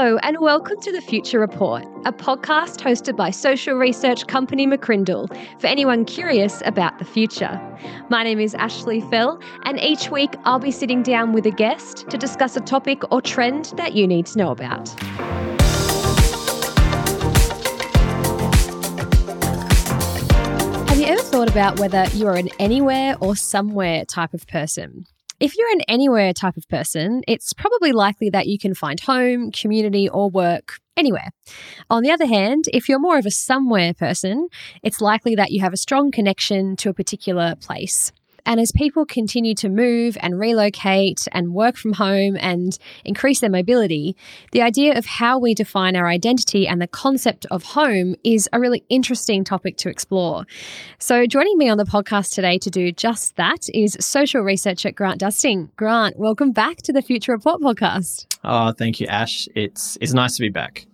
Hello, 0.00 0.16
and 0.22 0.38
welcome 0.38 0.80
to 0.82 0.92
the 0.92 1.00
Future 1.00 1.40
Report, 1.40 1.82
a 2.04 2.12
podcast 2.12 2.80
hosted 2.80 3.16
by 3.16 3.32
social 3.32 3.74
research 3.74 4.28
company 4.28 4.64
McCrindle 4.64 5.26
for 5.60 5.66
anyone 5.66 6.04
curious 6.04 6.62
about 6.64 7.00
the 7.00 7.04
future. 7.04 7.60
My 8.08 8.22
name 8.22 8.38
is 8.38 8.54
Ashley 8.54 9.00
Fell, 9.00 9.40
and 9.64 9.80
each 9.80 10.08
week 10.08 10.36
I'll 10.44 10.60
be 10.60 10.70
sitting 10.70 11.02
down 11.02 11.32
with 11.32 11.46
a 11.46 11.50
guest 11.50 12.08
to 12.10 12.16
discuss 12.16 12.56
a 12.56 12.60
topic 12.60 13.02
or 13.12 13.20
trend 13.20 13.72
that 13.76 13.94
you 13.94 14.06
need 14.06 14.26
to 14.26 14.38
know 14.38 14.52
about. 14.52 14.88
Have 20.88 21.00
you 21.00 21.06
ever 21.06 21.22
thought 21.22 21.50
about 21.50 21.80
whether 21.80 22.04
you 22.14 22.28
are 22.28 22.36
an 22.36 22.50
anywhere 22.60 23.16
or 23.20 23.34
somewhere 23.34 24.04
type 24.04 24.32
of 24.32 24.46
person? 24.46 25.06
If 25.40 25.56
you're 25.56 25.70
an 25.70 25.82
anywhere 25.86 26.32
type 26.32 26.56
of 26.56 26.68
person, 26.68 27.22
it's 27.28 27.52
probably 27.52 27.92
likely 27.92 28.28
that 28.30 28.48
you 28.48 28.58
can 28.58 28.74
find 28.74 28.98
home, 28.98 29.52
community, 29.52 30.08
or 30.08 30.28
work 30.28 30.80
anywhere. 30.96 31.30
On 31.88 32.02
the 32.02 32.10
other 32.10 32.26
hand, 32.26 32.64
if 32.72 32.88
you're 32.88 32.98
more 32.98 33.18
of 33.18 33.26
a 33.26 33.30
somewhere 33.30 33.94
person, 33.94 34.48
it's 34.82 35.00
likely 35.00 35.36
that 35.36 35.52
you 35.52 35.60
have 35.60 35.72
a 35.72 35.76
strong 35.76 36.10
connection 36.10 36.74
to 36.78 36.88
a 36.88 36.94
particular 36.94 37.54
place. 37.54 38.10
And 38.48 38.58
as 38.58 38.72
people 38.72 39.04
continue 39.04 39.54
to 39.56 39.68
move 39.68 40.16
and 40.20 40.40
relocate 40.40 41.28
and 41.32 41.52
work 41.52 41.76
from 41.76 41.92
home 41.92 42.38
and 42.40 42.78
increase 43.04 43.40
their 43.40 43.50
mobility, 43.50 44.16
the 44.52 44.62
idea 44.62 44.96
of 44.96 45.04
how 45.04 45.38
we 45.38 45.52
define 45.52 45.94
our 45.94 46.08
identity 46.08 46.66
and 46.66 46.80
the 46.80 46.86
concept 46.86 47.44
of 47.50 47.62
home 47.62 48.14
is 48.24 48.48
a 48.54 48.58
really 48.58 48.84
interesting 48.88 49.44
topic 49.44 49.76
to 49.76 49.90
explore. 49.90 50.46
So, 50.98 51.26
joining 51.26 51.58
me 51.58 51.68
on 51.68 51.76
the 51.76 51.84
podcast 51.84 52.34
today 52.34 52.56
to 52.60 52.70
do 52.70 52.90
just 52.90 53.36
that 53.36 53.68
is 53.74 53.98
social 54.00 54.40
researcher 54.40 54.92
Grant 54.92 55.20
Dusting. 55.20 55.70
Grant, 55.76 56.18
welcome 56.18 56.52
back 56.52 56.78
to 56.78 56.92
the 56.94 57.02
Future 57.02 57.32
Report 57.32 57.60
podcast. 57.60 58.34
Oh, 58.44 58.72
thank 58.72 58.98
you, 58.98 59.08
Ash. 59.08 59.46
It's 59.54 59.98
it's 60.00 60.14
nice 60.14 60.36
to 60.36 60.40
be 60.40 60.48
back. 60.48 60.86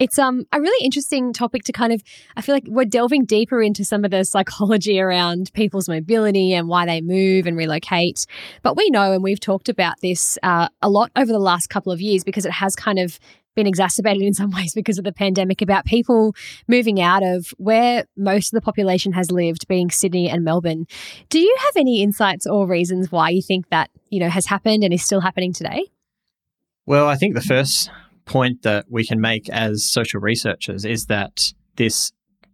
It's 0.00 0.18
um 0.18 0.44
a 0.52 0.60
really 0.60 0.84
interesting 0.84 1.32
topic 1.32 1.64
to 1.64 1.72
kind 1.72 1.92
of 1.92 2.02
I 2.36 2.42
feel 2.42 2.54
like 2.54 2.64
we're 2.66 2.84
delving 2.84 3.24
deeper 3.24 3.62
into 3.62 3.84
some 3.84 4.04
of 4.04 4.10
the 4.10 4.24
psychology 4.24 5.00
around 5.00 5.52
people's 5.54 5.88
mobility 5.88 6.52
and 6.52 6.68
why 6.68 6.86
they 6.86 7.00
move 7.00 7.46
and 7.46 7.56
relocate. 7.56 8.26
But 8.62 8.76
we 8.76 8.90
know 8.90 9.12
and 9.12 9.22
we've 9.22 9.40
talked 9.40 9.68
about 9.68 10.00
this 10.00 10.38
uh, 10.42 10.68
a 10.82 10.88
lot 10.88 11.10
over 11.16 11.32
the 11.32 11.38
last 11.38 11.68
couple 11.68 11.92
of 11.92 12.00
years 12.00 12.24
because 12.24 12.44
it 12.44 12.52
has 12.52 12.74
kind 12.74 12.98
of 12.98 13.18
been 13.54 13.66
exacerbated 13.66 14.22
in 14.26 14.34
some 14.34 14.50
ways 14.50 14.74
because 14.74 14.98
of 14.98 15.04
the 15.04 15.12
pandemic 15.12 15.62
about 15.62 15.84
people 15.84 16.34
moving 16.68 17.00
out 17.00 17.22
of 17.22 17.54
where 17.56 18.04
most 18.16 18.52
of 18.52 18.56
the 18.56 18.64
population 18.64 19.12
has 19.12 19.30
lived 19.30 19.66
being 19.68 19.90
Sydney 19.90 20.28
and 20.28 20.44
Melbourne. 20.44 20.86
Do 21.28 21.38
you 21.38 21.54
have 21.60 21.76
any 21.76 22.02
insights 22.02 22.46
or 22.46 22.66
reasons 22.66 23.10
why 23.10 23.30
you 23.30 23.42
think 23.42 23.68
that, 23.70 23.90
you 24.10 24.20
know, 24.20 24.28
has 24.28 24.46
happened 24.46 24.84
and 24.84 24.92
is 24.92 25.02
still 25.02 25.20
happening 25.20 25.52
today? 25.52 25.86
Well, 26.86 27.08
I 27.08 27.16
think 27.16 27.34
the 27.34 27.40
first 27.40 27.90
point 28.24 28.62
that 28.62 28.86
we 28.88 29.04
can 29.04 29.20
make 29.20 29.48
as 29.50 29.84
social 29.84 30.20
researchers 30.20 30.84
is 30.84 31.06
that 31.06 31.52
this 31.76 32.12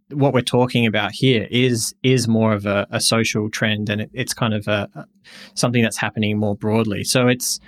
what 0.09 0.33
we're 0.33 0.41
talking 0.41 0.85
about 0.85 1.11
here 1.13 1.47
is 1.49 1.95
is 2.03 2.27
more 2.27 2.53
of 2.53 2.65
a, 2.65 2.85
a 2.91 2.99
social 2.99 3.49
trend 3.49 3.89
and 3.89 4.01
it, 4.01 4.11
it's 4.13 4.33
kind 4.33 4.53
of 4.53 4.67
a, 4.67 4.89
a, 4.93 5.05
something 5.53 5.81
that's 5.81 5.97
happening 5.97 6.37
more 6.37 6.55
broadly. 6.55 7.03
So 7.03 7.27
it's 7.27 7.59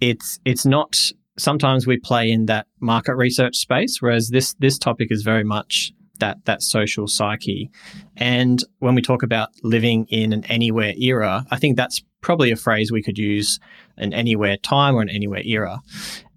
it's 0.00 0.40
it's 0.44 0.66
not 0.66 0.98
sometimes 1.38 1.86
we 1.86 1.98
play 1.98 2.30
in 2.30 2.46
that 2.46 2.66
market 2.80 3.14
research 3.14 3.56
space 3.56 4.02
whereas 4.02 4.30
this 4.30 4.54
this 4.54 4.78
topic 4.78 5.08
is 5.10 5.22
very 5.22 5.44
much 5.44 5.92
that 6.18 6.44
that 6.46 6.62
social 6.62 7.06
psyche. 7.06 7.70
And 8.16 8.62
when 8.78 8.94
we 8.94 9.02
talk 9.02 9.22
about 9.22 9.50
living 9.62 10.06
in 10.08 10.32
an 10.32 10.44
anywhere 10.46 10.94
era 10.96 11.44
i 11.50 11.56
think 11.56 11.76
that's 11.76 12.02
probably 12.24 12.50
a 12.50 12.56
phrase 12.56 12.90
we 12.90 13.02
could 13.02 13.18
use 13.18 13.60
an 13.98 14.12
anywhere 14.12 14.56
time 14.56 14.96
or 14.96 15.02
an 15.02 15.10
anywhere 15.10 15.42
era. 15.44 15.80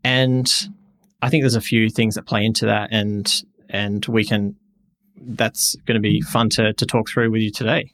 And 0.04 0.54
I 1.22 1.30
think 1.30 1.44
there's 1.44 1.56
a 1.56 1.62
few 1.62 1.90
things 1.90 2.16
that 2.16 2.26
play 2.26 2.46
into 2.46 2.66
that, 2.66 2.90
and 2.92 3.32
and 3.70 4.06
we 4.06 4.26
can. 4.26 4.56
That's 5.20 5.76
going 5.86 5.96
to 5.96 6.02
be 6.02 6.22
fun 6.22 6.50
to 6.52 6.74
to 6.74 6.86
talk 6.86 7.10
through 7.10 7.32
with 7.32 7.42
you 7.42 7.52
today. 7.52 7.92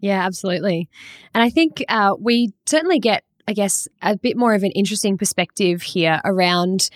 Yeah, 0.00 0.24
absolutely, 0.24 0.88
and 1.34 1.42
I 1.42 1.50
think 1.50 1.84
uh, 1.88 2.14
we 2.18 2.52
certainly 2.66 2.98
get, 2.98 3.24
I 3.48 3.52
guess, 3.52 3.88
a 4.02 4.16
bit 4.16 4.36
more 4.36 4.54
of 4.54 4.62
an 4.62 4.72
interesting 4.72 5.16
perspective 5.16 5.82
here 5.82 6.20
around 6.24 6.90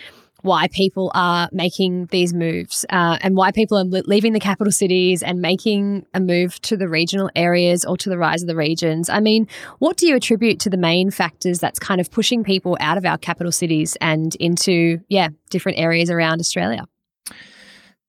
why 0.46 0.68
people 0.68 1.10
are 1.14 1.48
making 1.52 2.06
these 2.06 2.32
moves 2.32 2.86
uh, 2.90 3.18
and 3.20 3.36
why 3.36 3.50
people 3.50 3.76
are 3.76 3.84
leaving 3.84 4.32
the 4.32 4.40
capital 4.40 4.72
cities 4.72 5.22
and 5.22 5.40
making 5.40 6.06
a 6.14 6.20
move 6.20 6.60
to 6.62 6.76
the 6.76 6.88
regional 6.88 7.28
areas 7.36 7.84
or 7.84 7.96
to 7.98 8.08
the 8.08 8.16
rise 8.16 8.42
of 8.42 8.48
the 8.48 8.56
regions. 8.56 9.10
I 9.10 9.20
mean, 9.20 9.46
what 9.80 9.96
do 9.96 10.06
you 10.06 10.16
attribute 10.16 10.60
to 10.60 10.70
the 10.70 10.76
main 10.76 11.10
factors 11.10 11.58
that's 11.58 11.78
kind 11.78 12.00
of 12.00 12.10
pushing 12.10 12.44
people 12.44 12.76
out 12.80 12.96
of 12.96 13.04
our 13.04 13.18
capital 13.18 13.52
cities 13.52 13.96
and 14.00 14.34
into, 14.36 15.00
yeah, 15.08 15.28
different 15.50 15.78
areas 15.78 16.10
around 16.10 16.40
Australia? 16.40 16.86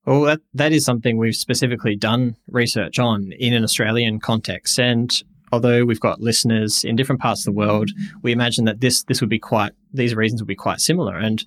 Well, 0.05 0.21
that, 0.21 0.39
that 0.53 0.71
is 0.71 0.85
something 0.85 1.17
we've 1.17 1.35
specifically 1.35 1.97
done 1.97 2.37
research 2.47 2.97
on 2.97 3.33
in 3.37 3.53
an 3.53 3.63
Australian 3.63 4.19
context. 4.19 4.79
And 4.79 5.11
although 5.51 5.85
we've 5.85 5.99
got 5.99 6.21
listeners 6.21 6.83
in 6.83 6.95
different 6.95 7.21
parts 7.21 7.41
of 7.41 7.45
the 7.45 7.57
world, 7.57 7.89
we 8.21 8.31
imagine 8.31 8.65
that 8.65 8.81
this 8.81 9.03
this 9.03 9.21
would 9.21 9.29
be 9.29 9.39
quite 9.39 9.71
these 9.93 10.15
reasons 10.15 10.41
would 10.41 10.47
be 10.47 10.55
quite 10.55 10.79
similar. 10.79 11.17
And 11.17 11.43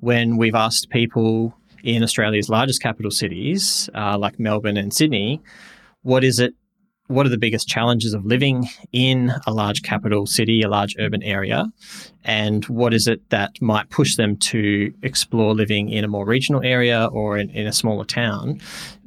when 0.00 0.36
we've 0.36 0.54
asked 0.54 0.90
people 0.90 1.54
in 1.82 2.02
Australia's 2.02 2.48
largest 2.48 2.82
capital 2.82 3.10
cities, 3.10 3.90
uh, 3.94 4.16
like 4.16 4.38
Melbourne 4.38 4.76
and 4.76 4.94
Sydney, 4.94 5.40
what 6.02 6.24
is 6.24 6.38
it? 6.38 6.54
What 7.08 7.26
are 7.26 7.30
the 7.30 7.38
biggest 7.38 7.68
challenges 7.68 8.14
of 8.14 8.24
living 8.24 8.68
in 8.92 9.32
a 9.46 9.52
large 9.52 9.82
capital 9.82 10.24
city, 10.24 10.62
a 10.62 10.68
large 10.68 10.96
urban 10.98 11.22
area? 11.22 11.70
And 12.24 12.64
what 12.66 12.94
is 12.94 13.06
it 13.06 13.28
that 13.28 13.60
might 13.60 13.90
push 13.90 14.16
them 14.16 14.36
to 14.36 14.94
explore 15.02 15.52
living 15.52 15.90
in 15.90 16.04
a 16.04 16.08
more 16.08 16.24
regional 16.24 16.62
area 16.62 17.06
or 17.12 17.36
in, 17.36 17.50
in 17.50 17.66
a 17.66 17.72
smaller 17.72 18.04
town? 18.04 18.60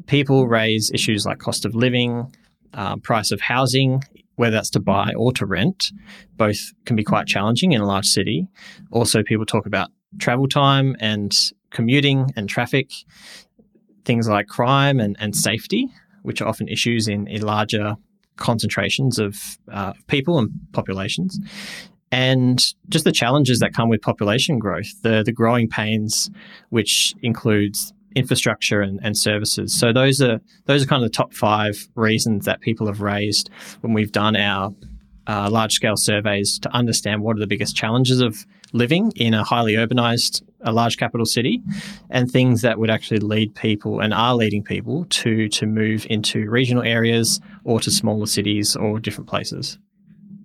People 0.05 0.47
raise 0.47 0.91
issues 0.91 1.25
like 1.25 1.39
cost 1.39 1.65
of 1.65 1.73
living, 1.73 2.31
uh, 2.75 2.97
price 2.97 3.31
of 3.31 3.41
housing 3.41 4.03
whether 4.35 4.55
that's 4.55 4.69
to 4.71 4.79
buy 4.79 5.13
or 5.15 5.31
to 5.33 5.45
rent, 5.45 5.91
both 6.37 6.73
can 6.85 6.95
be 6.95 7.03
quite 7.03 7.27
challenging 7.27 7.71
in 7.71 7.81
a 7.81 7.85
large 7.85 8.07
city. 8.07 8.47
Also, 8.91 9.23
people 9.23 9.45
talk 9.45 9.65
about 9.65 9.89
travel 10.19 10.47
time 10.47 10.95
and 10.99 11.51
commuting 11.71 12.31
and 12.35 12.49
traffic, 12.49 12.91
things 14.03 14.27
like 14.27 14.47
crime 14.47 14.99
and, 14.99 15.15
and 15.19 15.35
safety, 15.35 15.89
which 16.23 16.41
are 16.41 16.47
often 16.47 16.67
issues 16.67 17.07
in, 17.07 17.27
in 17.27 17.41
larger 17.41 17.95
concentrations 18.37 19.19
of 19.19 19.57
uh, 19.71 19.93
people 20.07 20.37
and 20.39 20.51
populations. 20.73 21.39
And 22.11 22.63
just 22.87 23.03
the 23.03 23.11
challenges 23.11 23.59
that 23.59 23.73
come 23.73 23.89
with 23.89 24.01
population 24.01 24.59
growth, 24.59 25.01
the, 25.01 25.23
the 25.23 25.31
growing 25.31 25.67
pains, 25.67 26.29
which 26.69 27.13
includes 27.21 27.93
infrastructure 28.15 28.81
and, 28.81 28.99
and 29.03 29.17
services. 29.17 29.77
So 29.77 29.93
those 29.93 30.21
are 30.21 30.39
those 30.65 30.83
are 30.83 30.85
kind 30.85 31.03
of 31.03 31.11
the 31.11 31.15
top 31.15 31.33
five 31.33 31.87
reasons 31.95 32.45
that 32.45 32.61
people 32.61 32.87
have 32.87 33.01
raised 33.01 33.49
when 33.81 33.93
we've 33.93 34.11
done 34.11 34.35
our 34.35 34.73
uh, 35.27 35.49
large 35.49 35.73
scale 35.73 35.97
surveys 35.97 36.59
to 36.59 36.69
understand 36.69 37.21
what 37.21 37.35
are 37.35 37.39
the 37.39 37.47
biggest 37.47 37.75
challenges 37.75 38.21
of 38.21 38.45
living 38.73 39.11
in 39.15 39.33
a 39.33 39.43
highly 39.43 39.73
urbanized, 39.73 40.43
a 40.61 40.71
large 40.71 40.97
capital 40.97 41.25
city, 41.25 41.61
and 42.09 42.29
things 42.29 42.61
that 42.61 42.77
would 42.77 42.89
actually 42.89 43.19
lead 43.19 43.55
people 43.55 43.99
and 43.99 44.13
are 44.13 44.35
leading 44.35 44.63
people 44.63 45.05
to 45.09 45.49
to 45.49 45.65
move 45.65 46.05
into 46.09 46.49
regional 46.49 46.83
areas 46.83 47.39
or 47.63 47.79
to 47.79 47.91
smaller 47.91 48.25
cities 48.25 48.75
or 48.75 48.99
different 48.99 49.29
places. 49.29 49.77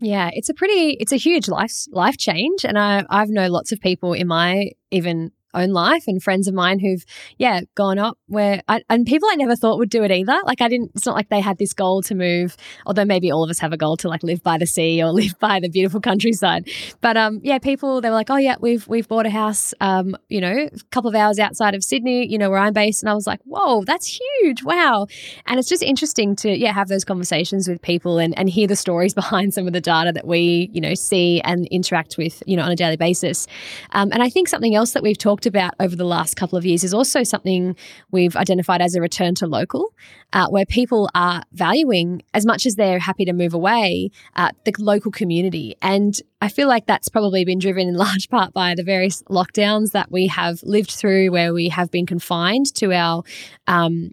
Yeah, 0.02 0.31
it's 0.32 0.48
a 0.48 0.54
pretty, 0.54 0.97
it's 0.98 1.12
a 1.12 1.16
huge 1.16 1.47
life 1.48 1.75
life 1.92 2.16
change, 2.16 2.64
and 2.64 2.78
I 2.78 3.04
I've 3.10 3.28
known 3.28 3.50
lots 3.50 3.72
of 3.72 3.81
people 3.81 4.14
in 4.14 4.26
my 4.26 4.70
even 4.91 5.31
own 5.55 5.71
life 5.71 6.05
and 6.06 6.22
friends 6.22 6.49
of 6.49 6.55
mine 6.55 6.78
who've 6.78 7.05
yeah 7.38 7.61
gone 7.75 7.99
up 7.99 8.19
where 8.27 8.62
I, 8.69 8.83
and 8.88 9.06
people 9.06 9.28
I 9.31 9.37
never 9.37 9.56
thought 9.56 9.78
would 9.78 9.91
do 9.91 10.03
it 10.03 10.11
either. 10.11 10.38
Like 10.44 10.61
I 10.61 10.69
didn't 10.69 10.93
it's 10.94 11.06
not 11.06 11.15
like 11.15 11.28
they 11.28 11.41
had 11.41 11.59
this 11.59 11.72
goal 11.72 12.03
to 12.03 12.15
move 12.15 12.56
although 12.87 13.05
maybe 13.05 13.31
all 13.31 13.44
of 13.44 13.50
us 13.50 13.59
have 13.59 13.72
a 13.72 13.77
goal 13.77 13.97
to 13.99 14.09
like 14.09 14.22
live 14.22 14.43
by 14.43 14.59
the 14.59 14.66
sea 14.66 15.03
or 15.03 15.12
live 15.12 15.38
by 15.38 15.61
the 15.61 15.69
beautiful 15.69 16.00
countryside. 16.00 16.69
But 17.00 17.16
um 17.16 17.41
yeah 17.43 17.59
people 17.59 18.00
they 18.00 18.09
were 18.09 18.15
like 18.15 18.31
oh 18.31 18.37
yeah 18.37 18.56
we've 18.61 18.87
we've 18.88 19.08
bought 19.08 19.26
a 19.26 19.31
house 19.31 19.75
um 19.81 20.17
you 20.29 20.41
know 20.41 20.69
a 20.73 20.79
couple 20.91 21.08
of 21.08 21.14
hours 21.14 21.38
outside 21.38 21.75
of 21.75 21.82
Sydney 21.82 22.31
you 22.31 22.38
know 22.38 22.50
where 22.50 22.61
I'm 22.61 22.73
based. 22.73 23.03
And 23.03 23.11
I 23.11 23.14
was 23.14 23.26
like 23.26 23.41
whoa 23.44 23.85
that's 23.85 24.20
huge. 24.41 24.62
Wow. 24.62 25.06
And 25.46 25.58
it's 25.58 25.69
just 25.69 25.82
interesting 25.82 26.37
to 26.37 26.56
yeah 26.56 26.73
have 26.73 26.88
those 26.88 27.05
conversations 27.05 27.69
with 27.69 27.82
people 27.82 28.19
and 28.19 28.38
and 28.38 28.49
hear 28.49 28.67
the 28.67 28.76
stories 28.76 29.14
behind 29.20 29.55
some 29.55 29.67
of 29.67 29.73
the 29.73 29.81
data 29.81 30.12
that 30.12 30.26
we 30.26 30.70
you 30.73 30.81
know 30.81 30.94
see 30.94 31.41
and 31.43 31.67
interact 31.69 32.17
with 32.17 32.43
you 32.46 32.56
know 32.56 32.62
on 32.62 32.70
a 32.70 32.76
daily 32.76 32.96
basis. 32.96 33.46
Um, 33.93 34.11
and 34.12 34.23
I 34.23 34.31
think 34.31 34.49
something 34.49 34.75
else 34.75 34.93
that 34.93 35.03
we've 35.03 35.19
talked 35.19 35.39
talked 35.40 35.46
about 35.46 35.72
over 35.81 35.96
the 35.96 36.04
last 36.04 36.37
couple 36.37 36.58
of 36.58 36.66
years 36.66 36.84
is 36.84 36.92
also 36.92 37.22
something 37.22 37.75
we've 38.10 38.37
identified 38.37 38.82
as 38.82 38.94
a 38.94 39.00
return 39.00 39.34
to 39.34 39.46
local, 39.46 39.94
uh, 40.34 40.46
where 40.48 40.66
people 40.66 41.08
are 41.14 41.42
valuing, 41.52 42.22
as 42.34 42.44
much 42.44 42.66
as 42.66 42.75
they're 42.75 42.98
happy 42.98 43.25
to 43.25 43.32
move 43.32 43.54
away, 43.54 44.10
uh, 44.37 44.50
the 44.66 44.72
local 44.78 45.10
community. 45.10 45.75
And 45.81 46.20
I 46.42 46.48
feel 46.48 46.69
like 46.69 46.84
that's 46.84 47.08
probably 47.08 47.46
been 47.46 47.58
driven 47.58 47.88
in 47.88 47.94
large 48.06 48.28
part 48.28 48.52
by 48.52 48.75
the 48.75 48.82
various 48.82 49.22
lockdowns 49.25 49.92
that 49.92 50.12
we 50.12 50.26
have 50.26 50.62
lived 50.62 50.90
through, 50.90 51.31
where 51.31 51.54
we 51.54 51.70
have 51.70 51.90
been 51.90 52.06
confined 52.06 52.75
to 52.75 52.93
our. 52.93 53.22
Um, 53.66 54.10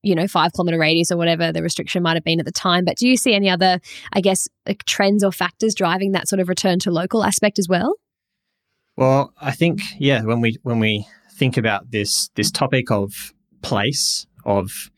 you 0.00 0.14
know, 0.14 0.28
five 0.28 0.52
kilometer 0.52 0.78
radius 0.78 1.10
or 1.10 1.16
whatever 1.16 1.50
the 1.50 1.60
restriction 1.60 2.04
might 2.04 2.14
have 2.14 2.22
been 2.22 2.38
at 2.38 2.46
the 2.46 2.52
time. 2.52 2.84
But 2.84 2.96
do 2.96 3.08
you 3.08 3.16
see 3.16 3.34
any 3.34 3.50
other, 3.50 3.80
I 4.12 4.20
guess, 4.20 4.48
trends 4.86 5.24
or 5.24 5.32
factors 5.32 5.74
driving 5.74 6.12
that 6.12 6.28
sort 6.28 6.38
of 6.38 6.48
return 6.48 6.78
to 6.80 6.92
local 6.92 7.24
aspect 7.24 7.58
as 7.58 7.68
well? 7.68 7.96
Well, 8.98 9.32
I 9.40 9.52
think 9.52 9.80
yeah, 10.00 10.24
when 10.24 10.40
we 10.40 10.58
when 10.64 10.80
we 10.80 11.06
think 11.30 11.56
about 11.56 11.92
this 11.92 12.30
this 12.34 12.50
topic 12.50 12.90
of 12.90 13.32
place 13.62 14.26
of 14.44 14.90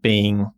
being 0.00 0.50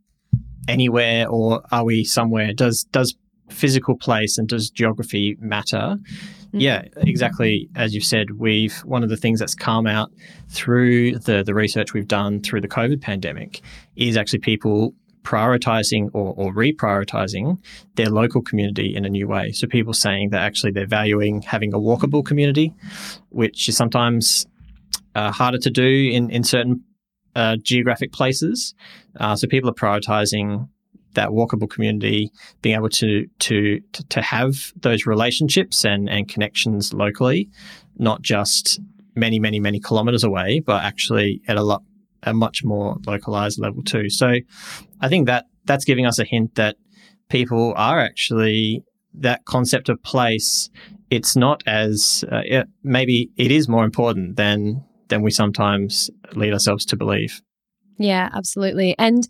anywhere 0.68 1.28
or 1.28 1.62
are 1.72 1.84
we 1.84 2.04
somewhere 2.04 2.52
does 2.52 2.84
does 2.92 3.16
physical 3.50 3.96
place 3.96 4.38
and 4.38 4.48
does 4.48 4.70
geography 4.70 5.36
matter 5.40 5.96
mm-hmm. 5.96 6.60
yeah 6.60 6.82
exactly 6.98 7.68
as 7.76 7.94
you've 7.94 8.04
said 8.04 8.32
we've 8.38 8.76
one 8.78 9.04
of 9.04 9.08
the 9.08 9.16
things 9.16 9.38
that's 9.38 9.54
come 9.54 9.86
out 9.86 10.10
through 10.48 11.16
the 11.20 11.44
the 11.44 11.54
research 11.54 11.92
we've 11.92 12.08
done 12.08 12.40
through 12.40 12.60
the 12.60 12.68
covid 12.68 13.00
pandemic 13.00 13.60
is 13.94 14.16
actually 14.16 14.40
people 14.40 14.92
prioritizing 15.26 16.08
or, 16.12 16.32
or 16.36 16.54
reprioritizing 16.54 17.58
their 17.96 18.10
local 18.20 18.40
community 18.40 18.94
in 18.94 19.04
a 19.04 19.08
new 19.08 19.26
way. 19.26 19.52
So 19.52 19.66
people 19.66 19.92
saying 19.92 20.30
that 20.30 20.42
actually 20.42 20.72
they're 20.72 20.86
valuing 20.86 21.42
having 21.42 21.74
a 21.74 21.78
walkable 21.78 22.24
community, 22.24 22.72
which 23.30 23.68
is 23.68 23.76
sometimes 23.76 24.46
uh, 25.14 25.32
harder 25.32 25.58
to 25.58 25.70
do 25.70 26.10
in, 26.16 26.30
in 26.30 26.44
certain 26.44 26.84
uh, 27.34 27.56
geographic 27.62 28.12
places. 28.12 28.74
Uh, 29.18 29.34
so 29.34 29.46
people 29.46 29.68
are 29.68 29.74
prioritizing 29.74 30.68
that 31.14 31.30
walkable 31.30 31.68
community, 31.68 32.30
being 32.62 32.76
able 32.76 32.90
to, 32.90 33.26
to 33.38 33.80
to 34.10 34.22
have 34.22 34.72
those 34.76 35.06
relationships 35.06 35.84
and 35.84 36.08
and 36.08 36.28
connections 36.28 36.92
locally, 36.92 37.48
not 37.98 38.22
just 38.22 38.80
many 39.14 39.38
many 39.40 39.58
many 39.58 39.80
kilometers 39.80 40.24
away, 40.24 40.60
but 40.60 40.84
actually 40.84 41.40
at 41.48 41.56
a 41.56 41.62
lot 41.62 41.82
a 42.22 42.34
much 42.34 42.64
more 42.64 42.96
localized 43.06 43.58
level 43.58 43.82
too. 43.82 44.10
So 44.10 44.34
I 45.00 45.08
think 45.08 45.26
that 45.26 45.46
that's 45.64 45.84
giving 45.84 46.06
us 46.06 46.18
a 46.18 46.24
hint 46.24 46.54
that 46.54 46.76
people 47.28 47.74
are 47.76 48.00
actually 48.00 48.84
that 49.14 49.44
concept 49.44 49.88
of 49.88 50.02
place. 50.02 50.70
It's 51.10 51.36
not 51.36 51.62
as 51.66 52.24
uh, 52.30 52.42
it, 52.44 52.68
maybe 52.82 53.30
it 53.36 53.50
is 53.50 53.68
more 53.68 53.84
important 53.84 54.36
than 54.36 54.84
than 55.08 55.22
we 55.22 55.30
sometimes 55.30 56.10
lead 56.32 56.52
ourselves 56.52 56.84
to 56.86 56.96
believe. 56.96 57.40
Yeah, 57.98 58.28
absolutely. 58.34 58.94
And 58.98 59.26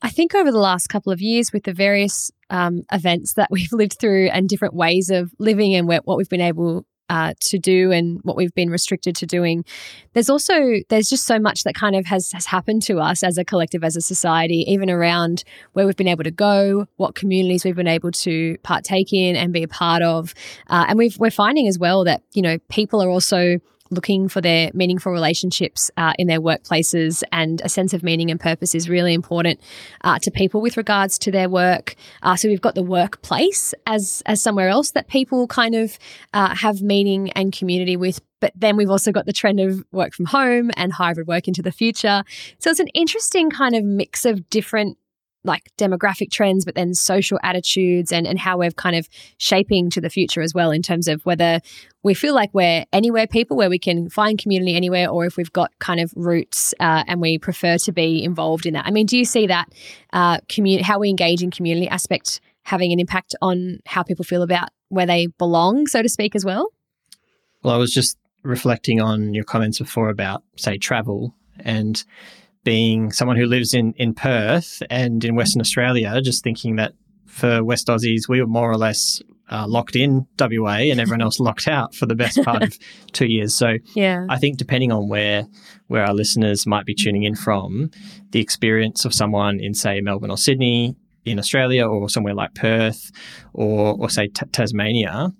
I 0.00 0.10
think 0.10 0.34
over 0.34 0.52
the 0.52 0.58
last 0.58 0.86
couple 0.86 1.12
of 1.12 1.20
years, 1.20 1.52
with 1.52 1.64
the 1.64 1.72
various 1.72 2.30
um, 2.50 2.82
events 2.92 3.34
that 3.34 3.48
we've 3.50 3.72
lived 3.72 3.98
through 3.98 4.28
and 4.28 4.48
different 4.48 4.74
ways 4.74 5.10
of 5.10 5.32
living 5.38 5.74
and 5.74 5.88
what 5.88 6.16
we've 6.16 6.28
been 6.28 6.40
able 6.40 6.86
uh, 7.08 7.34
to 7.40 7.58
do 7.58 7.90
and 7.92 8.20
what 8.22 8.36
we've 8.36 8.54
been 8.54 8.70
restricted 8.70 9.16
to 9.16 9.26
doing. 9.26 9.64
There's 10.12 10.30
also 10.30 10.54
there's 10.88 11.08
just 11.08 11.26
so 11.26 11.38
much 11.38 11.64
that 11.64 11.74
kind 11.74 11.96
of 11.96 12.06
has 12.06 12.32
has 12.32 12.46
happened 12.46 12.82
to 12.82 12.98
us 12.98 13.22
as 13.22 13.38
a 13.38 13.44
collective, 13.44 13.84
as 13.84 13.96
a 13.96 14.00
society, 14.00 14.64
even 14.68 14.90
around 14.90 15.44
where 15.72 15.86
we've 15.86 15.96
been 15.96 16.08
able 16.08 16.24
to 16.24 16.30
go, 16.30 16.86
what 16.96 17.14
communities 17.14 17.64
we've 17.64 17.76
been 17.76 17.86
able 17.86 18.10
to 18.10 18.56
partake 18.62 19.12
in 19.12 19.36
and 19.36 19.52
be 19.52 19.62
a 19.62 19.68
part 19.68 20.02
of, 20.02 20.34
uh, 20.68 20.86
and 20.88 20.98
we've 20.98 21.18
we're 21.18 21.30
finding 21.30 21.66
as 21.66 21.78
well 21.78 22.04
that 22.04 22.22
you 22.32 22.42
know 22.42 22.58
people 22.68 23.02
are 23.02 23.08
also 23.08 23.58
looking 23.90 24.28
for 24.28 24.40
their 24.40 24.70
meaningful 24.74 25.12
relationships 25.12 25.90
uh, 25.96 26.12
in 26.18 26.26
their 26.26 26.40
workplaces 26.40 27.22
and 27.32 27.60
a 27.62 27.68
sense 27.68 27.92
of 27.92 28.02
meaning 28.02 28.30
and 28.30 28.40
purpose 28.40 28.74
is 28.74 28.88
really 28.88 29.14
important 29.14 29.60
uh, 30.04 30.18
to 30.20 30.30
people 30.30 30.60
with 30.60 30.76
regards 30.76 31.18
to 31.18 31.30
their 31.30 31.48
work. 31.48 31.94
Uh, 32.22 32.36
so 32.36 32.48
we've 32.48 32.60
got 32.60 32.74
the 32.74 32.82
workplace 32.82 33.74
as 33.86 34.22
as 34.26 34.42
somewhere 34.42 34.68
else 34.68 34.92
that 34.92 35.08
people 35.08 35.46
kind 35.46 35.74
of 35.74 35.98
uh, 36.34 36.54
have 36.54 36.82
meaning 36.82 37.30
and 37.32 37.52
community 37.52 37.96
with. 37.96 38.20
But 38.40 38.52
then 38.54 38.76
we've 38.76 38.90
also 38.90 39.10
got 39.10 39.26
the 39.26 39.32
trend 39.32 39.58
of 39.58 39.82
work 39.90 40.14
from 40.14 40.26
home 40.26 40.70
and 40.76 40.92
hybrid 40.92 41.26
work 41.26 41.48
into 41.48 41.60
the 41.62 41.72
future. 41.72 42.22
So 42.58 42.70
it's 42.70 42.78
an 42.78 42.88
interesting 42.88 43.50
kind 43.50 43.74
of 43.74 43.84
mix 43.84 44.24
of 44.24 44.48
different 44.48 44.96
like 45.44 45.70
demographic 45.78 46.30
trends, 46.30 46.64
but 46.64 46.74
then 46.74 46.94
social 46.94 47.38
attitudes 47.42 48.12
and, 48.12 48.26
and 48.26 48.38
how 48.38 48.58
we're 48.58 48.70
kind 48.70 48.96
of 48.96 49.08
shaping 49.38 49.88
to 49.90 50.00
the 50.00 50.10
future 50.10 50.42
as 50.42 50.52
well 50.52 50.70
in 50.70 50.82
terms 50.82 51.08
of 51.08 51.24
whether 51.24 51.60
we 52.02 52.14
feel 52.14 52.34
like 52.34 52.50
we're 52.52 52.84
anywhere 52.92 53.26
people 53.26 53.56
where 53.56 53.70
we 53.70 53.78
can 53.78 54.08
find 54.10 54.38
community 54.38 54.74
anywhere 54.74 55.08
or 55.08 55.24
if 55.26 55.36
we've 55.36 55.52
got 55.52 55.70
kind 55.78 56.00
of 56.00 56.12
roots 56.16 56.74
uh, 56.80 57.04
and 57.06 57.20
we 57.20 57.38
prefer 57.38 57.78
to 57.78 57.92
be 57.92 58.22
involved 58.22 58.66
in 58.66 58.74
that. 58.74 58.86
I 58.86 58.90
mean, 58.90 59.06
do 59.06 59.16
you 59.16 59.24
see 59.24 59.46
that 59.46 59.68
uh, 60.12 60.38
community, 60.48 60.84
how 60.84 60.98
we 60.98 61.08
engage 61.08 61.42
in 61.42 61.50
community 61.50 61.88
aspect 61.88 62.40
having 62.64 62.92
an 62.92 63.00
impact 63.00 63.34
on 63.40 63.78
how 63.86 64.02
people 64.02 64.24
feel 64.24 64.42
about 64.42 64.68
where 64.90 65.06
they 65.06 65.26
belong, 65.26 65.86
so 65.86 66.02
to 66.02 66.08
speak, 66.08 66.36
as 66.36 66.44
well? 66.44 66.68
Well, 67.62 67.74
I 67.74 67.78
was 67.78 67.92
just 67.92 68.18
reflecting 68.42 69.00
on 69.00 69.34
your 69.34 69.44
comments 69.44 69.78
before 69.78 70.10
about, 70.10 70.42
say, 70.56 70.78
travel 70.78 71.34
and 71.60 72.04
being 72.64 73.12
someone 73.12 73.36
who 73.36 73.46
lives 73.46 73.74
in, 73.74 73.92
in 73.94 74.14
Perth 74.14 74.82
and 74.90 75.24
in 75.24 75.34
Western 75.34 75.60
Australia, 75.60 76.20
just 76.20 76.44
thinking 76.44 76.76
that 76.76 76.92
for 77.26 77.62
West 77.62 77.86
Aussies, 77.88 78.28
we 78.28 78.40
were 78.40 78.46
more 78.46 78.70
or 78.70 78.76
less 78.76 79.22
uh, 79.50 79.66
locked 79.66 79.96
in 79.96 80.26
WA 80.38 80.76
and 80.90 81.00
everyone 81.00 81.22
else 81.22 81.40
locked 81.40 81.68
out 81.68 81.94
for 81.94 82.06
the 82.06 82.14
best 82.14 82.42
part 82.42 82.62
of 82.62 82.78
two 83.12 83.26
years. 83.26 83.54
So 83.54 83.76
yeah. 83.94 84.26
I 84.28 84.38
think 84.38 84.58
depending 84.58 84.92
on 84.92 85.08
where 85.08 85.46
where 85.86 86.04
our 86.04 86.12
listeners 86.12 86.66
might 86.66 86.84
be 86.84 86.94
tuning 86.94 87.22
in 87.22 87.34
from, 87.34 87.90
the 88.30 88.40
experience 88.40 89.04
of 89.04 89.14
someone 89.14 89.58
in 89.60 89.72
say 89.72 90.00
Melbourne 90.00 90.30
or 90.30 90.36
Sydney 90.36 90.96
in 91.24 91.38
Australia 91.38 91.86
or 91.86 92.08
somewhere 92.08 92.34
like 92.34 92.54
Perth 92.54 93.10
or 93.54 93.96
or 93.98 94.10
say 94.10 94.28
T- 94.28 94.46
Tasmania 94.52 95.32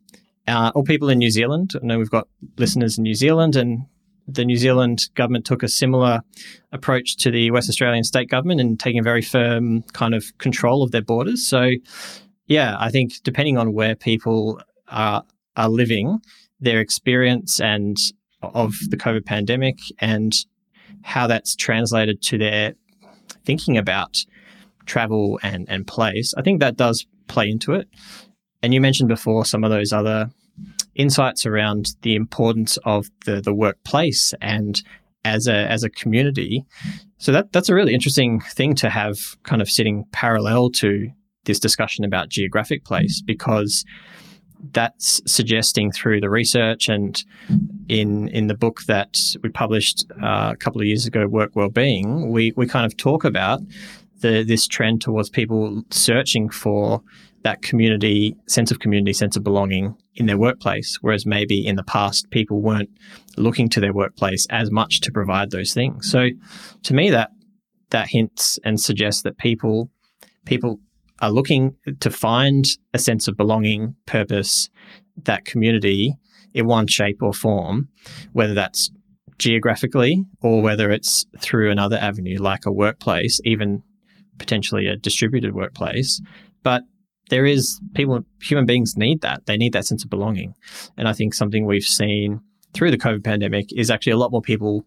uh, 0.47 0.73
or 0.75 0.83
people 0.83 1.11
in 1.11 1.19
New 1.19 1.31
Zealand. 1.31 1.73
I 1.75 1.85
know 1.85 1.99
we've 1.99 2.11
got 2.11 2.29
listeners 2.57 2.97
in 2.97 3.05
New 3.05 3.15
Zealand 3.15 3.57
and 3.57 3.85
the 4.29 4.45
New 4.45 4.57
Zealand 4.57 5.09
government 5.15 5.47
took 5.47 5.63
a 5.63 5.69
similar 5.69 6.21
approach 6.71 7.17
to 7.17 7.31
the 7.31 7.51
West 7.51 7.69
Australian 7.69 8.05
state 8.05 8.29
government 8.29 8.61
and 8.61 8.79
taking 8.79 9.01
a 9.01 9.03
very 9.03 9.23
firm 9.23 9.83
kind 9.95 10.15
of 10.15 10.37
control 10.37 10.83
of 10.83 10.91
their 10.93 11.03
borders. 11.03 11.47
So, 11.47 11.71
yeah, 12.47 12.77
I 12.79 12.91
think 12.91 13.15
depending 13.23 13.57
on 13.57 13.73
where 13.73 13.97
people 13.97 14.61
are 14.89 15.25
are 15.57 15.69
living, 15.69 16.19
their 16.61 16.81
experience 16.81 17.61
and 17.61 17.97
of 18.43 18.75
the 18.91 18.97
COVID 18.97 19.25
pandemic 19.25 19.79
and 19.99 20.33
how 21.03 21.27
that's 21.27 21.57
translated 21.57 22.23
to 22.23 22.39
their 22.39 22.75
thinking 23.45 23.77
about 23.77 24.25
travel 24.87 25.41
and, 25.43 25.69
and 25.69 25.87
place, 25.87 26.35
I 26.37 26.43
think 26.43 26.61
that 26.61 26.77
does 26.77 27.07
play 27.27 27.49
into 27.49 27.73
it. 27.73 27.89
And 28.63 28.75
you 28.75 28.81
mentioned 28.81 29.09
before 29.09 29.45
some 29.45 29.65
of 29.65 29.71
those 29.71 29.93
other 29.93 30.31
insights 30.99 31.47
around 31.47 31.95
the 32.03 32.15
importance 32.15 32.77
of 32.85 33.09
the 33.25 33.41
the 33.41 33.55
workplace 33.55 34.35
and 34.43 34.83
as 35.25 35.47
a 35.47 35.71
as 35.71 35.83
a 35.83 35.91
community. 35.91 36.65
So 37.17 37.33
that 37.33 37.53
that's 37.53 37.71
a 37.71 37.75
really 37.75 37.95
interesting 37.95 38.41
thing 38.41 38.75
to 38.77 38.91
have 38.91 39.19
kind 39.45 39.63
of 39.63 39.71
sitting 39.71 40.05
parallel 40.13 40.71
to 40.71 41.11
this 41.45 41.59
discussion 41.59 42.05
about 42.05 42.29
geographic 42.29 42.85
place 42.85 43.23
because 43.23 43.85
that's 44.73 45.23
suggesting 45.25 45.93
through 45.93 46.21
the 46.21 46.29
research 46.29 46.89
and 46.89 47.25
in 47.89 48.29
in 48.29 48.49
the 48.49 48.57
book 48.57 48.83
that 48.83 49.17
we 49.43 49.49
published 49.49 50.05
uh, 50.23 50.51
a 50.53 50.57
couple 50.57 50.81
of 50.81 50.87
years 50.87 51.07
ago, 51.07 51.27
Work 51.27 51.55
Wellbeing, 51.55 52.31
we 52.31 52.53
we 52.57 52.67
kind 52.67 52.85
of 52.85 52.97
talk 52.97 53.25
about 53.25 53.61
the 54.21 54.43
this 54.43 54.67
trend 54.67 55.01
towards 55.01 55.31
people 55.31 55.83
searching 55.91 56.49
for 56.49 57.03
that 57.43 57.63
community 57.63 58.37
sense 58.47 58.71
of 58.71 58.81
community, 58.81 59.13
sense 59.13 59.37
of 59.37 59.45
belonging 59.45 59.97
in 60.15 60.27
their 60.27 60.39
workplace, 60.39 60.99
whereas 61.01 61.25
maybe 61.25 61.65
in 61.67 61.77
the 61.77 61.85
past 61.85 62.31
people 62.31 62.61
weren't 62.61 62.91
looking 63.37 63.69
to 63.69 63.81
their 63.81 63.93
workplace 63.93 64.47
as 64.51 64.71
much 64.71 65.01
to 65.01 65.13
provide 65.13 65.51
those 65.51 65.73
things. 65.73 66.11
So, 66.11 66.29
to 66.83 66.95
me, 66.95 67.11
that 67.11 67.31
that 67.91 68.09
hints 68.09 68.59
and 68.65 68.81
suggests 68.81 69.23
that 69.23 69.39
people 69.39 69.91
people 70.45 70.81
are 71.21 71.31
looking 71.31 71.77
to 72.01 72.11
find 72.11 72.67
a 72.95 72.99
sense 72.99 73.29
of 73.29 73.37
belonging, 73.37 73.97
purpose, 74.07 74.71
that 75.25 75.45
community 75.45 76.15
in 76.55 76.67
one 76.67 76.87
shape 76.87 77.23
or 77.23 77.33
form, 77.33 77.89
whether 78.33 78.55
that's 78.55 78.91
geographically 79.39 80.25
or 80.43 80.63
whether 80.63 80.91
it's 80.91 81.25
through 81.39 81.71
another 81.71 81.97
avenue 81.97 82.39
like 82.39 82.67
a 82.67 82.73
workplace, 82.73 83.41
even 83.45 83.83
potentially 84.39 84.87
a 84.87 84.97
distributed 84.97 85.55
workplace. 85.55 86.21
But 86.63 86.83
there 87.31 87.47
is 87.47 87.81
people, 87.95 88.21
human 88.43 88.67
beings 88.67 88.97
need 88.97 89.21
that. 89.21 89.47
They 89.47 89.57
need 89.57 89.73
that 89.75 89.87
sense 89.87 90.05
of 90.05 90.11
belonging. 90.11 90.55
And 90.97 91.09
I 91.09 91.13
think 91.13 91.35
something 91.35 91.67
we've 91.67 91.83
seen 91.83 92.41
through 92.75 92.91
the 92.91 92.99
COVID 92.99 93.25
pandemic 93.25 93.67
is 93.77 93.91
actually 93.91 94.13
a 94.13 94.17
lot 94.17 94.31
more 94.31 94.43
people 94.43 94.85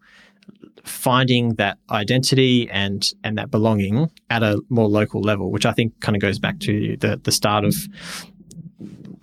finding 0.84 1.54
that 1.54 1.78
identity 1.90 2.68
and 2.70 3.12
and 3.22 3.38
that 3.38 3.50
belonging 3.50 4.10
at 4.30 4.42
a 4.42 4.60
more 4.68 4.88
local 4.88 5.20
level, 5.20 5.52
which 5.52 5.66
I 5.66 5.72
think 5.72 6.00
kind 6.00 6.16
of 6.16 6.22
goes 6.22 6.38
back 6.38 6.58
to 6.60 6.96
the 6.98 7.20
the 7.22 7.32
start 7.32 7.64
of 7.64 7.74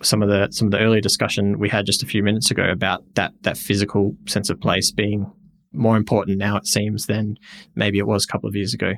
some 0.02 0.22
of 0.22 0.28
the 0.28 0.48
some 0.50 0.68
of 0.68 0.72
the 0.72 0.78
earlier 0.78 1.00
discussion 1.00 1.58
we 1.58 1.68
had 1.68 1.84
just 1.84 2.02
a 2.02 2.06
few 2.06 2.22
minutes 2.22 2.50
ago 2.50 2.64
about 2.70 3.04
that 3.14 3.32
that 3.42 3.58
physical 3.58 4.16
sense 4.26 4.48
of 4.48 4.60
place 4.60 4.90
being 4.90 5.30
more 5.72 5.96
important 5.96 6.38
now 6.38 6.56
it 6.56 6.66
seems 6.66 7.06
than 7.06 7.36
maybe 7.74 7.98
it 7.98 8.06
was 8.06 8.24
a 8.24 8.28
couple 8.28 8.48
of 8.48 8.56
years 8.56 8.74
ago. 8.74 8.94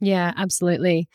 Yeah, 0.00 0.32
absolutely. 0.36 1.08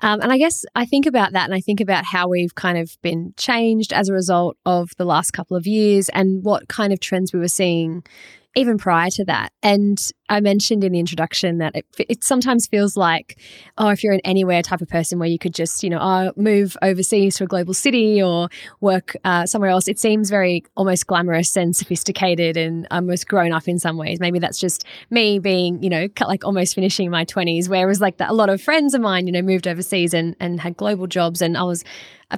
Um, 0.00 0.20
and 0.20 0.32
I 0.32 0.38
guess 0.38 0.64
I 0.74 0.84
think 0.84 1.06
about 1.06 1.32
that 1.32 1.44
and 1.44 1.54
I 1.54 1.60
think 1.60 1.80
about 1.80 2.04
how 2.04 2.28
we've 2.28 2.54
kind 2.56 2.76
of 2.76 2.96
been 3.00 3.34
changed 3.36 3.92
as 3.92 4.08
a 4.08 4.12
result 4.12 4.56
of 4.66 4.90
the 4.98 5.04
last 5.04 5.30
couple 5.30 5.56
of 5.56 5.66
years 5.66 6.08
and 6.08 6.42
what 6.42 6.68
kind 6.68 6.92
of 6.92 6.98
trends 6.98 7.32
we 7.32 7.38
were 7.38 7.46
seeing 7.48 8.02
even 8.54 8.78
prior 8.78 9.10
to 9.10 9.24
that. 9.24 9.52
And 9.62 9.98
I 10.28 10.40
mentioned 10.40 10.84
in 10.84 10.92
the 10.92 10.98
introduction 10.98 11.58
that 11.58 11.74
it, 11.74 11.86
it, 11.98 12.24
sometimes 12.24 12.66
feels 12.66 12.96
like, 12.96 13.38
oh, 13.78 13.88
if 13.88 14.02
you're 14.02 14.12
an 14.12 14.20
anywhere 14.24 14.62
type 14.62 14.80
of 14.80 14.88
person 14.88 15.18
where 15.18 15.28
you 15.28 15.38
could 15.38 15.54
just, 15.54 15.82
you 15.82 15.90
know, 15.90 15.98
oh, 16.00 16.32
move 16.36 16.76
overseas 16.82 17.36
to 17.36 17.44
a 17.44 17.46
global 17.46 17.74
city 17.74 18.22
or 18.22 18.48
work 18.80 19.16
uh, 19.24 19.46
somewhere 19.46 19.70
else, 19.70 19.88
it 19.88 19.98
seems 19.98 20.30
very 20.30 20.64
almost 20.76 21.06
glamorous 21.06 21.56
and 21.56 21.74
sophisticated 21.74 22.56
and 22.56 22.86
almost 22.90 23.26
grown 23.26 23.52
up 23.52 23.68
in 23.68 23.78
some 23.78 23.96
ways. 23.96 24.20
Maybe 24.20 24.38
that's 24.38 24.58
just 24.60 24.84
me 25.10 25.38
being, 25.38 25.82
you 25.82 25.90
know, 25.90 26.08
like 26.20 26.44
almost 26.44 26.74
finishing 26.74 27.10
my 27.10 27.24
20s, 27.24 27.68
whereas 27.68 28.00
like 28.00 28.18
that, 28.18 28.30
a 28.30 28.34
lot 28.34 28.48
of 28.48 28.60
friends 28.60 28.94
of 28.94 29.00
mine, 29.00 29.26
you 29.26 29.32
know, 29.32 29.42
moved 29.42 29.66
overseas 29.66 30.14
and, 30.14 30.36
and 30.40 30.60
had 30.60 30.76
global 30.76 31.06
jobs. 31.06 31.42
And 31.42 31.56
I 31.56 31.62
was, 31.62 31.84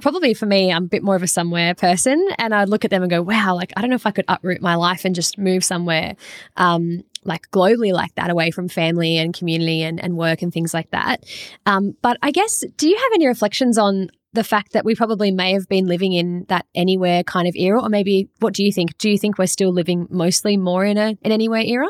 probably 0.01 0.35
for 0.35 0.47
me, 0.47 0.73
I'm 0.73 0.85
a 0.85 0.89
bit 0.89 1.03
more 1.03 1.17
of 1.17 1.23
a 1.23 1.29
somewhere 1.29 1.75
person. 1.75 2.29
And 2.39 2.55
I'd 2.55 2.69
look 2.69 2.85
at 2.85 2.91
them 2.91 3.03
and 3.03 3.11
go, 3.11 3.23
wow, 3.23 3.55
like, 3.55 3.73
I 3.77 3.81
don't 3.81 3.91
know 3.91 3.97
if 3.97 4.07
I 4.07 4.11
could 4.11 4.25
uproot 4.29 4.61
my 4.61 4.75
life 4.75 5.05
and 5.05 5.15
just 5.15 5.39
move 5.39 5.65
somewhere. 5.65 6.17
Um, 6.57 7.05
like 7.25 7.51
globally 7.51 7.93
like 7.93 8.15
that 8.17 8.31
away 8.31 8.51
from 8.51 8.69
family 8.69 9.17
and 9.17 9.33
community 9.33 9.83
and, 9.83 9.99
and 10.03 10.17
work 10.17 10.43
and 10.43 10.53
things 10.53 10.75
like 10.75 10.91
that. 10.91 11.25
Um, 11.65 11.97
but 12.03 12.19
I 12.23 12.31
guess, 12.31 12.65
do 12.77 12.89
you 12.89 12.97
have 12.97 13.11
any 13.15 13.27
reflections 13.27 13.79
on 13.79 14.11
the 14.35 14.45
fact 14.45 14.73
that 14.73 14.85
we 14.85 14.95
probably 14.95 15.31
may 15.31 15.53
have 15.53 15.69
been 15.69 15.87
living 15.87 16.13
in 16.13 16.45
that 16.49 16.67
anywhere 16.75 17.23
kind 17.23 17.49
of 17.49 17.55
era? 17.57 17.81
Or 17.81 17.89
maybe 17.89 18.29
what 18.41 18.53
do 18.53 18.65
you 18.65 18.73
think? 18.73 18.99
Do 18.99 19.09
you 19.09 19.17
think 19.17 19.39
we're 19.39 19.47
still 19.47 19.73
living 19.73 20.07
mostly 20.11 20.57
more 20.57 20.85
in 20.85 20.99
a 20.99 21.17
an 21.23 21.33
anywhere 21.33 21.63
era? 21.63 21.89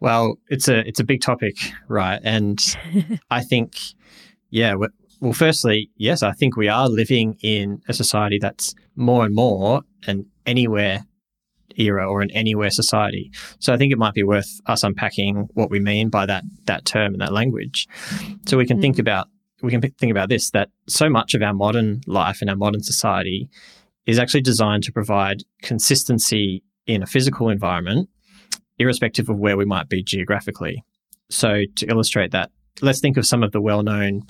Well, 0.00 0.38
it's 0.48 0.68
a 0.68 0.86
it's 0.86 1.00
a 1.00 1.04
big 1.04 1.20
topic, 1.20 1.56
right? 1.88 2.20
And 2.22 2.60
I 3.30 3.42
think, 3.42 3.76
yeah, 4.50 4.74
well, 5.20 5.32
firstly, 5.32 5.90
yes, 5.96 6.22
I 6.22 6.32
think 6.32 6.56
we 6.56 6.68
are 6.68 6.88
living 6.88 7.36
in 7.42 7.82
a 7.88 7.92
society 7.92 8.38
that's 8.40 8.74
more 8.96 9.24
and 9.24 9.34
more 9.34 9.82
an 10.06 10.26
anywhere 10.46 11.04
era 11.76 12.08
or 12.08 12.20
an 12.20 12.30
anywhere 12.32 12.70
society. 12.70 13.30
So 13.58 13.72
I 13.72 13.76
think 13.76 13.92
it 13.92 13.98
might 13.98 14.14
be 14.14 14.22
worth 14.22 14.60
us 14.66 14.82
unpacking 14.82 15.48
what 15.54 15.70
we 15.70 15.80
mean 15.80 16.08
by 16.08 16.26
that 16.26 16.44
that 16.66 16.84
term 16.84 17.12
and 17.12 17.20
that 17.20 17.32
language. 17.32 17.86
So 18.46 18.56
we 18.56 18.66
can 18.66 18.78
mm. 18.78 18.82
think 18.82 18.98
about 18.98 19.28
we 19.62 19.70
can 19.70 19.80
think 19.80 20.10
about 20.10 20.28
this 20.28 20.50
that 20.50 20.70
so 20.88 21.08
much 21.08 21.34
of 21.34 21.42
our 21.42 21.54
modern 21.54 22.00
life 22.06 22.40
and 22.40 22.50
our 22.50 22.56
modern 22.56 22.82
society 22.82 23.48
is 24.06 24.18
actually 24.18 24.42
designed 24.42 24.82
to 24.84 24.92
provide 24.92 25.42
consistency 25.62 26.62
in 26.86 27.02
a 27.02 27.06
physical 27.06 27.48
environment, 27.48 28.08
irrespective 28.78 29.28
of 29.28 29.38
where 29.38 29.56
we 29.56 29.64
might 29.64 29.88
be 29.88 30.02
geographically. 30.02 30.82
So 31.28 31.64
to 31.76 31.86
illustrate 31.86 32.30
that, 32.30 32.50
let's 32.80 33.00
think 33.00 33.18
of 33.18 33.26
some 33.26 33.42
of 33.42 33.52
the 33.52 33.60
well-known 33.60 34.22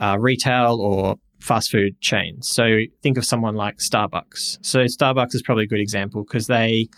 uh, 0.00 0.16
retail 0.18 0.80
or 0.80 1.16
fast 1.40 1.70
food 1.70 2.00
chains. 2.00 2.48
So 2.48 2.80
think 3.02 3.18
of 3.18 3.24
someone 3.24 3.54
like 3.54 3.76
Starbucks. 3.76 4.58
So 4.62 4.84
Starbucks 4.84 5.34
is 5.34 5.42
probably 5.42 5.64
a 5.64 5.68
good 5.68 5.80
example 5.80 6.24
because 6.24 6.46
they 6.46 6.88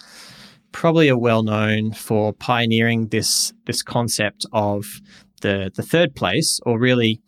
probably 0.72 1.08
are 1.08 1.18
well 1.18 1.42
known 1.42 1.92
for 1.92 2.32
pioneering 2.34 3.08
this 3.08 3.52
this 3.64 3.82
concept 3.82 4.44
of 4.52 4.84
the 5.40 5.70
the 5.74 5.82
third 5.82 6.14
place 6.14 6.60
or 6.66 6.78
really 6.78 7.20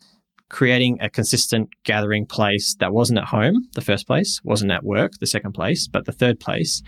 creating 0.49 0.97
a 1.01 1.09
consistent 1.09 1.69
gathering 1.83 2.25
place 2.25 2.75
that 2.79 2.93
wasn't 2.93 3.17
at 3.17 3.25
home 3.25 3.67
the 3.73 3.81
first 3.81 4.05
place 4.05 4.39
wasn't 4.43 4.71
at 4.71 4.83
work 4.83 5.13
the 5.19 5.27
second 5.27 5.53
place 5.53 5.87
but 5.87 6.05
the 6.05 6.11
third 6.11 6.39
place 6.39 6.83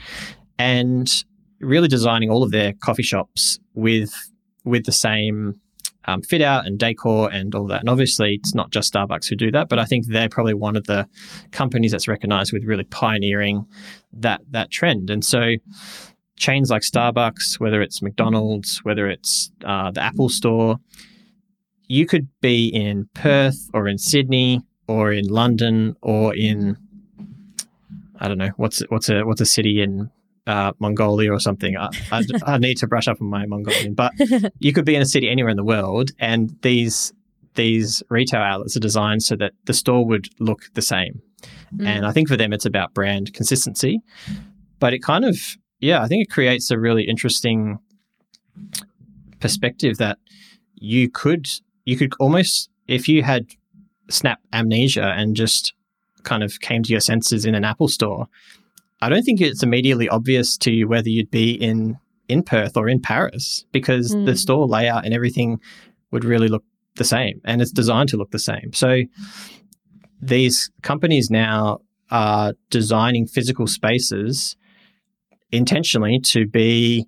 and 0.60 1.24
really 1.60 1.88
designing 1.88 2.30
all 2.30 2.44
of 2.44 2.52
their 2.52 2.74
coffee 2.84 3.04
shops 3.04 3.60
with 3.74 4.14
with 4.64 4.86
the 4.86 4.92
same 4.92 5.60
um, 6.06 6.22
fit 6.22 6.42
out 6.42 6.66
and 6.66 6.80
decor 6.80 7.32
and 7.32 7.54
all 7.54 7.68
that. 7.68 7.82
And 7.82 7.90
obviously, 7.90 8.36
it's 8.36 8.56
not 8.56 8.72
just 8.72 8.94
Starbucks 8.94 9.30
who 9.30 9.36
do 9.36 9.52
that, 9.52 9.70
but 9.70 9.80
I 9.80 9.86
think 9.86 10.08
they're 10.08 10.30
probably 10.30 10.54
one 10.54 10.76
of 10.76 10.86
the 10.86 11.08
companies 11.52 11.92
that's 11.92 12.08
recognized 12.08 12.54
with 12.54 12.64
really 12.64 12.84
pioneering 12.86 13.66
that 14.14 14.42
that 14.52 14.72
trend. 14.72 15.10
And 15.10 15.24
so, 15.24 15.56
chains 16.38 16.70
like 16.70 16.82
Starbucks, 16.82 17.60
whether 17.60 17.82
it's 17.82 18.02
McDonald's, 18.02 18.80
whether 18.80 19.08
it's 19.08 19.52
uh, 19.64 19.92
the 19.92 20.02
Apple 20.02 20.30
Store, 20.30 20.78
you 21.88 22.06
could 22.06 22.28
be 22.42 22.68
in 22.68 23.10
Perth 23.14 23.70
or 23.74 23.88
in 23.88 23.98
Sydney 23.98 24.62
or 24.88 25.12
in 25.12 25.28
London 25.28 25.96
or 26.02 26.36
in 26.36 26.78
I 28.20 28.28
don't 28.28 28.38
know 28.38 28.52
what's 28.58 28.82
what's 28.90 29.10
a 29.10 29.24
what's 29.24 29.42
a 29.42 29.46
city 29.46 29.82
in 29.82 30.10
uh, 30.48 30.72
Mongolia 30.80 31.32
or 31.32 31.40
something. 31.40 31.78
I, 31.78 31.90
I, 32.12 32.24
I, 32.46 32.58
need 32.58 32.78
to 32.78 32.88
brush 32.88 33.08
up 33.08 33.22
on 33.22 33.28
my 33.28 33.46
Mongolian, 33.46 33.94
but 33.94 34.14
you 34.60 34.74
could 34.74 34.86
be 34.86 34.96
in 34.96 35.02
a 35.02 35.06
city 35.06 35.30
anywhere 35.30 35.52
in 35.52 35.58
the 35.58 35.64
world, 35.64 36.12
and 36.20 36.56
these 36.62 37.14
these 37.56 38.02
retail 38.10 38.42
outlets 38.42 38.78
are 38.78 38.82
designed 38.82 39.24
so 39.24 39.36
that 39.36 39.52
the 39.66 39.74
store 39.74 40.06
would 40.06 40.30
look 40.40 40.70
the 40.74 40.82
same. 40.82 41.22
Mm. 41.76 41.86
And 41.86 42.06
I 42.06 42.12
think 42.12 42.30
for 42.30 42.38
them, 42.38 42.54
it's 42.54 42.66
about 42.66 42.94
brand 42.94 43.34
consistency. 43.34 44.00
But 44.80 44.94
it 44.94 45.00
kind 45.00 45.26
of, 45.26 45.38
yeah, 45.80 46.02
I 46.02 46.08
think 46.08 46.24
it 46.24 46.32
creates 46.32 46.72
a 46.72 46.80
really 46.80 47.04
interesting 47.04 47.78
perspective 49.40 49.98
that 49.98 50.18
you 50.76 51.10
could 51.10 51.48
you 51.86 51.98
could 51.98 52.14
almost 52.20 52.70
if 52.88 53.08
you 53.08 53.24
had 53.24 53.48
snap 54.10 54.40
amnesia 54.54 55.14
and 55.18 55.36
just 55.36 55.74
kind 56.24 56.44
of 56.44 56.60
came 56.62 56.84
to 56.84 56.92
your 56.92 57.00
senses 57.00 57.46
in 57.46 57.56
an 57.56 57.64
Apple 57.64 57.88
store, 57.88 58.28
I 59.02 59.10
don't 59.10 59.24
think 59.24 59.42
it's 59.42 59.64
immediately 59.64 60.08
obvious 60.10 60.58
to 60.60 60.72
you 60.72 60.88
whether 60.88 61.10
you'd 61.10 61.32
be 61.32 61.52
in 61.52 61.98
in 62.28 62.44
Perth 62.44 62.78
or 62.78 62.88
in 62.88 63.02
Paris 63.02 63.66
because 63.72 64.16
mm. 64.16 64.26
the 64.26 64.38
store 64.38 64.66
layout 64.66 65.04
and 65.04 65.14
everything 65.14 65.60
would 66.12 66.24
really 66.24 66.48
look 66.48 66.64
the 66.96 67.04
same 67.04 67.42
and 67.44 67.62
it's 67.62 67.72
designed 67.72 68.10
to 68.10 68.18
look 68.18 68.32
the 68.32 68.40
same. 68.40 68.72
So 68.74 69.02
these 70.22 70.72
companies 70.82 71.30
now 71.30 71.80
are 72.10 72.54
designing 72.70 73.26
physical 73.26 73.68
spaces 73.68 74.56
intentionally 75.52 76.20
to 76.20 76.48
be 76.48 77.06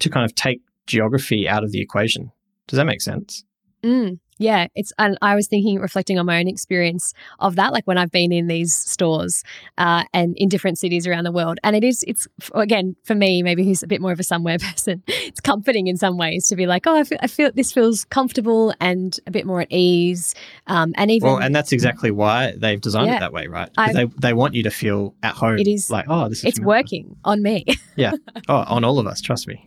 to 0.00 0.10
kind 0.10 0.24
of 0.24 0.34
take 0.34 0.60
geography 0.86 1.48
out 1.48 1.64
of 1.64 1.72
the 1.72 1.80
equation. 1.80 2.30
Does 2.66 2.76
that 2.76 2.84
make 2.84 3.00
sense? 3.00 3.44
Mm. 3.82 4.18
Yeah, 4.38 4.68
it's 4.74 4.92
and 4.98 5.18
I 5.20 5.34
was 5.34 5.48
thinking, 5.48 5.78
reflecting 5.78 6.18
on 6.18 6.26
my 6.26 6.38
own 6.38 6.48
experience 6.48 7.12
of 7.40 7.56
that, 7.56 7.72
like 7.72 7.86
when 7.86 7.98
I've 7.98 8.10
been 8.10 8.32
in 8.32 8.46
these 8.46 8.74
stores 8.74 9.42
uh, 9.76 10.04
and 10.14 10.36
in 10.36 10.48
different 10.48 10.78
cities 10.78 11.06
around 11.06 11.24
the 11.24 11.32
world, 11.32 11.58
and 11.64 11.74
it 11.74 11.84
is, 11.84 12.04
it's 12.06 12.26
again 12.54 12.96
for 13.04 13.14
me, 13.14 13.42
maybe 13.42 13.64
who's 13.64 13.82
a 13.82 13.86
bit 13.86 14.00
more 14.00 14.12
of 14.12 14.20
a 14.20 14.22
somewhere 14.22 14.58
person, 14.58 15.02
it's 15.06 15.40
comforting 15.40 15.88
in 15.88 15.96
some 15.96 16.16
ways 16.16 16.48
to 16.48 16.56
be 16.56 16.66
like, 16.66 16.86
oh, 16.86 16.96
I 16.96 17.04
feel, 17.04 17.18
I 17.20 17.26
feel 17.26 17.50
this 17.52 17.72
feels 17.72 18.04
comfortable 18.06 18.72
and 18.80 19.18
a 19.26 19.30
bit 19.30 19.46
more 19.46 19.60
at 19.60 19.68
ease, 19.70 20.34
um, 20.68 20.94
and 20.96 21.10
even 21.10 21.28
well, 21.28 21.38
and 21.38 21.54
that's 21.54 21.72
exactly 21.72 22.10
why 22.10 22.54
they've 22.56 22.80
designed 22.80 23.08
yeah, 23.08 23.16
it 23.16 23.20
that 23.20 23.32
way, 23.32 23.48
right? 23.48 23.70
They 23.92 24.04
they 24.04 24.32
want 24.32 24.54
you 24.54 24.62
to 24.62 24.70
feel 24.70 25.14
at 25.22 25.34
home. 25.34 25.58
It 25.58 25.66
is 25.66 25.90
like, 25.90 26.06
oh, 26.08 26.28
this 26.28 26.38
is 26.38 26.44
it's 26.44 26.58
familiar. 26.58 26.78
working 26.78 27.16
on 27.24 27.42
me. 27.42 27.64
yeah, 27.96 28.12
oh, 28.48 28.64
on 28.68 28.84
all 28.84 28.98
of 28.98 29.06
us, 29.06 29.20
trust 29.20 29.48
me 29.48 29.64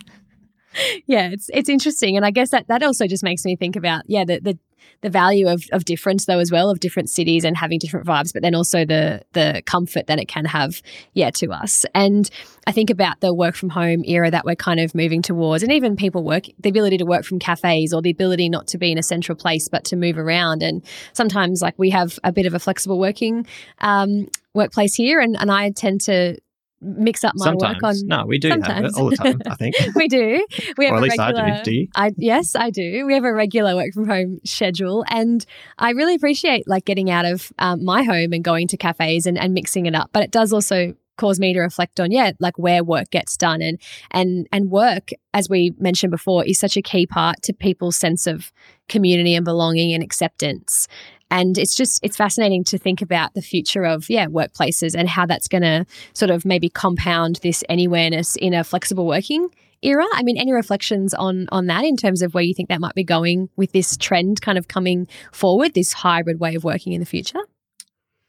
yeah, 1.05 1.29
it's 1.31 1.49
it's 1.53 1.69
interesting, 1.69 2.15
and 2.15 2.25
I 2.25 2.31
guess 2.31 2.49
that 2.51 2.67
that 2.67 2.83
also 2.83 3.07
just 3.07 3.23
makes 3.23 3.45
me 3.45 3.55
think 3.55 3.75
about 3.75 4.03
yeah 4.07 4.23
the 4.25 4.39
the, 4.39 4.59
the 5.01 5.09
value 5.09 5.47
of, 5.47 5.63
of 5.71 5.85
difference 5.85 6.25
though 6.25 6.39
as 6.39 6.51
well 6.51 6.69
of 6.69 6.79
different 6.79 7.09
cities 7.09 7.43
and 7.43 7.57
having 7.57 7.79
different 7.79 8.05
vibes, 8.05 8.33
but 8.33 8.41
then 8.41 8.55
also 8.55 8.85
the 8.85 9.21
the 9.33 9.61
comfort 9.65 10.07
that 10.07 10.19
it 10.19 10.27
can 10.27 10.45
have 10.45 10.81
yeah 11.13 11.29
to 11.31 11.51
us. 11.51 11.85
And 11.93 12.29
I 12.67 12.71
think 12.71 12.89
about 12.89 13.19
the 13.19 13.33
work 13.33 13.55
from 13.55 13.69
home 13.69 14.03
era 14.05 14.31
that 14.31 14.45
we're 14.45 14.55
kind 14.55 14.79
of 14.79 14.95
moving 14.95 15.21
towards, 15.21 15.63
and 15.63 15.71
even 15.71 15.95
people 15.95 16.23
work 16.23 16.45
the 16.59 16.69
ability 16.69 16.97
to 16.97 17.05
work 17.05 17.25
from 17.25 17.39
cafes 17.39 17.93
or 17.93 18.01
the 18.01 18.11
ability 18.11 18.49
not 18.49 18.67
to 18.67 18.77
be 18.77 18.91
in 18.91 18.97
a 18.97 19.03
central 19.03 19.35
place 19.35 19.67
but 19.69 19.83
to 19.85 19.95
move 19.95 20.17
around. 20.17 20.63
And 20.63 20.83
sometimes 21.13 21.61
like 21.61 21.77
we 21.77 21.89
have 21.89 22.17
a 22.23 22.31
bit 22.31 22.45
of 22.45 22.53
a 22.53 22.59
flexible 22.59 22.99
working 22.99 23.45
um, 23.79 24.27
workplace 24.53 24.95
here, 24.95 25.19
and 25.19 25.35
and 25.37 25.51
I 25.51 25.71
tend 25.71 26.01
to 26.01 26.37
mix 26.81 27.23
up 27.23 27.33
my 27.35 27.45
sometimes. 27.45 27.75
work 27.75 27.83
on. 27.83 27.95
No, 28.05 28.25
we 28.25 28.39
do 28.39 28.49
sometimes. 28.49 28.73
have 28.73 28.85
it 28.85 28.93
all 28.95 29.09
the 29.09 29.17
time. 29.17 29.41
I 29.45 29.55
think 29.55 29.75
we 29.95 30.07
do. 30.07 30.45
We 30.77 30.85
have 30.85 30.93
or 30.93 30.97
at 30.97 31.03
least 31.03 31.17
regular, 31.17 31.43
I 31.43 31.57
do. 31.57 31.63
Do 31.63 31.75
you? 31.75 31.87
I, 31.95 32.11
yes, 32.17 32.55
I 32.55 32.69
do. 32.69 33.05
We 33.05 33.13
have 33.13 33.23
a 33.23 33.33
regular 33.33 33.75
work 33.75 33.93
from 33.93 34.07
home 34.07 34.39
schedule, 34.43 35.05
and 35.09 35.45
I 35.77 35.91
really 35.91 36.15
appreciate 36.15 36.67
like 36.67 36.85
getting 36.85 37.09
out 37.09 37.25
of 37.25 37.51
um, 37.59 37.83
my 37.85 38.03
home 38.03 38.33
and 38.33 38.43
going 38.43 38.67
to 38.69 38.77
cafes 38.77 39.25
and, 39.25 39.37
and 39.37 39.53
mixing 39.53 39.85
it 39.85 39.95
up. 39.95 40.09
But 40.11 40.23
it 40.23 40.31
does 40.31 40.51
also 40.51 40.95
cause 41.17 41.39
me 41.39 41.53
to 41.53 41.59
reflect 41.59 41.99
on 41.99 42.09
yeah 42.09 42.31
like 42.39 42.57
where 42.57 42.83
work 42.83 43.09
gets 43.11 43.37
done 43.37 43.61
and 43.61 43.79
and 44.09 44.47
and 44.51 44.71
work 44.71 45.09
as 45.35 45.49
we 45.49 45.71
mentioned 45.77 46.09
before 46.09 46.43
is 46.45 46.57
such 46.57 46.75
a 46.75 46.81
key 46.81 47.05
part 47.05 47.39
to 47.43 47.53
people's 47.53 47.95
sense 47.95 48.25
of 48.25 48.51
community 48.91 49.33
and 49.33 49.45
belonging 49.45 49.93
and 49.93 50.03
acceptance 50.03 50.87
and 51.31 51.57
it's 51.57 51.75
just, 51.75 51.99
it's 52.03 52.17
fascinating 52.17 52.65
to 52.65 52.77
think 52.77 53.01
about 53.01 53.33
the 53.33 53.41
future 53.41 53.85
of, 53.85 54.09
yeah, 54.09 54.27
workplaces 54.27 54.93
and 54.93 55.07
how 55.07 55.25
that's 55.25 55.47
going 55.47 55.61
to 55.61 55.85
sort 56.13 56.29
of 56.29 56.43
maybe 56.43 56.69
compound 56.69 57.39
this 57.41 57.63
anywhereness 57.69 58.35
in 58.35 58.53
a 58.53 58.65
flexible 58.65 59.07
working 59.07 59.47
era. 59.81 60.05
I 60.13 60.23
mean, 60.23 60.37
any 60.37 60.51
reflections 60.51 61.13
on 61.13 61.47
on 61.51 61.67
that 61.67 61.85
in 61.85 61.95
terms 61.95 62.21
of 62.21 62.33
where 62.33 62.43
you 62.43 62.53
think 62.53 62.67
that 62.67 62.81
might 62.81 62.95
be 62.95 63.05
going 63.05 63.49
with 63.55 63.71
this 63.71 63.95
trend 63.95 64.41
kind 64.41 64.57
of 64.57 64.67
coming 64.67 65.07
forward, 65.31 65.73
this 65.73 65.93
hybrid 65.93 66.39
way 66.39 66.53
of 66.55 66.65
working 66.65 66.91
in 66.91 66.99
the 66.99 67.05
future? 67.05 67.39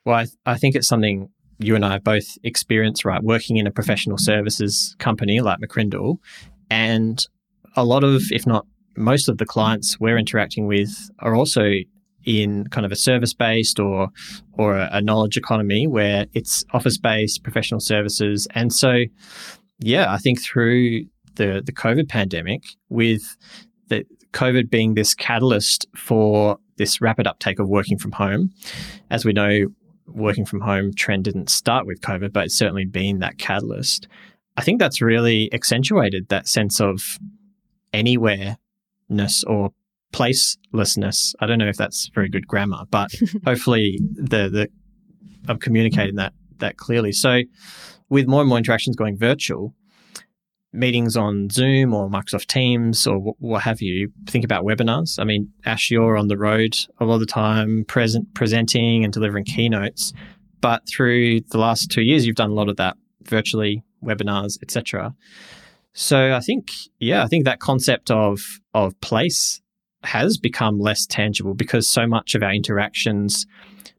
Well, 0.05 0.17
I, 0.17 0.25
th- 0.25 0.37
I 0.47 0.57
think 0.57 0.77
it's 0.77 0.89
something 0.89 1.29
you 1.59 1.75
and 1.75 1.85
I 1.85 1.93
have 1.93 2.05
both 2.05 2.27
experienced, 2.45 3.05
right? 3.05 3.23
Working 3.23 3.57
in 3.57 3.67
a 3.67 3.71
professional 3.73 4.17
services 4.17 4.95
company 4.99 5.41
like 5.41 5.59
McCrindle, 5.59 6.19
and 6.71 7.25
a 7.75 7.85
lot 7.85 8.05
of, 8.05 8.23
if 8.31 8.47
not 8.47 8.65
most 8.97 9.29
of 9.29 9.39
the 9.39 9.47
clients 9.47 9.99
we're 9.99 10.19
interacting 10.19 10.67
with 10.67 11.11
are 11.21 11.35
also 11.35 11.73
in 12.25 12.67
kind 12.69 12.87
of 12.87 12.93
a 12.93 12.97
service 12.97 13.35
based 13.35 13.81
or 13.81 14.09
or 14.53 14.77
a, 14.77 15.01
knowledge 15.01 15.37
economy 15.37 15.87
where 15.89 16.27
it's 16.35 16.65
office 16.73 16.97
based 16.97 17.43
professional 17.43 17.81
services. 17.81 18.47
And 18.55 18.73
so 18.73 19.05
yeah 19.83 20.13
i 20.13 20.19
think 20.19 20.41
through 20.41 21.05
the 21.35 21.63
the 21.65 21.73
covid 21.73 22.09
pandemic 22.09 22.63
with 22.89 23.37
the 23.89 24.05
covid 24.33 24.71
being 24.71 24.95
this 24.95 25.15
catalyst 25.15 25.87
for 25.97 26.59
this 26.77 27.01
rapid 27.01 27.27
uptake 27.27 27.59
of 27.59 27.69
working 27.69 27.99
from 27.99 28.13
home 28.13 28.51
as 29.11 29.25
we 29.25 29.33
know 29.33 29.67
working 30.07 30.45
from 30.45 30.61
home 30.61 30.93
trend 30.95 31.25
didn't 31.25 31.51
start 31.51 31.87
with 31.87 32.01
covid 32.01 32.33
but 32.33 32.47
it's 32.47 32.57
certainly 32.57 32.85
been 32.85 33.21
that 33.21 33.39
catalyst. 33.39 34.09
I 34.57 34.63
think 34.63 34.79
that's 34.79 35.01
really 35.01 35.53
accentuated 35.55 36.29
that 36.29 36.47
sense 36.47 36.79
of 36.81 37.19
anywhereness 39.13 39.45
or 39.47 39.71
placelessness. 40.13 41.35
I 41.41 41.47
don't 41.47 41.59
know 41.59 41.69
if 41.69 41.77
that's 41.77 42.11
very 42.15 42.29
good 42.29 42.47
grammar, 42.47 42.85
but 42.91 43.13
hopefully 43.45 44.01
the 44.15 44.49
the 44.49 44.69
I'm 45.49 45.59
communicating 45.59 46.17
that 46.17 46.33
that 46.59 46.77
clearly. 46.77 47.13
So 47.13 47.41
with 48.09 48.27
more 48.27 48.41
and 48.41 48.49
more 48.49 48.59
interactions 48.59 48.97
going 48.97 49.17
virtual, 49.17 49.75
meetings 50.73 51.17
on 51.17 51.51
Zoom 51.51 51.95
or 51.95 52.09
Microsoft 52.09 52.47
Teams 52.47 53.07
or 53.07 53.15
w- 53.15 53.35
what 53.39 53.63
have 53.63 53.81
you, 53.81 54.13
think 54.27 54.45
about 54.45 54.65
webinars. 54.65 55.19
I 55.19 55.25
mean, 55.25 55.51
Ash, 55.65 55.91
you're 55.91 56.17
on 56.17 56.29
the 56.29 56.37
road 56.37 56.77
a 57.01 57.05
lot 57.05 57.15
of 57.15 57.21
the 57.21 57.27
time, 57.27 57.85
present 57.87 58.33
presenting 58.35 59.05
and 59.05 59.13
delivering 59.13 59.45
keynotes. 59.45 60.13
But 60.61 60.87
through 60.89 61.41
the 61.41 61.59
last 61.59 61.91
two 61.91 62.03
years, 62.03 62.27
you've 62.27 62.37
done 62.37 62.51
a 62.51 62.55
lot 62.55 62.69
of 62.69 62.77
that 62.77 62.97
virtually, 63.25 63.83
webinars, 64.05 64.59
etc. 64.63 65.15
So 65.93 66.35
I 66.35 66.41
think, 66.41 66.71
yeah, 66.99 67.25
I 67.25 67.27
think 67.27 67.45
that 67.45 67.61
concept 67.61 68.11
of 68.11 68.61
of 68.75 68.99
place 69.01 69.61
has 70.05 70.37
become 70.37 70.79
less 70.79 71.07
tangible 71.07 71.55
because 71.55 71.89
so 71.89 72.07
much 72.07 72.35
of 72.35 72.43
our 72.43 72.53
interactions, 72.53 73.47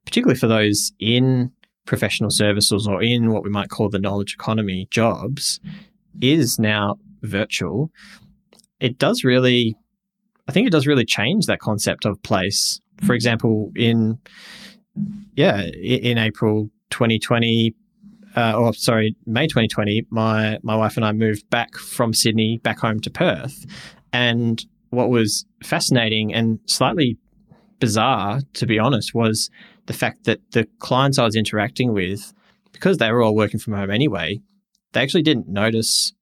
particularly 0.06 0.38
for 0.38 0.48
those 0.48 0.92
in 1.00 1.52
professional 1.86 2.30
services 2.30 2.88
or 2.88 3.02
in 3.02 3.32
what 3.32 3.44
we 3.44 3.50
might 3.50 3.70
call 3.70 3.90
the 3.90 4.00
knowledge 4.00 4.34
economy 4.34 4.88
jobs, 4.92 5.60
is 6.22 6.60
now 6.60 6.98
virtual. 7.22 7.90
It 8.80 8.98
does 8.98 9.24
really, 9.24 9.76
I 10.48 10.52
think 10.52 10.68
it 10.68 10.72
does 10.72 10.88
really 10.88 11.06
change 11.06 11.46
that 11.46 11.60
concept 11.60 12.06
of 12.06 12.22
place. 12.24 12.80
For 13.04 13.14
example, 13.14 13.72
in, 13.76 14.20
yeah, 15.36 15.62
in 15.62 16.18
April 16.18 16.70
2020, 16.90 17.74
uh, 18.36 18.58
or 18.58 18.74
sorry, 18.74 19.16
May 19.26 19.48
2020, 19.48 20.08
my 20.10 20.58
my 20.64 20.76
wife 20.76 20.98
and 20.98 21.06
I 21.06 21.12
moved 21.12 21.48
back 21.50 21.76
from 21.76 22.14
Sydney 22.14 22.58
back 22.64 22.80
home 22.80 23.00
to 23.02 23.12
Perth, 23.12 23.66
and 24.14 24.64
what 24.92 25.10
was 25.10 25.46
fascinating 25.64 26.34
and 26.34 26.60
slightly 26.68 27.18
bizarre, 27.80 28.42
to 28.54 28.66
be 28.66 28.80
honest, 28.80 29.14
was 29.14 29.50
the 29.88 29.94
fact 29.94 30.24
that 30.26 30.40
the 30.52 30.68
clients 30.80 31.18
I 31.18 31.26
was 31.26 31.36
interacting 31.36 31.92
with, 31.92 32.32
because 32.72 33.00
they 33.00 33.12
were 33.12 33.22
all 33.22 33.36
working 33.36 33.60
from 33.60 33.74
home 33.74 33.90
anyway, 33.90 34.40
they 34.94 35.02
actually 35.02 35.24
didn't 35.24 35.48
notice. 35.48 36.14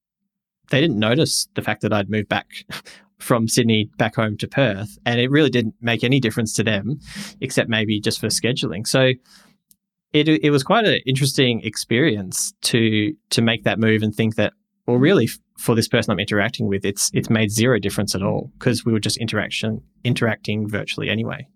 They 0.69 0.79
didn't 0.79 0.99
notice 0.99 1.49
the 1.55 1.61
fact 1.61 1.81
that 1.81 1.91
I'd 1.91 2.09
moved 2.09 2.29
back 2.29 2.47
from 3.19 3.47
Sydney 3.47 3.89
back 3.97 4.15
home 4.15 4.37
to 4.37 4.47
Perth, 4.47 4.97
and 5.05 5.19
it 5.19 5.29
really 5.29 5.49
didn't 5.49 5.75
make 5.81 6.03
any 6.03 6.19
difference 6.19 6.53
to 6.55 6.63
them, 6.63 6.99
except 7.41 7.69
maybe 7.69 7.99
just 7.99 8.19
for 8.19 8.27
scheduling. 8.27 8.87
So 8.87 9.11
it 10.13 10.27
it 10.27 10.49
was 10.49 10.63
quite 10.63 10.85
an 10.85 10.99
interesting 11.05 11.61
experience 11.61 12.53
to 12.61 13.13
to 13.31 13.41
make 13.41 13.65
that 13.65 13.79
move 13.79 14.01
and 14.01 14.15
think 14.15 14.35
that 14.35 14.53
well, 14.85 14.97
mm. 14.97 15.01
really 15.01 15.29
for 15.57 15.75
this 15.75 15.87
person 15.87 16.11
I'm 16.11 16.19
interacting 16.19 16.67
with, 16.67 16.85
it's 16.85 17.11
it's 17.13 17.29
made 17.29 17.51
zero 17.51 17.79
difference 17.79 18.15
at 18.15 18.23
all 18.23 18.51
because 18.57 18.85
we 18.85 18.91
were 18.91 18.99
just 18.99 19.17
interaction 19.17 19.81
interacting 20.03 20.67
virtually 20.67 21.09
anyway. 21.09 21.47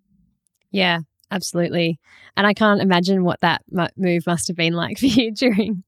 Yeah, 0.72 1.00
absolutely. 1.32 2.00
And 2.38 2.46
I 2.46 2.53
can't 2.53 2.82
imagine 2.82 3.24
what 3.24 3.39
that 3.41 3.62
move 3.98 4.27
must 4.27 4.48
have 4.48 4.58
been 4.58 4.74
like 4.74 4.98
for 5.00 5.05
you 5.05 5.32
during 5.34 5.84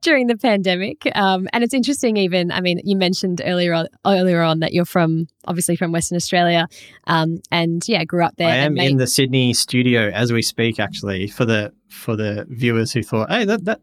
during 0.00 0.26
the 0.26 0.36
pandemic. 0.36 1.08
Um, 1.14 1.48
and 1.52 1.62
it's 1.62 1.74
interesting, 1.74 2.16
even. 2.16 2.50
I 2.50 2.60
mean, 2.60 2.80
you 2.84 2.96
mentioned 2.96 3.42
earlier 3.44 3.72
on, 3.74 3.88
earlier 4.06 4.42
on 4.42 4.60
that 4.60 4.72
you're 4.72 4.84
from 4.84 5.26
obviously 5.46 5.76
from 5.76 5.92
Western 5.92 6.16
Australia, 6.16 6.68
um, 7.06 7.38
and 7.50 7.82
yeah, 7.88 8.04
grew 8.04 8.24
up 8.24 8.34
there. 8.36 8.48
I 8.48 8.56
am 8.56 8.74
made- 8.74 8.90
in 8.92 8.96
the 8.96 9.06
Sydney 9.06 9.54
studio 9.54 10.08
as 10.10 10.32
we 10.32 10.42
speak. 10.42 10.80
Actually, 10.80 11.28
for 11.28 11.44
the 11.44 11.72
for 11.88 12.16
the 12.16 12.46
viewers 12.48 12.90
who 12.92 13.02
thought, 13.02 13.30
hey, 13.30 13.44
that 13.44 13.64
that 13.64 13.80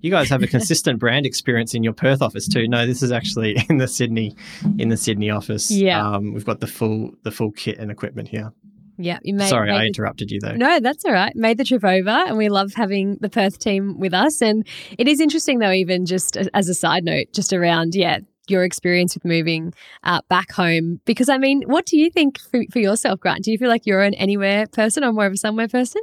you 0.00 0.10
guys 0.10 0.28
have 0.30 0.42
a 0.42 0.46
consistent 0.56 0.98
brand 0.98 1.26
experience 1.26 1.74
in 1.74 1.82
your 1.82 1.92
Perth 1.92 2.22
office 2.22 2.48
too. 2.48 2.68
No, 2.68 2.86
this 2.86 3.02
is 3.02 3.12
actually 3.12 3.56
in 3.68 3.78
the 3.78 3.88
Sydney 3.88 4.34
in 4.78 4.88
the 4.88 4.96
Sydney 4.96 5.30
office. 5.30 5.70
Yeah, 5.70 6.06
um, 6.06 6.32
we've 6.32 6.46
got 6.46 6.60
the 6.60 6.66
full 6.66 7.12
the 7.24 7.30
full 7.30 7.50
kit 7.52 7.78
and 7.78 7.90
equipment 7.90 8.28
here. 8.28 8.52
Yeah, 8.98 9.20
you 9.22 9.34
made. 9.34 9.48
Sorry, 9.48 9.70
made 9.70 9.76
I 9.76 9.86
interrupted 9.86 10.30
you 10.30 10.40
though. 10.40 10.54
No, 10.54 10.80
that's 10.80 11.04
all 11.04 11.12
right. 11.12 11.34
Made 11.36 11.56
the 11.56 11.64
trip 11.64 11.84
over, 11.84 12.10
and 12.10 12.36
we 12.36 12.48
love 12.48 12.74
having 12.74 13.16
the 13.20 13.30
Perth 13.30 13.58
team 13.60 13.98
with 13.98 14.12
us. 14.12 14.42
And 14.42 14.66
it 14.98 15.06
is 15.06 15.20
interesting 15.20 15.60
though, 15.60 15.70
even 15.70 16.04
just 16.04 16.36
as 16.36 16.68
a 16.68 16.74
side 16.74 17.04
note, 17.04 17.26
just 17.32 17.52
around 17.52 17.94
yeah 17.94 18.18
your 18.50 18.64
experience 18.64 19.14
with 19.14 19.24
moving 19.24 19.72
uh, 20.04 20.20
back 20.28 20.50
home. 20.52 21.00
Because 21.04 21.28
I 21.28 21.38
mean, 21.38 21.62
what 21.66 21.86
do 21.86 21.96
you 21.96 22.10
think 22.10 22.38
for, 22.40 22.62
for 22.72 22.80
yourself, 22.80 23.20
Grant? 23.20 23.44
Do 23.44 23.52
you 23.52 23.58
feel 23.58 23.68
like 23.68 23.86
you're 23.86 24.02
an 24.02 24.14
anywhere 24.14 24.66
person 24.66 25.04
or 25.04 25.12
more 25.12 25.26
of 25.26 25.32
a 25.32 25.36
somewhere 25.36 25.68
person? 25.68 26.02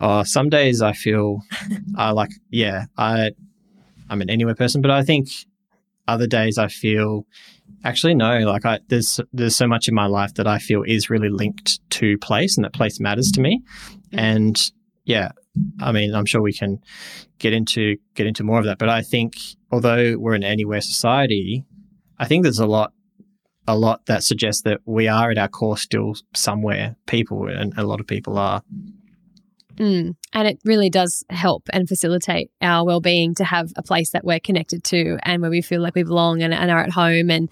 Oh, 0.00 0.22
some 0.22 0.48
days 0.48 0.80
I 0.80 0.92
feel 0.92 1.42
I 1.96 2.12
like 2.12 2.30
yeah 2.50 2.86
I 2.96 3.32
I'm 4.08 4.22
an 4.22 4.30
anywhere 4.30 4.54
person, 4.54 4.80
but 4.80 4.90
I 4.90 5.02
think 5.02 5.28
other 6.08 6.26
days 6.26 6.58
I 6.58 6.68
feel 6.68 7.26
Actually, 7.84 8.14
no. 8.14 8.40
Like, 8.40 8.66
I 8.66 8.80
there's 8.88 9.20
there's 9.32 9.56
so 9.56 9.66
much 9.66 9.88
in 9.88 9.94
my 9.94 10.06
life 10.06 10.34
that 10.34 10.46
I 10.46 10.58
feel 10.58 10.82
is 10.82 11.10
really 11.10 11.30
linked 11.30 11.80
to 11.90 12.18
place, 12.18 12.56
and 12.56 12.64
that 12.64 12.72
place 12.72 13.00
matters 13.00 13.30
to 13.32 13.40
me. 13.40 13.62
Mm-hmm. 13.62 14.18
And 14.18 14.72
yeah, 15.04 15.30
I 15.80 15.92
mean, 15.92 16.14
I'm 16.14 16.26
sure 16.26 16.42
we 16.42 16.52
can 16.52 16.80
get 17.38 17.52
into 17.52 17.96
get 18.14 18.26
into 18.26 18.44
more 18.44 18.58
of 18.58 18.64
that. 18.66 18.78
But 18.78 18.88
I 18.90 19.02
think, 19.02 19.34
although 19.70 20.16
we're 20.18 20.34
an 20.34 20.44
anywhere 20.44 20.80
society, 20.80 21.64
I 22.18 22.26
think 22.26 22.42
there's 22.42 22.58
a 22.58 22.66
lot 22.66 22.92
a 23.66 23.76
lot 23.76 24.06
that 24.06 24.24
suggests 24.24 24.62
that 24.62 24.80
we 24.84 25.08
are 25.08 25.30
at 25.30 25.38
our 25.38 25.48
core 25.48 25.78
still 25.78 26.14
somewhere 26.34 26.96
people, 27.06 27.46
and 27.46 27.72
a 27.78 27.84
lot 27.84 28.00
of 28.00 28.06
people 28.06 28.38
are. 28.38 28.62
Mm. 29.76 30.14
And 30.32 30.48
it 30.48 30.60
really 30.64 30.90
does 30.90 31.24
help 31.30 31.68
and 31.72 31.88
facilitate 31.88 32.50
our 32.60 32.84
well-being 32.84 33.34
to 33.36 33.44
have 33.44 33.72
a 33.76 33.82
place 33.82 34.10
that 34.10 34.24
we're 34.24 34.40
connected 34.40 34.84
to 34.84 35.18
and 35.22 35.42
where 35.42 35.50
we 35.50 35.62
feel 35.62 35.80
like 35.80 35.94
we 35.94 36.02
belong 36.02 36.42
and, 36.42 36.52
and 36.52 36.70
are 36.70 36.82
at 36.82 36.92
home. 36.92 37.30
And 37.30 37.48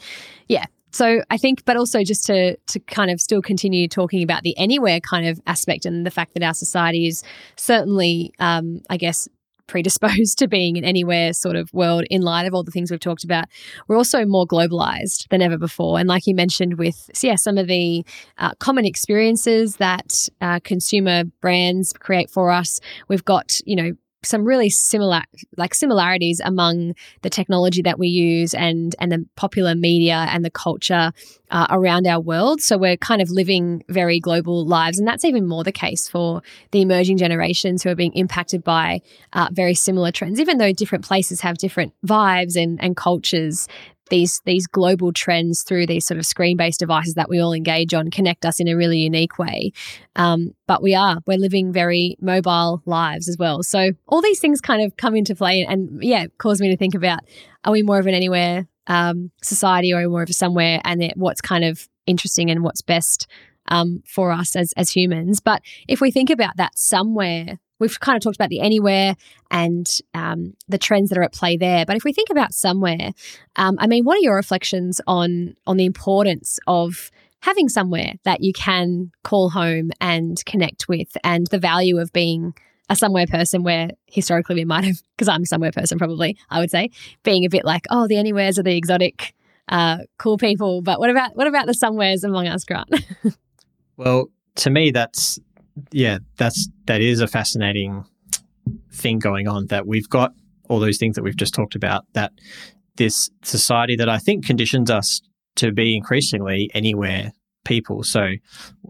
yeah, 0.48 0.66
so 0.90 1.22
I 1.30 1.36
think, 1.36 1.64
but 1.64 1.76
also 1.76 2.02
just 2.02 2.24
to 2.26 2.56
to 2.56 2.80
kind 2.80 3.10
of 3.10 3.20
still 3.20 3.42
continue 3.42 3.88
talking 3.88 4.22
about 4.22 4.42
the 4.42 4.56
anywhere 4.58 5.00
kind 5.00 5.26
of 5.26 5.40
aspect 5.46 5.84
and 5.86 6.06
the 6.06 6.10
fact 6.10 6.34
that 6.34 6.42
our 6.42 6.54
society 6.54 7.06
is 7.06 7.22
certainly, 7.56 8.32
um, 8.38 8.80
I 8.88 8.96
guess, 8.96 9.28
predisposed 9.68 10.38
to 10.38 10.48
being 10.48 10.76
in 10.76 10.84
anywhere 10.84 11.32
sort 11.32 11.54
of 11.54 11.72
world 11.72 12.04
in 12.10 12.22
light 12.22 12.46
of 12.46 12.54
all 12.54 12.64
the 12.64 12.72
things 12.72 12.90
we've 12.90 12.98
talked 12.98 13.24
about. 13.24 13.44
We're 13.86 13.96
also 13.96 14.24
more 14.24 14.46
globalized 14.46 15.28
than 15.28 15.42
ever 15.42 15.56
before. 15.56 15.98
And 15.98 16.08
like 16.08 16.26
you 16.26 16.34
mentioned 16.34 16.78
with, 16.78 17.10
yeah, 17.22 17.36
some 17.36 17.58
of 17.58 17.68
the 17.68 18.04
uh, 18.38 18.54
common 18.58 18.84
experiences 18.84 19.76
that 19.76 20.28
uh, 20.40 20.58
consumer 20.64 21.24
brands 21.40 21.92
create 21.92 22.30
for 22.30 22.50
us, 22.50 22.80
we've 23.06 23.24
got, 23.24 23.60
you 23.64 23.76
know, 23.76 23.92
some 24.24 24.44
really 24.44 24.68
similar 24.68 25.22
like 25.56 25.74
similarities 25.74 26.40
among 26.44 26.94
the 27.22 27.30
technology 27.30 27.82
that 27.82 27.98
we 27.98 28.08
use 28.08 28.52
and 28.52 28.94
and 28.98 29.12
the 29.12 29.24
popular 29.36 29.74
media 29.74 30.26
and 30.30 30.44
the 30.44 30.50
culture 30.50 31.12
uh, 31.50 31.66
around 31.70 32.06
our 32.06 32.20
world. 32.20 32.60
So 32.60 32.76
we're 32.76 32.96
kind 32.96 33.22
of 33.22 33.30
living 33.30 33.82
very 33.88 34.20
global 34.20 34.66
lives 34.66 34.98
and 34.98 35.06
that's 35.06 35.24
even 35.24 35.46
more 35.46 35.64
the 35.64 35.72
case 35.72 36.08
for 36.08 36.42
the 36.72 36.82
emerging 36.82 37.16
generations 37.16 37.82
who 37.82 37.90
are 37.90 37.94
being 37.94 38.12
impacted 38.14 38.64
by 38.64 39.00
uh, 39.32 39.48
very 39.52 39.74
similar 39.74 40.10
trends 40.10 40.40
even 40.40 40.58
though 40.58 40.72
different 40.72 41.04
places 41.04 41.40
have 41.40 41.58
different 41.58 41.92
vibes 42.04 42.60
and 42.60 42.82
and 42.82 42.96
cultures 42.96 43.68
these 44.10 44.40
these 44.44 44.66
global 44.66 45.12
trends 45.12 45.62
through 45.62 45.86
these 45.86 46.06
sort 46.06 46.18
of 46.18 46.26
screen 46.26 46.56
based 46.56 46.80
devices 46.80 47.14
that 47.14 47.28
we 47.28 47.40
all 47.40 47.52
engage 47.52 47.94
on 47.94 48.10
connect 48.10 48.44
us 48.44 48.60
in 48.60 48.68
a 48.68 48.76
really 48.76 48.98
unique 48.98 49.38
way. 49.38 49.72
Um, 50.16 50.54
but 50.66 50.82
we 50.82 50.94
are 50.94 51.18
we're 51.26 51.38
living 51.38 51.72
very 51.72 52.16
mobile 52.20 52.82
lives 52.86 53.28
as 53.28 53.36
well. 53.38 53.62
So 53.62 53.92
all 54.06 54.22
these 54.22 54.40
things 54.40 54.60
kind 54.60 54.82
of 54.82 54.96
come 54.96 55.14
into 55.14 55.34
play, 55.34 55.66
and 55.68 56.02
yeah, 56.02 56.26
cause 56.38 56.60
me 56.60 56.70
to 56.70 56.76
think 56.76 56.94
about: 56.94 57.20
Are 57.64 57.72
we 57.72 57.82
more 57.82 57.98
of 57.98 58.06
an 58.06 58.14
anywhere 58.14 58.66
um, 58.86 59.30
society, 59.42 59.92
or 59.92 60.08
more 60.08 60.22
of 60.22 60.30
a 60.30 60.34
somewhere? 60.34 60.80
And 60.84 61.02
it, 61.02 61.16
what's 61.16 61.40
kind 61.40 61.64
of 61.64 61.88
interesting 62.06 62.50
and 62.50 62.62
what's 62.62 62.82
best 62.82 63.26
um, 63.68 64.02
for 64.06 64.32
us 64.32 64.56
as 64.56 64.72
as 64.76 64.90
humans. 64.90 65.40
But 65.40 65.62
if 65.86 66.00
we 66.00 66.10
think 66.10 66.30
about 66.30 66.56
that 66.56 66.78
somewhere 66.78 67.58
we've 67.78 67.98
kind 68.00 68.16
of 68.16 68.22
talked 68.22 68.36
about 68.36 68.50
the 68.50 68.60
anywhere 68.60 69.16
and 69.50 69.98
um, 70.14 70.54
the 70.68 70.78
trends 70.78 71.10
that 71.10 71.18
are 71.18 71.22
at 71.22 71.32
play 71.32 71.56
there. 71.56 71.84
But 71.86 71.96
if 71.96 72.04
we 72.04 72.12
think 72.12 72.30
about 72.30 72.52
somewhere, 72.52 73.12
um, 73.56 73.76
I 73.78 73.86
mean, 73.86 74.04
what 74.04 74.16
are 74.16 74.22
your 74.22 74.36
reflections 74.36 75.00
on 75.06 75.56
on 75.66 75.76
the 75.76 75.86
importance 75.86 76.58
of 76.66 77.10
having 77.40 77.68
somewhere 77.68 78.14
that 78.24 78.42
you 78.42 78.52
can 78.52 79.12
call 79.22 79.50
home 79.50 79.90
and 80.00 80.44
connect 80.44 80.88
with, 80.88 81.16
and 81.24 81.46
the 81.48 81.58
value 81.58 81.98
of 81.98 82.12
being 82.12 82.54
a 82.90 82.96
somewhere 82.96 83.26
person 83.26 83.62
where 83.62 83.90
historically 84.06 84.54
we 84.54 84.64
might 84.64 84.84
have, 84.84 84.96
because 85.16 85.28
I'm 85.28 85.42
a 85.42 85.46
somewhere 85.46 85.72
person 85.72 85.98
probably, 85.98 86.38
I 86.50 86.60
would 86.60 86.70
say, 86.70 86.90
being 87.22 87.44
a 87.44 87.50
bit 87.50 87.64
like, 87.64 87.84
oh, 87.90 88.08
the 88.08 88.16
anywheres 88.16 88.58
are 88.58 88.62
the 88.62 88.76
exotic, 88.76 89.34
uh, 89.68 89.98
cool 90.18 90.38
people. 90.38 90.82
But 90.82 90.98
what 90.98 91.10
about 91.10 91.36
what 91.36 91.46
about 91.46 91.66
the 91.66 91.74
somewheres 91.74 92.24
among 92.24 92.48
us, 92.48 92.64
Grant? 92.64 92.88
well, 93.96 94.30
to 94.56 94.70
me, 94.70 94.90
that's 94.90 95.38
yeah, 95.90 96.18
that's 96.36 96.68
that 96.86 97.00
is 97.00 97.20
a 97.20 97.26
fascinating 97.26 98.04
thing 98.92 99.18
going 99.18 99.48
on 99.48 99.66
that 99.66 99.86
we've 99.86 100.08
got 100.08 100.32
all 100.68 100.80
those 100.80 100.98
things 100.98 101.14
that 101.14 101.22
we've 101.22 101.36
just 101.36 101.54
talked 101.54 101.74
about 101.74 102.04
that 102.12 102.32
this 102.96 103.30
society 103.42 103.96
that 103.96 104.08
I 104.08 104.18
think 104.18 104.44
conditions 104.44 104.90
us 104.90 105.22
to 105.56 105.72
be 105.72 105.96
increasingly 105.96 106.70
anywhere 106.74 107.32
people. 107.64 108.02
So 108.02 108.32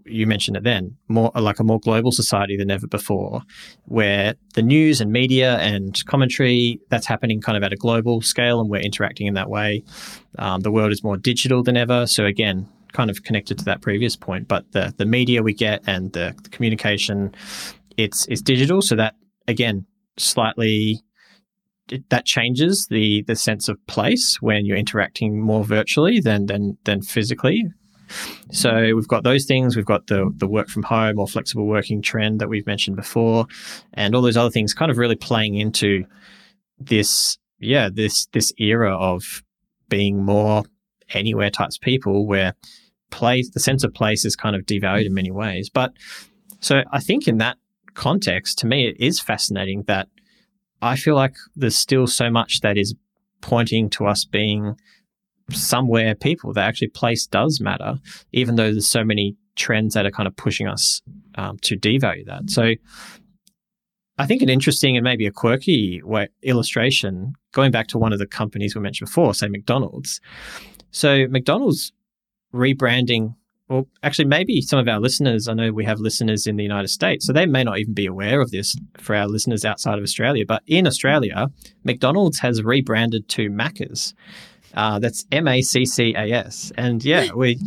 you 0.04 0.26
mentioned 0.26 0.56
it 0.56 0.62
then, 0.62 0.96
more 1.08 1.30
like 1.34 1.58
a 1.58 1.64
more 1.64 1.80
global 1.80 2.12
society 2.12 2.56
than 2.56 2.70
ever 2.70 2.86
before, 2.86 3.42
where 3.84 4.34
the 4.54 4.62
news 4.62 5.00
and 5.00 5.12
media 5.12 5.58
and 5.58 6.02
commentary 6.06 6.80
that's 6.88 7.06
happening 7.06 7.40
kind 7.40 7.56
of 7.56 7.62
at 7.64 7.72
a 7.72 7.76
global 7.76 8.20
scale, 8.22 8.60
and 8.60 8.70
we're 8.70 8.80
interacting 8.80 9.26
in 9.26 9.34
that 9.34 9.50
way. 9.50 9.82
Um, 10.38 10.60
the 10.60 10.70
world 10.70 10.92
is 10.92 11.02
more 11.02 11.16
digital 11.16 11.62
than 11.62 11.76
ever. 11.76 12.06
So 12.06 12.24
again, 12.24 12.68
kind 12.98 13.10
of 13.10 13.22
connected 13.22 13.56
to 13.56 13.64
that 13.64 13.80
previous 13.80 14.16
point, 14.16 14.48
but 14.48 14.72
the 14.72 14.92
the 14.98 15.06
media 15.06 15.40
we 15.40 15.54
get 15.54 15.80
and 15.86 16.12
the, 16.14 16.34
the 16.42 16.50
communication, 16.50 17.32
it's 17.96 18.26
it's 18.26 18.42
digital. 18.42 18.82
So 18.82 18.96
that 18.96 19.14
again, 19.46 19.86
slightly 20.16 21.00
that 22.10 22.26
changes 22.26 22.88
the 22.90 23.22
the 23.28 23.36
sense 23.36 23.68
of 23.68 23.78
place 23.86 24.42
when 24.42 24.66
you're 24.66 24.76
interacting 24.76 25.40
more 25.40 25.64
virtually 25.64 26.18
than 26.18 26.46
than 26.46 26.76
than 26.84 27.00
physically. 27.02 27.62
So 28.50 28.96
we've 28.96 29.06
got 29.06 29.22
those 29.22 29.44
things. 29.44 29.76
We've 29.76 29.92
got 29.94 30.08
the 30.08 30.28
the 30.36 30.48
work 30.48 30.68
from 30.68 30.82
home 30.82 31.20
or 31.20 31.28
flexible 31.28 31.68
working 31.68 32.02
trend 32.02 32.40
that 32.40 32.48
we've 32.48 32.66
mentioned 32.66 32.96
before, 32.96 33.46
and 33.94 34.16
all 34.16 34.22
those 34.22 34.36
other 34.36 34.50
things 34.50 34.74
kind 34.74 34.90
of 34.90 34.98
really 34.98 35.16
playing 35.16 35.54
into 35.54 36.04
this 36.80 37.38
yeah 37.60 37.88
this 37.92 38.26
this 38.32 38.52
era 38.58 38.96
of 38.96 39.44
being 39.88 40.24
more 40.24 40.64
anywhere 41.14 41.50
types 41.50 41.78
people 41.78 42.26
where 42.26 42.54
place 43.10 43.50
the 43.50 43.60
sense 43.60 43.84
of 43.84 43.94
place 43.94 44.24
is 44.24 44.36
kind 44.36 44.54
of 44.54 44.62
devalued 44.62 45.06
in 45.06 45.14
many 45.14 45.30
ways. 45.30 45.68
But 45.68 45.92
so 46.60 46.82
I 46.90 47.00
think 47.00 47.28
in 47.28 47.38
that 47.38 47.56
context, 47.94 48.58
to 48.58 48.66
me, 48.66 48.86
it 48.88 48.96
is 49.00 49.20
fascinating 49.20 49.84
that 49.86 50.08
I 50.80 50.96
feel 50.96 51.14
like 51.14 51.34
there's 51.56 51.76
still 51.76 52.06
so 52.06 52.30
much 52.30 52.60
that 52.60 52.78
is 52.78 52.94
pointing 53.40 53.90
to 53.90 54.06
us 54.06 54.24
being 54.24 54.76
somewhere 55.50 56.14
people 56.14 56.52
that 56.52 56.66
actually 56.66 56.88
place 56.88 57.26
does 57.26 57.60
matter, 57.60 57.98
even 58.32 58.56
though 58.56 58.70
there's 58.70 58.88
so 58.88 59.04
many 59.04 59.36
trends 59.56 59.94
that 59.94 60.06
are 60.06 60.10
kind 60.10 60.26
of 60.26 60.36
pushing 60.36 60.68
us 60.68 61.02
um, 61.36 61.58
to 61.58 61.76
devalue 61.76 62.24
that. 62.26 62.50
So 62.50 62.74
I 64.18 64.26
think 64.26 64.42
an 64.42 64.48
interesting 64.48 64.96
and 64.96 65.04
maybe 65.04 65.26
a 65.26 65.32
quirky 65.32 66.02
way, 66.02 66.28
illustration, 66.42 67.34
going 67.52 67.70
back 67.70 67.86
to 67.88 67.98
one 67.98 68.12
of 68.12 68.18
the 68.18 68.26
companies 68.26 68.74
we 68.74 68.80
mentioned 68.80 69.06
before, 69.06 69.34
say 69.34 69.48
McDonald's. 69.48 70.20
So 70.90 71.26
McDonald's 71.28 71.92
rebranding 72.52 73.34
well, 73.68 73.86
actually, 74.02 74.24
maybe 74.24 74.62
some 74.62 74.78
of 74.78 74.88
our 74.88 74.98
listeners, 74.98 75.46
I 75.46 75.52
know 75.52 75.72
we 75.72 75.84
have 75.84 76.00
listeners 76.00 76.46
in 76.46 76.56
the 76.56 76.62
United 76.62 76.88
States, 76.88 77.26
so 77.26 77.34
they 77.34 77.44
may 77.44 77.64
not 77.64 77.78
even 77.78 77.92
be 77.92 78.06
aware 78.06 78.40
of 78.40 78.50
this 78.50 78.74
for 78.96 79.14
our 79.14 79.26
listeners 79.26 79.64
outside 79.64 79.98
of 79.98 80.02
Australia. 80.02 80.46
But 80.46 80.62
in 80.66 80.86
Australia, 80.86 81.48
McDonald's 81.84 82.38
has 82.38 82.62
rebranded 82.62 83.28
to 83.30 83.50
Macca's. 83.50 84.14
Uh, 84.72 84.98
that's 84.98 85.26
M 85.30 85.46
A 85.48 85.60
C 85.60 85.84
C 85.84 86.14
A 86.16 86.32
S. 86.32 86.72
And 86.78 87.04
yeah, 87.04 87.32
we 87.36 87.60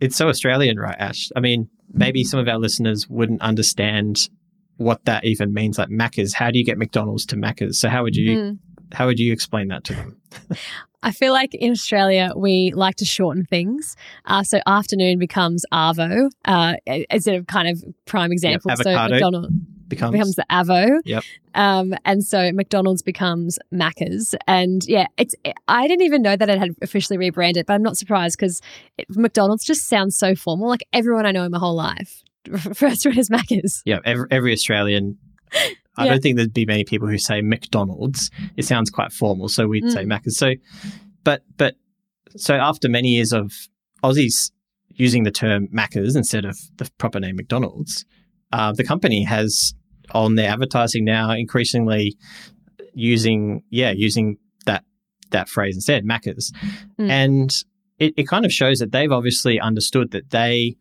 it's 0.00 0.16
so 0.16 0.28
Australian, 0.28 0.78
right, 0.78 0.96
Ash? 0.98 1.30
I 1.36 1.40
mean, 1.40 1.68
maybe 1.92 2.24
some 2.24 2.40
of 2.40 2.48
our 2.48 2.58
listeners 2.58 3.08
wouldn't 3.08 3.40
understand 3.40 4.28
what 4.76 5.04
that 5.04 5.24
even 5.24 5.54
means. 5.54 5.78
Like 5.78 5.88
Macca's, 5.88 6.34
how 6.34 6.50
do 6.50 6.58
you 6.58 6.64
get 6.64 6.78
McDonald's 6.78 7.26
to 7.26 7.36
Macca's? 7.36 7.78
So 7.78 7.88
how 7.88 8.02
would 8.02 8.16
you 8.16 8.36
mm. 8.36 8.58
how 8.92 9.06
would 9.06 9.20
you 9.20 9.32
explain 9.32 9.68
that 9.68 9.84
to 9.84 9.94
them? 9.94 10.20
I 11.04 11.12
feel 11.12 11.32
like 11.32 11.54
in 11.54 11.70
Australia 11.70 12.32
we 12.34 12.72
like 12.74 12.96
to 12.96 13.04
shorten 13.04 13.44
things. 13.44 13.94
Uh, 14.24 14.42
so 14.42 14.60
afternoon 14.66 15.18
becomes 15.18 15.64
Arvo, 15.72 16.30
uh, 16.46 16.74
as 17.10 17.26
a 17.26 17.42
kind 17.42 17.68
of 17.68 17.84
prime 18.06 18.32
example. 18.32 18.70
Yep, 18.70 18.78
so 18.78 19.08
McDonald's 19.08 19.54
becomes, 19.86 20.12
becomes 20.12 20.34
the 20.34 20.46
Arvo. 20.50 20.98
Yep. 21.04 21.22
Um, 21.54 21.94
and 22.06 22.24
so 22.24 22.50
McDonald's 22.52 23.02
becomes 23.02 23.58
Macca's. 23.72 24.34
And 24.46 24.82
yeah, 24.86 25.06
it's 25.18 25.34
I 25.68 25.86
didn't 25.86 26.06
even 26.06 26.22
know 26.22 26.36
that 26.36 26.48
it 26.48 26.58
had 26.58 26.70
officially 26.82 27.18
rebranded, 27.18 27.66
but 27.66 27.74
I'm 27.74 27.82
not 27.82 27.96
surprised 27.96 28.38
because 28.38 28.60
McDonald's 29.10 29.64
just 29.64 29.86
sounds 29.86 30.16
so 30.16 30.34
formal. 30.34 30.68
Like 30.68 30.84
everyone 30.92 31.26
I 31.26 31.32
know 31.32 31.44
in 31.44 31.52
my 31.52 31.58
whole 31.58 31.76
life 31.76 32.22
refers 32.48 33.00
to 33.00 33.10
it 33.10 33.18
as 33.18 33.28
Macca's. 33.28 33.82
Yeah, 33.84 33.98
every, 34.04 34.26
every 34.30 34.52
Australian 34.52 35.18
I 35.96 36.04
yeah. 36.04 36.12
don't 36.12 36.22
think 36.22 36.36
there'd 36.36 36.52
be 36.52 36.66
many 36.66 36.84
people 36.84 37.08
who 37.08 37.18
say 37.18 37.40
McDonald's. 37.40 38.30
It 38.56 38.64
sounds 38.64 38.90
quite 38.90 39.12
formal, 39.12 39.48
so 39.48 39.66
we'd 39.66 39.84
mm. 39.84 39.92
say 39.92 40.04
Macca's. 40.04 40.36
So, 40.36 40.54
but 41.22 41.42
but 41.56 41.76
so 42.36 42.54
after 42.54 42.88
many 42.88 43.10
years 43.10 43.32
of 43.32 43.52
Aussies 44.02 44.50
using 44.88 45.22
the 45.24 45.30
term 45.30 45.68
Macca's 45.68 46.16
instead 46.16 46.44
of 46.44 46.58
the 46.76 46.90
proper 46.98 47.20
name 47.20 47.36
McDonald's, 47.36 48.04
uh, 48.52 48.72
the 48.72 48.84
company 48.84 49.24
has 49.24 49.74
on 50.12 50.34
their 50.34 50.50
advertising 50.50 51.04
now 51.04 51.30
increasingly 51.30 52.16
using 52.92 53.62
yeah 53.70 53.90
using 53.90 54.36
that 54.66 54.84
that 55.30 55.48
phrase 55.48 55.76
instead 55.76 56.04
Macca's, 56.04 56.52
mm. 56.98 57.08
and 57.08 57.64
it, 57.98 58.14
it 58.16 58.28
kind 58.28 58.44
of 58.44 58.52
shows 58.52 58.78
that 58.80 58.92
they've 58.92 59.12
obviously 59.12 59.60
understood 59.60 60.10
that 60.10 60.30
they 60.30 60.76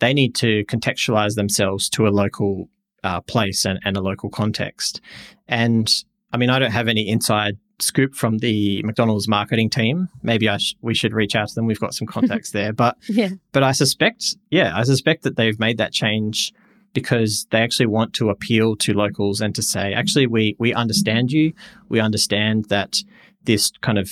they 0.00 0.12
need 0.12 0.34
to 0.36 0.64
contextualize 0.66 1.34
themselves 1.34 1.88
to 1.90 2.06
a 2.06 2.10
local 2.10 2.68
uh, 3.08 3.20
place 3.22 3.64
and, 3.64 3.78
and 3.84 3.96
a 3.96 4.02
local 4.02 4.28
context. 4.28 5.00
And 5.48 5.90
I 6.30 6.36
mean, 6.36 6.50
I 6.50 6.58
don't 6.58 6.72
have 6.72 6.88
any 6.88 7.08
inside 7.08 7.56
scoop 7.80 8.14
from 8.14 8.38
the 8.38 8.82
McDonald's 8.82 9.28
marketing 9.28 9.70
team. 9.70 10.08
Maybe 10.22 10.48
I 10.48 10.58
sh- 10.58 10.76
we 10.82 10.94
should 10.94 11.14
reach 11.14 11.34
out 11.34 11.48
to 11.48 11.54
them. 11.54 11.66
We've 11.66 11.80
got 11.80 11.94
some 11.94 12.06
contacts 12.16 12.50
there, 12.50 12.72
but 12.72 12.96
yeah. 13.08 13.30
but 13.52 13.62
I 13.62 13.72
suspect, 13.72 14.36
yeah, 14.50 14.76
I 14.76 14.82
suspect 14.82 15.22
that 15.22 15.36
they've 15.36 15.58
made 15.58 15.78
that 15.78 15.92
change 15.92 16.52
because 16.92 17.46
they 17.50 17.60
actually 17.60 17.86
want 17.86 18.12
to 18.14 18.28
appeal 18.28 18.76
to 18.76 18.92
locals 18.92 19.40
and 19.40 19.54
to 19.54 19.62
say, 19.62 19.94
actually, 19.94 20.26
we 20.26 20.54
we 20.58 20.74
understand 20.74 21.32
you. 21.32 21.54
We 21.88 22.00
understand 22.00 22.66
that 22.66 23.02
this 23.44 23.72
kind 23.80 23.98
of 23.98 24.10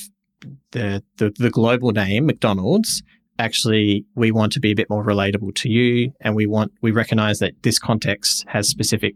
the 0.71 1.03
the, 1.19 1.31
the 1.37 1.51
global 1.51 1.93
name 1.93 2.25
McDonald's 2.27 3.03
actually 3.39 4.05
we 4.15 4.31
want 4.31 4.53
to 4.53 4.61
be 4.61 4.71
a 4.71 4.75
bit 4.75 4.89
more 4.89 5.05
relatable 5.05 5.55
to 5.55 5.69
you 5.69 6.13
and 6.21 6.35
we 6.35 6.47
want 6.47 6.73
we 6.83 6.91
recognize 6.91 7.39
that 7.39 7.53
this 7.63 7.79
context 7.79 8.45
has 8.49 8.69
specific 8.69 9.15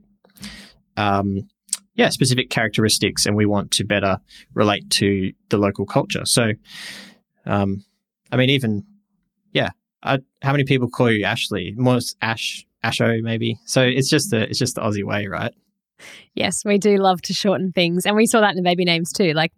um, 0.96 1.48
yeah 1.94 2.09
specific 2.09 2.50
characteristics 2.50 3.26
and 3.26 3.37
we 3.37 3.46
want 3.46 3.70
to 3.70 3.85
better 3.85 4.18
relate 4.54 4.88
to 4.90 5.33
the 5.48 5.59
local 5.59 5.87
culture 5.87 6.24
so 6.24 6.52
um, 7.46 7.85
i 8.33 8.37
mean 8.37 8.50
even 8.50 8.85
yeah 9.52 9.70
how 10.02 10.52
many 10.52 10.64
people 10.64 10.88
call 10.88 11.11
you 11.11 11.24
ashley 11.24 11.74
most 11.76 12.16
ash 12.22 12.66
asho 12.85 13.22
maybe 13.22 13.59
so 13.66 13.83
it's 13.83 14.09
just 14.09 14.30
the 14.30 14.42
it's 14.48 14.59
just 14.59 14.74
the 14.74 14.80
aussie 14.80 15.04
way 15.04 15.26
right 15.26 15.52
Yes, 16.35 16.64
we 16.64 16.78
do 16.78 16.96
love 16.96 17.20
to 17.22 17.35
shorten 17.35 17.72
things. 17.72 18.06
And 18.06 18.16
we 18.16 18.26
saw 18.26 18.40
that 18.40 18.50
in 18.50 18.56
the 18.56 18.62
baby 18.62 18.85
names 18.85 19.12
too. 19.12 19.33
Like 19.33 19.52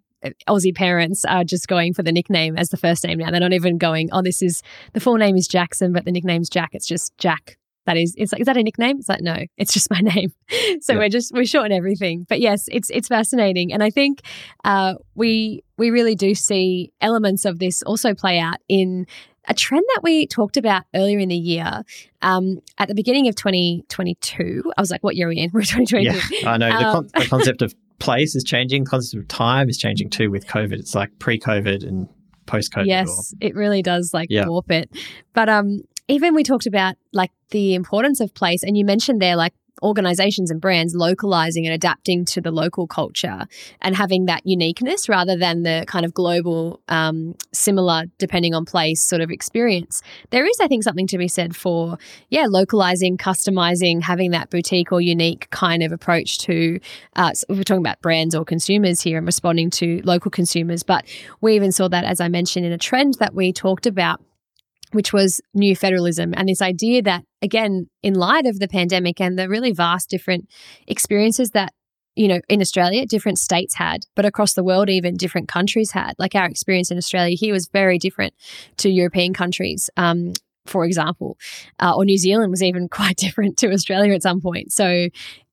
Aussie 0.49 0.75
parents 0.75 1.25
are 1.25 1.45
just 1.45 1.69
going 1.69 1.95
for 1.95 2.03
the 2.03 2.13
nickname 2.13 2.57
as 2.57 2.69
the 2.69 2.77
first 2.77 3.05
name 3.05 3.19
now. 3.19 3.31
They're 3.31 3.41
not 3.41 3.53
even 3.53 3.79
going, 3.79 4.09
oh, 4.13 4.23
this 4.23 4.43
is 4.43 4.63
the 4.93 5.01
full 5.01 5.17
name 5.17 5.37
is 5.37 5.49
Jackson, 5.49 5.93
but 5.93 6.05
the 6.05 6.13
nickname's 6.13 6.49
Jack. 6.49 6.71
It's 6.73 6.87
just 6.87 7.17
Jack. 7.19 7.59
That 7.85 7.97
is, 7.97 8.15
it's 8.17 8.33
like, 8.33 8.41
is 8.41 8.47
that 8.47 8.57
a 8.57 8.63
nickname? 8.63 8.99
It's 8.99 9.09
like, 9.09 9.23
no, 9.23 9.37
it's 9.57 9.73
just 9.73 9.91
my 9.91 9.99
name. 10.15 10.33
so 10.81 10.97
we're 10.97 11.09
just 11.09 11.33
we 11.35 11.47
shorten 11.47 11.73
everything. 11.73 12.27
But 12.29 12.41
yes, 12.41 12.69
it's 12.71 12.91
it's 12.91 13.09
fascinating, 13.09 13.73
and 13.73 13.83
I 13.83 13.91
think 13.91 14.21
uh, 14.65 14.95
we 15.17 15.63
we 15.79 15.91
really 15.91 16.15
do 16.15 16.35
see 16.35 16.93
elements 17.01 17.45
of 17.45 17.59
this 17.59 17.83
also 17.83 18.15
play 18.15 18.39
out 18.39 18.59
in 18.69 19.07
a 19.49 19.55
trend 19.55 19.85
that 19.95 20.03
we 20.03 20.27
talked 20.27 20.57
about 20.57 20.85
earlier 20.95 21.19
in 21.19 21.29
the 21.29 21.37
year, 21.37 21.83
um, 22.23 22.59
at 22.79 22.89
the 22.89 22.95
beginning 22.95 23.29
of 23.29 23.35
2022, 23.35 24.73
I 24.77 24.81
was 24.81 24.91
like, 24.91 25.03
what 25.03 25.17
year 25.17 25.27
are 25.27 25.31
we 25.31 25.39
in? 25.39 25.51
We're 25.53 25.63
2022. 25.63 26.37
Yeah, 26.37 26.51
I 26.51 26.57
know. 26.57 26.71
Um, 26.71 26.77
the, 26.77 26.93
con- 26.93 27.11
the, 27.23 27.29
concept 27.29 27.63
of 27.63 27.75
place 27.99 28.35
is 28.35 28.45
changing. 28.45 28.85
The 28.85 28.91
concept 28.91 29.23
of 29.23 29.29
time 29.29 29.69
is 29.69 29.79
changing 29.79 30.11
too 30.11 30.31
with 30.31 30.47
COVID. 30.47 30.75
It's 30.75 30.95
like 30.95 31.11
pre-COVID 31.19 31.87
and 31.87 32.09
post-COVID. 32.47 32.87
Yes, 32.87 33.33
or, 33.33 33.47
it 33.47 33.55
really 33.55 33.83
does 33.83 34.13
like 34.13 34.29
yeah. 34.31 34.47
warp 34.47 34.71
it. 34.71 34.91
But 35.33 35.49
um, 35.49 35.83
even 36.09 36.35
we 36.35 36.43
talked 36.43 36.67
about 36.67 36.97
like 37.13 37.31
the 37.51 37.75
importance 37.75 38.21
of 38.21 38.35
place, 38.35 38.63
and 38.63 38.77
you 38.77 38.85
mentioned 38.85 39.21
there 39.21 39.37
like 39.37 39.55
organizations 39.83 40.51
and 40.51 40.61
brands 40.61 40.95
localizing 40.95 41.67
and 41.67 41.75
adapting 41.75 42.25
to 42.25 42.41
the 42.41 42.51
local 42.51 42.87
culture 42.87 43.47
and 43.81 43.97
having 43.97 44.27
that 44.27 44.43
uniqueness 44.45 45.09
rather 45.09 45.37
than 45.37 45.63
the 45.63 45.85
kind 45.87 46.05
of 46.05 46.15
global, 46.15 46.81
um, 46.89 47.35
similar, 47.53 48.05
depending 48.19 48.55
on 48.55 48.65
place 48.65 49.03
sort 49.03 49.21
of 49.21 49.31
experience. 49.31 50.03
There 50.31 50.47
is, 50.47 50.61
I 50.61 50.69
think, 50.69 50.85
something 50.85 51.07
to 51.09 51.19
be 51.19 51.29
said 51.29 51.57
for, 51.57 51.99
yeah, 52.29 52.47
localizing, 52.49 53.17
customizing, 53.17 54.03
having 54.03 54.31
that 54.33 54.51
boutique 54.51 54.93
or 54.93 55.01
unique 55.01 55.49
kind 55.51 55.83
of 55.83 55.93
approach 55.93 56.39
to, 56.41 56.79
uh, 57.17 57.33
so 57.33 57.47
we're 57.49 57.63
talking 57.63 57.83
about 57.83 58.01
brands 58.01 58.35
or 58.35 58.45
consumers 58.45 59.01
here 59.01 59.19
and 59.19 59.27
responding 59.27 59.71
to 59.71 60.01
local 60.05 60.31
consumers. 60.31 60.83
But 60.83 61.07
we 61.41 61.57
even 61.57 61.73
saw 61.73 61.89
that, 61.89 62.05
as 62.05 62.21
I 62.21 62.29
mentioned, 62.29 62.67
in 62.67 62.73
a 62.73 62.79
trend 62.79 63.15
that 63.21 63.35
we 63.35 63.53
talked 63.53 63.87
about 63.87 64.21
which 64.93 65.13
was 65.13 65.41
new 65.55 65.75
federalism 65.75 66.33
and 66.37 66.49
this 66.49 66.63
idea 66.63 67.03
that, 67.03 67.25
again, 67.41 67.89
in 68.03 68.15
light 68.15 68.47
of 68.47 68.59
the 68.59 68.69
pandemic 68.69 69.21
and 69.21 69.39
the 69.39 69.49
really 69.49 69.73
vast 69.73 70.09
different 70.09 70.49
experiences 70.87 71.51
that, 71.51 71.73
you 72.15 72.29
know, 72.29 72.41
in 72.49 72.61
Australia, 72.61 73.07
different 73.07 73.39
states 73.39 73.75
had, 73.75 74.05
but 74.15 74.25
across 74.25 74.53
the 74.53 74.65
world, 74.65 74.89
even 74.89 75.17
different 75.17 75.49
countries 75.49 75.93
had. 75.93 76.15
Like 76.19 76.35
our 76.35 76.47
experience 76.47 76.91
in 76.91 76.99
Australia 76.99 77.37
here 77.39 77.53
was 77.53 77.69
very 77.69 77.99
different 77.99 78.35
to 78.79 78.91
European 78.91 79.33
countries. 79.33 79.89
Um, 79.97 80.35
for 80.67 80.85
example, 80.85 81.39
uh, 81.81 81.95
or 81.97 82.05
New 82.05 82.19
Zealand 82.19 82.51
was 82.51 82.63
even 82.63 82.89
quite 82.91 83.17
different 83.17 83.57
to 83.59 83.73
Australia 83.73 84.13
at 84.15 84.23
some 84.23 84.41
point. 84.41 84.73
So 84.73 85.09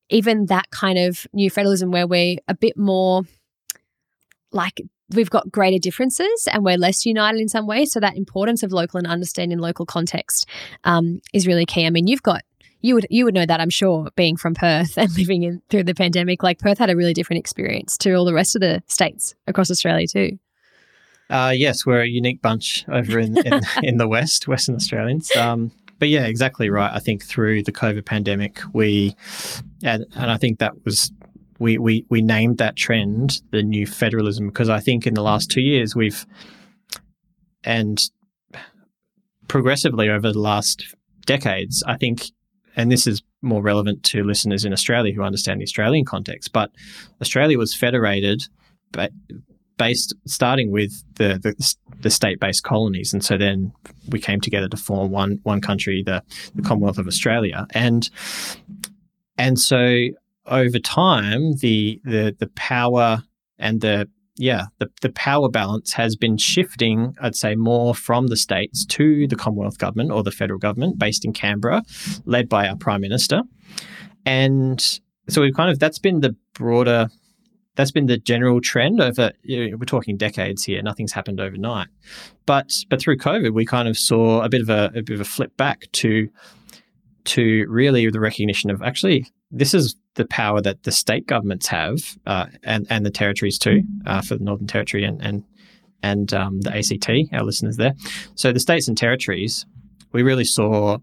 even 0.09 0.47
that 0.47 0.69
kind 0.71 0.97
of 0.97 1.27
new 1.33 1.49
federalism 1.49 1.91
where 1.91 2.07
we're 2.07 2.37
a 2.47 2.55
bit 2.55 2.77
more 2.77 3.23
like 4.51 4.81
we've 5.11 5.29
got 5.29 5.51
greater 5.51 5.79
differences 5.79 6.47
and 6.51 6.63
we're 6.63 6.77
less 6.77 7.05
united 7.05 7.39
in 7.39 7.47
some 7.47 7.67
ways. 7.67 7.91
So 7.91 7.99
that 7.99 8.17
importance 8.17 8.63
of 8.63 8.71
local 8.71 8.97
and 8.97 9.07
understanding 9.07 9.59
local 9.59 9.85
context 9.85 10.47
um, 10.83 11.21
is 11.33 11.47
really 11.47 11.65
key. 11.65 11.85
I 11.85 11.89
mean, 11.89 12.07
you've 12.07 12.23
got 12.23 12.43
you 12.81 12.95
would 12.95 13.07
you 13.09 13.25
would 13.25 13.33
know 13.33 13.45
that 13.45 13.59
I'm 13.59 13.69
sure 13.69 14.09
being 14.15 14.37
from 14.37 14.55
Perth 14.55 14.97
and 14.97 15.15
living 15.17 15.43
in 15.43 15.61
through 15.69 15.83
the 15.83 15.95
pandemic. 15.95 16.43
Like 16.43 16.59
Perth 16.59 16.77
had 16.77 16.89
a 16.89 16.95
really 16.95 17.13
different 17.13 17.39
experience 17.39 17.97
to 17.99 18.13
all 18.13 18.25
the 18.25 18.33
rest 18.33 18.55
of 18.55 18.61
the 18.61 18.81
states 18.87 19.35
across 19.47 19.69
Australia 19.71 20.07
too. 20.07 20.39
Uh, 21.29 21.53
yes, 21.55 21.85
we're 21.85 22.01
a 22.01 22.07
unique 22.07 22.41
bunch 22.41 22.85
over 22.87 23.19
in 23.19 23.37
in, 23.45 23.61
in 23.83 23.97
the 23.97 24.07
West, 24.07 24.47
Western 24.47 24.75
Australians. 24.75 25.35
Um, 25.35 25.71
but 25.99 26.07
yeah, 26.07 26.25
exactly 26.25 26.69
right. 26.69 26.91
I 26.93 26.99
think 26.99 27.23
through 27.23 27.63
the 27.63 27.73
COVID 27.73 28.05
pandemic, 28.05 28.61
we 28.73 29.15
and, 29.83 30.05
and 30.15 30.31
I 30.31 30.37
think 30.37 30.59
that 30.59 30.73
was 30.85 31.11
we, 31.59 31.77
we 31.77 32.05
we 32.09 32.21
named 32.21 32.57
that 32.57 32.75
trend 32.75 33.41
the 33.51 33.61
new 33.61 33.85
federalism 33.85 34.47
because 34.47 34.69
I 34.69 34.79
think 34.79 35.05
in 35.05 35.13
the 35.13 35.21
last 35.21 35.51
two 35.51 35.61
years 35.61 35.95
we've 35.95 36.25
and 37.63 38.01
progressively 39.47 40.09
over 40.09 40.31
the 40.31 40.39
last 40.39 40.95
decades, 41.25 41.83
I 41.85 41.97
think, 41.97 42.31
and 42.75 42.91
this 42.91 43.05
is 43.05 43.21
more 43.41 43.61
relevant 43.61 44.03
to 44.03 44.23
listeners 44.23 44.63
in 44.63 44.73
Australia 44.73 45.13
who 45.13 45.23
understand 45.23 45.59
the 45.59 45.65
Australian 45.65 46.05
context, 46.05 46.53
but 46.53 46.71
Australia 47.21 47.57
was 47.57 47.75
federated 47.75 48.43
based 49.77 50.13
starting 50.25 50.71
with 50.71 50.91
the, 51.15 51.39
the, 51.41 51.75
the 52.01 52.09
state-based 52.09 52.63
colonies, 52.63 53.13
and 53.13 53.23
so 53.23 53.37
then 53.37 53.71
we 54.09 54.19
came 54.19 54.41
together 54.41 54.67
to 54.69 54.77
form 54.77 55.11
one 55.11 55.39
one 55.43 55.61
country, 55.61 56.03
the, 56.05 56.23
the 56.55 56.61
Commonwealth 56.61 56.97
of 56.97 57.07
Australia, 57.07 57.65
and 57.71 58.09
and 59.37 59.59
so 59.59 60.09
over 60.49 60.79
time, 60.79 61.53
the 61.57 62.01
the 62.03 62.35
the 62.37 62.47
power 62.55 63.23
and 63.57 63.81
the 63.81 64.09
yeah, 64.39 64.67
the, 64.77 64.89
the 65.01 65.11
power 65.11 65.49
balance 65.49 65.91
has 65.93 66.15
been 66.15 66.37
shifting, 66.37 67.13
I'd 67.21 67.35
say, 67.35 67.55
more 67.55 67.93
from 67.93 68.27
the 68.27 68.37
states 68.37 68.85
to 68.85 69.27
the 69.27 69.35
Commonwealth 69.35 69.77
government 69.77 70.11
or 70.11 70.23
the 70.23 70.31
federal 70.31 70.57
government 70.57 70.97
based 70.97 71.25
in 71.25 71.33
Canberra, 71.33 71.83
led 72.23 72.47
by 72.47 72.69
our 72.69 72.77
Prime 72.77 73.01
Minister. 73.01 73.41
And 74.25 74.79
so 75.27 75.41
we've 75.41 75.53
kind 75.53 75.69
of, 75.69 75.77
that's 75.77 75.99
been 75.99 76.21
the 76.21 76.37
broader 76.53 77.09
that's 77.75 77.91
been 77.91 78.07
the 78.07 78.17
general 78.17 78.59
trend 78.59 78.99
over 78.99 79.31
you 79.43 79.71
know, 79.71 79.77
we're 79.77 79.85
talking 79.85 80.17
decades 80.17 80.65
here 80.65 80.81
nothing's 80.81 81.13
happened 81.13 81.39
overnight 81.39 81.87
but 82.45 82.69
but 82.89 82.99
through 82.99 83.15
covid 83.15 83.53
we 83.53 83.65
kind 83.65 83.87
of 83.87 83.97
saw 83.97 84.41
a 84.41 84.49
bit 84.49 84.59
of 84.59 84.69
a, 84.69 84.91
a 84.95 85.01
bit 85.01 85.11
of 85.11 85.21
a 85.21 85.25
flip 85.25 85.55
back 85.55 85.89
to 85.93 86.27
to 87.23 87.65
really 87.69 88.09
the 88.09 88.19
recognition 88.19 88.69
of 88.69 88.81
actually 88.81 89.25
this 89.49 89.73
is 89.73 89.95
the 90.19 90.27
power 90.27 90.61
that 90.61 90.83
the 90.83 90.91
state 90.91 91.25
governments 91.25 91.65
have 91.67 92.17
uh, 92.27 92.45
and 92.63 92.85
and 92.89 93.05
the 93.05 93.09
territories 93.09 93.57
too 93.57 93.83
uh, 94.05 94.21
for 94.21 94.35
the 94.35 94.43
Northern 94.43 94.67
Territory 94.67 95.05
and 95.05 95.21
and 95.21 95.45
and 96.03 96.33
um, 96.33 96.59
the 96.59 96.75
ACT 96.75 97.09
our 97.33 97.43
listeners 97.43 97.77
there 97.77 97.93
so 98.35 98.51
the 98.51 98.59
states 98.59 98.89
and 98.89 98.97
territories 98.97 99.65
we 100.11 100.21
really 100.21 100.43
saw 100.43 100.97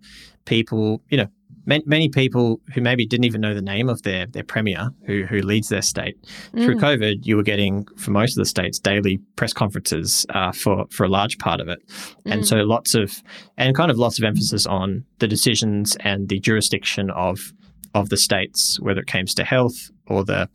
people 0.44 1.00
you 1.08 1.16
know 1.16 1.28
many, 1.64 1.82
many 1.86 2.08
people 2.10 2.60
who 2.74 2.82
maybe 2.82 3.06
didn't 3.06 3.24
even 3.24 3.40
know 3.40 3.54
the 3.54 3.62
name 3.62 3.88
of 3.88 4.02
their 4.02 4.26
their 4.26 4.44
premier 4.44 4.90
who 5.06 5.24
who 5.24 5.40
leads 5.40 5.70
their 5.70 5.80
state 5.80 6.22
mm. 6.52 6.62
through 6.62 6.76
COVID. 6.76 7.24
You 7.24 7.36
were 7.36 7.42
getting 7.42 7.86
for 7.96 8.10
most 8.10 8.32
of 8.32 8.42
the 8.42 8.46
states 8.46 8.78
daily 8.78 9.16
press 9.36 9.54
conferences 9.54 10.26
uh, 10.28 10.52
for 10.52 10.84
for 10.90 11.04
a 11.04 11.08
large 11.08 11.38
part 11.38 11.62
of 11.62 11.68
it, 11.68 11.78
mm. 11.88 12.12
and 12.26 12.46
so 12.46 12.56
lots 12.56 12.94
of 12.94 13.22
and 13.56 13.74
kind 13.74 13.90
of 13.90 13.96
lots 13.96 14.18
of 14.18 14.24
emphasis 14.24 14.66
on 14.66 15.06
the 15.20 15.26
decisions 15.26 15.96
and 16.00 16.28
the 16.28 16.38
jurisdiction 16.38 17.10
of 17.12 17.54
of 17.96 18.08
the 18.08 18.16
states, 18.16 18.78
whether 18.80 19.00
it 19.00 19.06
came 19.06 19.26
to 19.26 19.44
health 19.44 19.90
or 20.06 20.24
the 20.24 20.48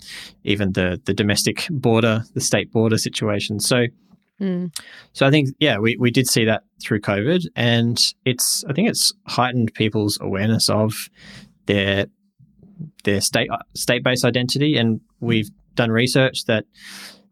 even 0.44 0.74
the 0.74 1.02
the 1.06 1.14
domestic 1.14 1.68
border, 1.70 2.24
the 2.34 2.42
state 2.42 2.72
border 2.72 2.98
situation. 2.98 3.60
So 3.60 3.88
Mm. 4.42 4.76
So 5.14 5.28
I 5.28 5.30
think, 5.30 5.50
yeah, 5.60 5.78
we, 5.78 5.96
we 5.98 6.10
did 6.10 6.28
see 6.28 6.46
that 6.46 6.64
through 6.82 7.02
COVID, 7.02 7.46
and 7.56 8.02
it's 8.26 8.66
I 8.68 8.74
think 8.74 8.90
it's 8.90 9.14
heightened 9.28 9.74
people's 9.76 10.18
awareness 10.20 10.68
of 10.68 11.10
their 11.68 12.08
their 13.04 13.22
state 13.22 13.50
state 13.76 14.04
based 14.04 14.26
identity, 14.26 14.78
and 14.78 15.00
we've 15.20 15.50
done 15.76 15.92
research 15.92 16.46
that 16.46 16.66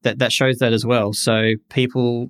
that 0.04 0.20
that 0.20 0.32
shows 0.32 0.60
that 0.60 0.72
as 0.72 0.86
well. 0.86 1.12
So 1.14 1.54
people 1.70 2.30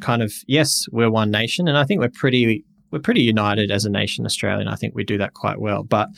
kind 0.00 0.22
of 0.22 0.32
yes, 0.46 0.86
we're 0.92 1.10
one 1.10 1.32
nation, 1.32 1.66
and 1.66 1.76
I 1.76 1.84
think 1.84 2.00
we're 2.00 2.08
pretty 2.08 2.64
we're 2.92 3.00
pretty 3.00 3.22
united 3.22 3.72
as 3.72 3.84
a 3.84 3.90
nation, 3.90 4.24
Australian. 4.24 4.68
I 4.68 4.76
think 4.76 4.94
we 4.94 5.02
do 5.02 5.18
that 5.18 5.34
quite 5.34 5.60
well, 5.60 5.82
but 5.82 6.08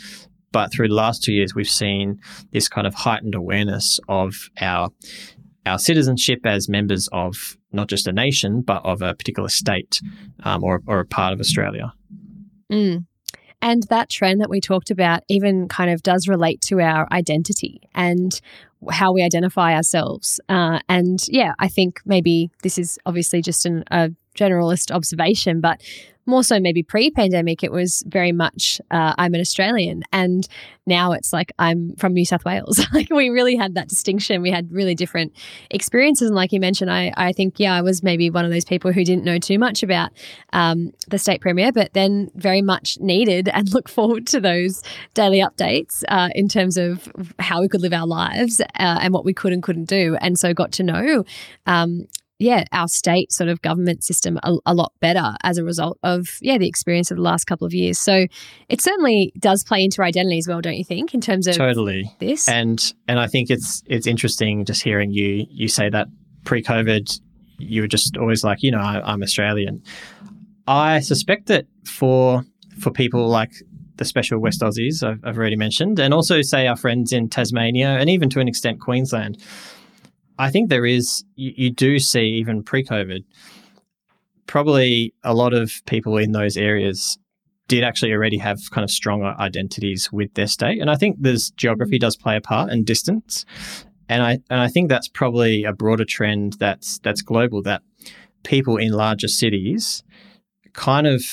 but 0.57 0.73
through 0.73 0.89
the 0.89 0.95
last 0.95 1.23
two 1.23 1.35
years, 1.35 1.55
we've 1.55 1.69
seen 1.69 2.19
this 2.51 2.67
kind 2.67 2.87
of 2.87 2.95
heightened 2.95 3.35
awareness 3.35 4.01
of 4.09 4.49
our 4.59 4.89
our 5.67 5.79
citizenship 5.79 6.47
as 6.47 6.67
members 6.67 7.11
of 7.13 7.59
not 7.73 7.89
just 7.91 8.07
a 8.07 8.13
nation, 8.13 8.63
but 8.63 8.83
of 8.83 9.03
a 9.03 9.13
particular 9.13 9.51
state 9.51 10.01
um, 10.45 10.65
or, 10.65 10.81
or 10.87 11.01
a 11.01 11.05
part 11.05 11.35
of 11.35 11.41
Australia. 11.41 11.93
Mm. 12.73 13.05
And 13.61 13.83
that 13.91 14.09
trend 14.09 14.41
that 14.41 14.49
we 14.49 14.63
talked 14.63 14.91
about 14.91 15.25
even 15.29 15.69
kind 15.69 15.91
of 15.91 16.03
does 16.03 16.27
relate 16.27 16.63
to 16.69 16.81
our 16.81 17.07
identity 17.13 17.83
and 17.95 18.41
how 18.91 19.13
we 19.13 19.23
identify 19.23 19.75
ourselves. 19.75 20.41
Uh, 20.49 20.79
and 20.89 21.19
yeah, 21.29 21.53
I 21.59 21.69
think 21.69 22.01
maybe 22.07 22.51
this 22.63 22.79
is 22.79 22.99
obviously 23.05 23.43
just 23.43 23.67
an, 23.67 23.85
a 23.91 24.11
generalist 24.37 24.91
observation, 24.91 25.61
but 25.61 25.83
more 26.27 26.43
so 26.43 26.59
maybe 26.59 26.83
pre-pandemic 26.83 27.63
it 27.63 27.71
was 27.71 28.03
very 28.07 28.33
much 28.33 28.81
uh, 28.91 29.15
i'm 29.17 29.35
an 29.35 29.41
australian. 29.41 30.03
And 30.13 30.47
now 30.87 31.13
it's 31.13 31.33
like 31.33 31.53
i'm 31.59 31.95
from 31.97 32.13
new 32.13 32.25
south 32.25 32.45
wales. 32.45 32.85
Like 32.97 33.11
we 33.11 33.29
really 33.29 33.57
had 33.57 33.75
that 33.75 33.89
distinction. 33.89 34.41
We 34.41 34.51
had 34.51 34.73
really 34.73 34.95
different 34.95 35.37
experiences. 35.71 36.29
And 36.29 36.37
like 36.37 36.53
you 36.53 36.61
mentioned 36.61 36.91
i, 36.91 37.13
I 37.17 37.33
think 37.33 37.59
yeah 37.59 37.75
i 37.75 37.81
was 37.81 38.03
maybe 38.03 38.31
one 38.31 38.45
of 38.45 38.51
those 38.51 38.65
people 38.65 38.93
who 38.93 39.05
didn't 39.05 39.25
know 39.25 39.39
too 39.39 39.59
much 39.59 39.83
about 39.83 40.11
um, 40.53 40.93
the 41.09 41.19
state 41.19 41.41
premier 41.41 41.73
but 41.73 41.93
then 41.93 42.31
very 42.35 42.63
much 42.63 42.99
needed 43.01 43.49
and 43.49 43.73
look 43.75 43.89
forward 43.89 44.27
to 44.29 44.41
those 44.41 44.83
daily 45.15 45.41
updates 45.41 46.03
uh, 46.09 46.29
in 46.35 46.49
terms 46.49 46.77
of 46.77 47.11
how 47.39 47.61
we 47.61 47.69
could 47.69 47.81
live 47.81 47.93
our 47.93 48.07
lives 48.07 48.61
uh, 48.61 48.99
and 49.03 49.13
what 49.13 49.25
we 49.25 49.33
could 49.33 49.53
and 49.53 49.63
couldn't 49.63 49.85
do. 49.85 50.17
And 50.21 50.39
so 50.39 50.55
got 50.55 50.73
to 50.73 50.83
know 50.83 51.25
um, 51.67 52.07
yeah, 52.39 52.65
our 52.73 52.89
state 52.89 53.33
sort 53.33 53.49
of 53.49 53.63
government 53.63 54.05
system 54.05 54.39
a, 54.43 54.55
a, 54.67 54.75
lot 54.75 54.93
better 55.01 55.37
as 55.43 55.57
a 55.57 55.65
result 55.65 55.99
of 56.03 56.29
yeah 56.43 56.59
the 56.59 56.69
experience 56.69 57.11
of 57.11 57.17
the 57.17 57.23
last 57.23 57.47
couple 57.47 57.67
of 57.67 57.73
years. 57.73 57.99
So 57.99 58.27
it 58.69 58.83
certainly 58.83 59.33
does 59.39 59.65
play 59.65 59.83
into 59.83 60.03
our 60.03 60.09
identity 60.09 60.39
as 60.39 60.47
well, 60.47 60.61
don't 60.61 60.77
you 60.77 60.85
think? 60.85 61.15
In 61.15 61.21
terms 61.21 61.47
of 61.47 61.57
totally 61.57 62.11
this, 62.19 62.49
and 62.49 62.93
and 63.09 63.19
I 63.19 63.27
think 63.27 63.51
it's 63.51 63.83
it's 63.87 64.07
interesting 64.07 64.65
just 64.65 64.83
hearing 64.83 65.13
you 65.13 65.47
you 65.51 65.69
say 65.69 65.89
that 65.89 66.09
pre-COVID 66.45 67.21
you 67.59 67.81
were 67.81 67.89
just 67.89 68.17
always 68.19 68.45
like 68.45 68.63
you 68.63 68.71
know 68.71 68.81
I, 68.81 69.01
I'm 69.05 69.23
Australian. 69.23 69.83
I 70.67 71.01
suspect 71.01 71.47
that 71.47 71.67
for 71.85 72.45
for 72.79 72.91
people 72.91 73.29
like 73.29 73.53
the 73.97 74.05
special 74.05 74.39
West 74.41 74.61
Aussies 74.61 75.03
I've, 75.03 75.25
I've 75.25 75.39
already 75.39 75.57
mentioned, 75.57 75.99
and 75.99 76.13
also 76.13 76.43
say 76.43 76.67
our 76.67 76.77
friends 76.77 77.13
in 77.13 77.31
Tasmania 77.31 77.97
and 77.99 78.11
even 78.11 78.29
to 78.31 78.41
an 78.41 78.49
extent 78.49 78.81
Queensland 78.81 79.43
I 80.39 80.51
think 80.51 80.69
there 80.69 80.87
is, 80.87 81.25
you, 81.35 81.53
you 81.57 81.71
do 81.71 81.99
see 81.99 82.25
even 82.25 82.63
pre 82.63 82.85
COVID, 82.85 83.25
probably 84.47 85.15
a 85.25 85.35
lot 85.35 85.55
of 85.55 85.73
people 85.87 86.17
in 86.17 86.33
those 86.33 86.57
areas 86.57 87.19
did 87.69 87.83
actually 87.83 88.13
already 88.13 88.39
have 88.39 88.71
kind 88.71 88.85
of 88.85 88.91
stronger 88.91 89.35
identities 89.39 90.13
with 90.13 90.33
their 90.35 90.47
state. 90.47 90.81
And 90.81 90.91
I 90.91 90.97
think 90.97 91.17
there's 91.19 91.51
geography 91.51 91.99
does 91.99 92.17
play 92.17 92.37
a 92.37 92.41
part 92.41 92.71
and 92.71 92.87
distance. 92.87 93.45
And 94.09 94.23
I 94.23 94.39
and 94.51 94.61
I 94.61 94.69
think 94.69 94.89
that's 94.89 95.09
probably 95.09 95.65
a 95.65 95.73
broader 95.73 96.05
trend 96.05 96.55
that's 96.61 96.99
that's 97.01 97.23
global 97.23 97.61
that 97.63 97.83
people 98.45 98.77
in 98.77 98.93
larger 98.93 99.27
cities 99.27 100.05
kind 100.75 101.09
of 101.09 101.25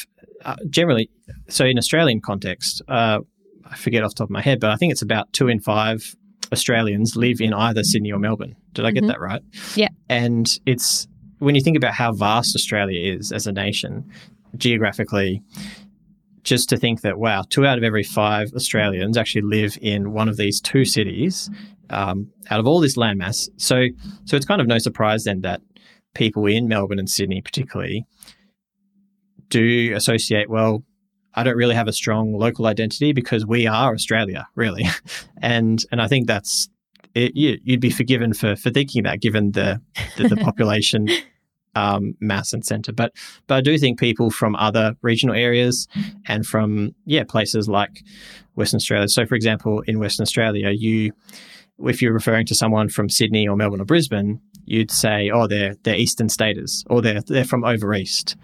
uh, 0.43 0.55
generally 0.69 1.11
so 1.49 1.65
in 1.65 1.77
Australian 1.77 2.19
context, 2.19 2.81
uh, 2.87 3.19
I 3.69 3.75
forget 3.75 4.03
off 4.03 4.11
the 4.11 4.15
top 4.15 4.27
of 4.27 4.31
my 4.31 4.41
head, 4.41 4.59
but 4.59 4.71
I 4.71 4.75
think 4.75 4.91
it's 4.91 5.03
about 5.03 5.31
two 5.33 5.47
in 5.47 5.59
five 5.59 6.15
Australians 6.53 7.17
live 7.17 7.41
in 7.41 7.53
either 7.53 7.83
Sydney 7.83 8.11
or 8.11 8.19
Melbourne. 8.19 8.55
Did 8.71 8.85
I 8.85 8.91
get 8.91 9.01
mm-hmm. 9.01 9.09
that 9.09 9.19
right? 9.19 9.41
Yeah. 9.75 9.89
And 10.07 10.47
it's 10.65 11.07
when 11.39 11.55
you 11.55 11.61
think 11.61 11.75
about 11.75 11.93
how 11.93 12.13
vast 12.13 12.55
Australia 12.55 13.13
is 13.13 13.33
as 13.33 13.45
a 13.45 13.51
nation, 13.51 14.09
geographically, 14.55 15.41
just 16.43 16.69
to 16.69 16.77
think 16.77 17.01
that 17.01 17.17
wow, 17.17 17.43
two 17.49 17.65
out 17.65 17.77
of 17.77 17.83
every 17.83 18.03
five 18.03 18.51
Australians 18.55 19.17
actually 19.17 19.41
live 19.41 19.77
in 19.81 20.13
one 20.13 20.29
of 20.29 20.37
these 20.37 20.61
two 20.61 20.85
cities 20.85 21.49
um, 21.89 22.29
out 22.49 22.59
of 22.59 22.67
all 22.67 22.79
this 22.79 22.97
landmass. 22.97 23.49
So, 23.57 23.87
so 24.25 24.37
it's 24.37 24.45
kind 24.45 24.61
of 24.61 24.67
no 24.67 24.77
surprise 24.77 25.25
then 25.25 25.41
that 25.41 25.61
people 26.13 26.45
in 26.45 26.67
Melbourne 26.67 26.99
and 26.99 27.09
Sydney, 27.09 27.41
particularly, 27.41 28.05
do 29.49 29.93
associate 29.95 30.49
well 30.49 30.83
I 31.35 31.43
don't 31.43 31.57
really 31.57 31.75
have 31.75 31.87
a 31.87 31.93
strong 31.93 32.33
local 32.33 32.67
identity 32.67 33.13
because 33.13 33.45
we 33.45 33.67
are 33.67 33.93
Australia, 33.93 34.47
really, 34.55 34.85
and 35.41 35.83
and 35.91 36.01
I 36.01 36.07
think 36.07 36.27
that's 36.27 36.69
it, 37.15 37.35
you, 37.35 37.59
would 37.67 37.79
be 37.79 37.89
forgiven 37.89 38.33
for 38.33 38.55
for 38.55 38.69
thinking 38.69 39.03
that, 39.03 39.21
given 39.21 39.51
the 39.51 39.81
the, 40.17 40.27
the 40.27 40.37
population 40.37 41.07
um, 41.75 42.15
mass 42.19 42.53
and 42.53 42.65
center. 42.65 42.91
But 42.91 43.13
but 43.47 43.55
I 43.55 43.61
do 43.61 43.77
think 43.77 43.99
people 43.99 44.29
from 44.29 44.55
other 44.55 44.95
regional 45.01 45.35
areas 45.35 45.87
and 46.27 46.45
from 46.45 46.95
yeah 47.05 47.23
places 47.23 47.67
like 47.67 48.03
Western 48.55 48.77
Australia. 48.77 49.07
So 49.07 49.25
for 49.25 49.35
example, 49.35 49.81
in 49.81 49.99
Western 49.99 50.23
Australia, 50.23 50.69
you 50.69 51.13
if 51.79 52.01
you're 52.01 52.13
referring 52.13 52.45
to 52.45 52.55
someone 52.55 52.89
from 52.89 53.09
Sydney 53.09 53.47
or 53.47 53.55
Melbourne 53.55 53.81
or 53.81 53.85
Brisbane, 53.85 54.39
you'd 54.65 54.91
say, 54.91 55.29
oh, 55.29 55.47
they're 55.47 55.75
they're 55.83 55.95
Eastern 55.95 56.29
Staters 56.29 56.83
or 56.89 57.01
they're 57.01 57.21
they're 57.21 57.45
from 57.45 57.63
over 57.63 57.93
East. 57.93 58.35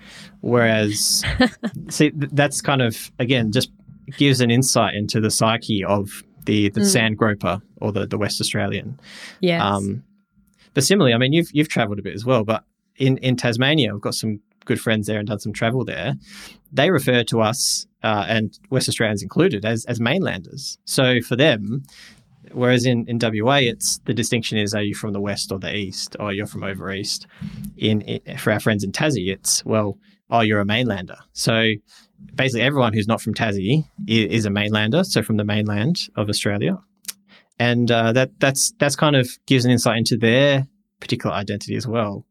Whereas, 0.41 1.23
see, 1.89 2.12
that's 2.13 2.62
kind 2.62 2.82
of 2.82 3.12
again 3.19 3.51
just 3.51 3.71
gives 4.17 4.41
an 4.41 4.51
insight 4.51 4.95
into 4.95 5.19
the 5.21 5.32
psyche 5.32 5.84
of 5.84 6.23
the 6.45 6.69
the 6.69 6.82
mm. 6.82 6.86
sand 6.86 7.17
groper 7.17 7.62
or 7.82 7.91
the 7.91 8.08
the 8.08 8.17
West 8.17 8.41
Australian. 8.41 8.99
Yes. 9.39 9.62
Um, 9.62 10.03
but 10.73 10.84
similarly, 10.84 11.13
I 11.13 11.17
mean, 11.17 11.34
you've 11.34 11.49
you've 11.53 11.69
travelled 11.69 11.99
a 11.99 12.01
bit 12.01 12.13
as 12.13 12.25
well, 12.25 12.43
but 12.43 12.63
in 12.97 13.17
in 13.17 13.36
Tasmania, 13.36 13.93
we've 13.93 14.01
got 14.01 14.15
some 14.15 14.41
good 14.65 14.79
friends 14.79 15.08
there 15.08 15.19
and 15.19 15.27
done 15.27 15.39
some 15.39 15.53
travel 15.53 15.84
there. 15.84 16.15
They 16.71 16.91
refer 16.91 17.23
to 17.23 17.41
us 17.41 17.88
uh, 18.03 18.25
and 18.27 18.58
West 18.69 18.88
Australians 18.88 19.23
included 19.23 19.65
as 19.65 19.86
as 19.86 19.99
mainlanders. 19.99 20.77
So 20.86 21.21
for 21.21 21.36
them, 21.36 21.84
Whereas 22.51 22.85
in, 22.85 23.05
in 23.07 23.19
WA, 23.21 23.57
it's 23.57 23.99
the 24.05 24.13
distinction 24.13 24.57
is 24.57 24.73
are 24.73 24.81
you 24.81 24.95
from 24.95 25.13
the 25.13 25.21
west 25.21 25.51
or 25.51 25.59
the 25.59 25.73
east, 25.73 26.15
or 26.19 26.33
you're 26.33 26.47
from 26.47 26.63
over 26.63 26.91
east. 26.91 27.27
In, 27.77 28.01
in 28.01 28.38
for 28.38 28.51
our 28.51 28.59
friends 28.59 28.83
in 28.83 28.91
Tassie, 28.91 29.31
it's 29.31 29.63
well, 29.65 29.97
oh, 30.29 30.41
you're 30.41 30.62
a 30.62 30.65
mainlander. 30.65 31.17
So 31.33 31.73
basically, 32.35 32.62
everyone 32.62 32.93
who's 32.93 33.07
not 33.07 33.21
from 33.21 33.33
Tassie 33.33 33.85
is, 34.07 34.31
is 34.31 34.45
a 34.45 34.49
mainlander. 34.49 35.05
So 35.05 35.21
from 35.21 35.38
the 35.38 35.45
mainland 35.45 35.99
of 36.15 36.29
Australia, 36.29 36.77
and 37.59 37.89
uh, 37.91 38.13
that 38.13 38.39
that's 38.39 38.73
that's 38.79 38.95
kind 38.95 39.15
of 39.15 39.29
gives 39.45 39.65
an 39.65 39.71
insight 39.71 39.97
into 39.97 40.17
their 40.17 40.67
particular 40.99 41.35
identity 41.35 41.75
as 41.75 41.88
well. 41.88 42.25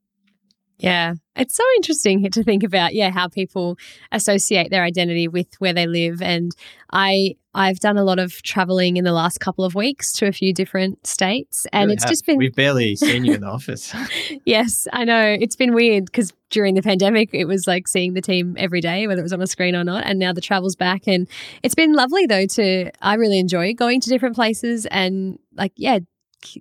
Yeah, 0.78 1.14
it's 1.34 1.56
so 1.56 1.64
interesting 1.76 2.30
to 2.30 2.44
think 2.44 2.62
about, 2.62 2.94
yeah, 2.94 3.10
how 3.10 3.26
people 3.28 3.76
associate 4.12 4.70
their 4.70 4.84
identity 4.84 5.26
with 5.26 5.48
where 5.58 5.72
they 5.72 5.86
live. 5.86 6.22
And 6.22 6.52
I 6.92 7.34
I've 7.54 7.80
done 7.80 7.96
a 7.96 8.04
lot 8.04 8.20
of 8.20 8.40
traveling 8.42 8.96
in 8.96 9.04
the 9.04 9.12
last 9.12 9.40
couple 9.40 9.64
of 9.64 9.74
weeks 9.74 10.12
to 10.12 10.28
a 10.28 10.32
few 10.32 10.54
different 10.54 11.04
states, 11.04 11.66
and 11.72 11.86
really 11.86 11.94
it's 11.94 12.04
have. 12.04 12.10
just 12.10 12.26
been 12.26 12.36
we've 12.36 12.54
barely 12.54 12.94
seen 12.94 13.24
you 13.24 13.34
in 13.34 13.40
the 13.40 13.48
office. 13.48 13.92
yes, 14.44 14.86
I 14.92 15.04
know 15.04 15.36
it's 15.40 15.56
been 15.56 15.74
weird 15.74 16.04
because 16.04 16.32
during 16.50 16.74
the 16.74 16.82
pandemic 16.82 17.30
it 17.32 17.46
was 17.46 17.66
like 17.66 17.88
seeing 17.88 18.14
the 18.14 18.20
team 18.20 18.54
every 18.56 18.80
day, 18.80 19.08
whether 19.08 19.20
it 19.20 19.24
was 19.24 19.32
on 19.32 19.42
a 19.42 19.46
screen 19.48 19.74
or 19.74 19.82
not, 19.82 20.04
and 20.06 20.20
now 20.20 20.32
the 20.32 20.40
travel's 20.40 20.76
back, 20.76 21.08
and 21.08 21.26
it's 21.64 21.74
been 21.74 21.94
lovely 21.94 22.26
though 22.26 22.46
to 22.46 22.92
I 23.02 23.14
really 23.14 23.40
enjoy 23.40 23.74
going 23.74 24.00
to 24.02 24.08
different 24.08 24.36
places 24.36 24.86
and 24.86 25.40
like 25.56 25.72
yeah 25.74 25.98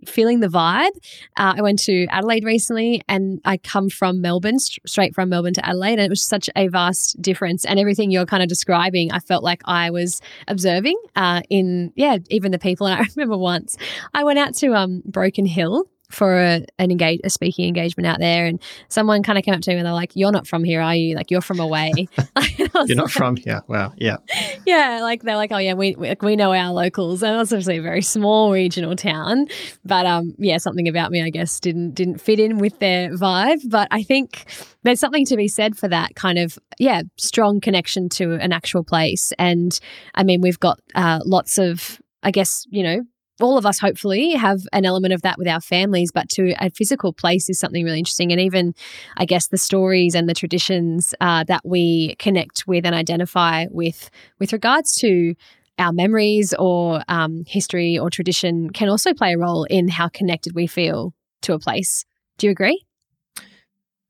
feeling 0.05 0.39
the 0.39 0.47
vibe. 0.47 0.91
Uh, 1.37 1.55
I 1.57 1.61
went 1.61 1.79
to 1.79 2.05
Adelaide 2.09 2.43
recently 2.43 3.01
and 3.07 3.39
I 3.45 3.57
come 3.57 3.89
from 3.89 4.21
Melbourne, 4.21 4.59
st- 4.59 4.87
straight 4.87 5.13
from 5.13 5.29
Melbourne 5.29 5.53
to 5.53 5.65
Adelaide, 5.65 5.93
and 5.93 6.01
it 6.01 6.09
was 6.09 6.23
such 6.23 6.49
a 6.55 6.67
vast 6.67 7.21
difference. 7.21 7.65
And 7.65 7.79
everything 7.79 8.11
you're 8.11 8.25
kind 8.25 8.43
of 8.43 8.49
describing, 8.49 9.11
I 9.11 9.19
felt 9.19 9.43
like 9.43 9.61
I 9.65 9.89
was 9.91 10.21
observing 10.47 10.97
uh, 11.15 11.41
in, 11.49 11.93
yeah, 11.95 12.17
even 12.29 12.51
the 12.51 12.59
people. 12.59 12.87
And 12.87 13.01
I 13.01 13.05
remember 13.15 13.37
once 13.37 13.77
I 14.13 14.23
went 14.23 14.39
out 14.39 14.55
to 14.55 14.73
um, 14.73 15.03
Broken 15.05 15.45
Hill 15.45 15.85
for 16.09 16.37
a, 16.37 16.65
an 16.79 16.91
engage 16.91 17.19
a 17.23 17.29
speaking 17.29 17.67
engagement 17.67 18.07
out 18.07 18.19
there, 18.19 18.45
and 18.45 18.61
someone 18.89 19.23
kind 19.23 19.37
of 19.37 19.43
came 19.43 19.53
up 19.53 19.61
to 19.61 19.71
me 19.71 19.77
and 19.77 19.85
they're 19.85 19.93
like, 19.93 20.11
"You're 20.15 20.31
not 20.31 20.47
from 20.47 20.63
here, 20.63 20.81
are 20.81 20.95
you? 20.95 21.15
Like 21.15 21.31
you're 21.31 21.41
from 21.41 21.59
away." 21.59 21.91
you're 22.57 22.69
not 22.73 22.87
like, 22.87 23.09
from 23.09 23.35
here. 23.35 23.61
Wow. 23.67 23.93
Yeah. 23.97 24.17
Yeah, 24.65 24.99
like 25.01 25.23
they're 25.23 25.35
like, 25.35 25.51
"Oh 25.51 25.57
yeah, 25.57 25.73
we 25.73 25.95
we, 25.95 26.15
we 26.21 26.35
know 26.35 26.53
our 26.53 26.71
locals." 26.71 27.23
And 27.23 27.39
it's 27.39 27.51
obviously 27.51 27.77
a 27.77 27.81
very 27.81 28.01
small 28.01 28.51
regional 28.51 28.95
town, 28.95 29.47
but 29.85 30.05
um, 30.05 30.33
yeah, 30.37 30.57
something 30.57 30.87
about 30.87 31.11
me, 31.11 31.21
I 31.21 31.29
guess, 31.29 31.59
didn't 31.59 31.95
didn't 31.95 32.19
fit 32.19 32.39
in 32.39 32.57
with 32.57 32.79
their 32.79 33.11
vibe. 33.11 33.69
But 33.69 33.87
I 33.91 34.03
think 34.03 34.45
there's 34.83 34.99
something 34.99 35.25
to 35.25 35.35
be 35.35 35.47
said 35.47 35.77
for 35.77 35.87
that 35.87 36.15
kind 36.15 36.37
of 36.37 36.57
yeah 36.79 37.03
strong 37.17 37.61
connection 37.61 38.09
to 38.09 38.35
an 38.35 38.51
actual 38.51 38.83
place. 38.83 39.33
And 39.37 39.77
I 40.15 40.23
mean, 40.23 40.41
we've 40.41 40.59
got 40.59 40.79
uh, 40.95 41.19
lots 41.25 41.57
of 41.57 42.01
I 42.23 42.31
guess, 42.31 42.65
you 42.69 42.83
know, 42.83 43.03
all 43.39 43.57
of 43.57 43.65
us 43.65 43.79
hopefully 43.79 44.31
have 44.31 44.61
an 44.73 44.85
element 44.85 45.13
of 45.13 45.21
that 45.21 45.37
with 45.37 45.47
our 45.47 45.61
families, 45.61 46.11
but 46.11 46.29
to 46.29 46.53
a 46.59 46.69
physical 46.69 47.13
place 47.13 47.49
is 47.49 47.59
something 47.59 47.83
really 47.83 47.99
interesting. 47.99 48.31
And 48.31 48.41
even, 48.41 48.73
I 49.17 49.25
guess, 49.25 49.47
the 49.47 49.57
stories 49.57 50.15
and 50.15 50.27
the 50.27 50.33
traditions 50.33 51.13
uh, 51.21 51.43
that 51.45 51.61
we 51.63 52.15
connect 52.17 52.65
with 52.67 52.85
and 52.85 52.95
identify 52.95 53.65
with, 53.69 54.09
with 54.39 54.53
regards 54.53 54.95
to 54.99 55.35
our 55.79 55.93
memories 55.93 56.53
or 56.57 57.03
um, 57.07 57.43
history 57.45 57.97
or 57.99 58.09
tradition, 58.09 58.71
can 58.71 58.89
also 58.89 59.13
play 59.13 59.33
a 59.33 59.37
role 59.37 59.65
in 59.65 59.87
how 59.87 60.07
connected 60.07 60.55
we 60.55 60.65
feel 60.65 61.13
to 61.41 61.53
a 61.53 61.59
place. 61.59 62.05
Do 62.37 62.47
you 62.47 62.51
agree? 62.51 62.83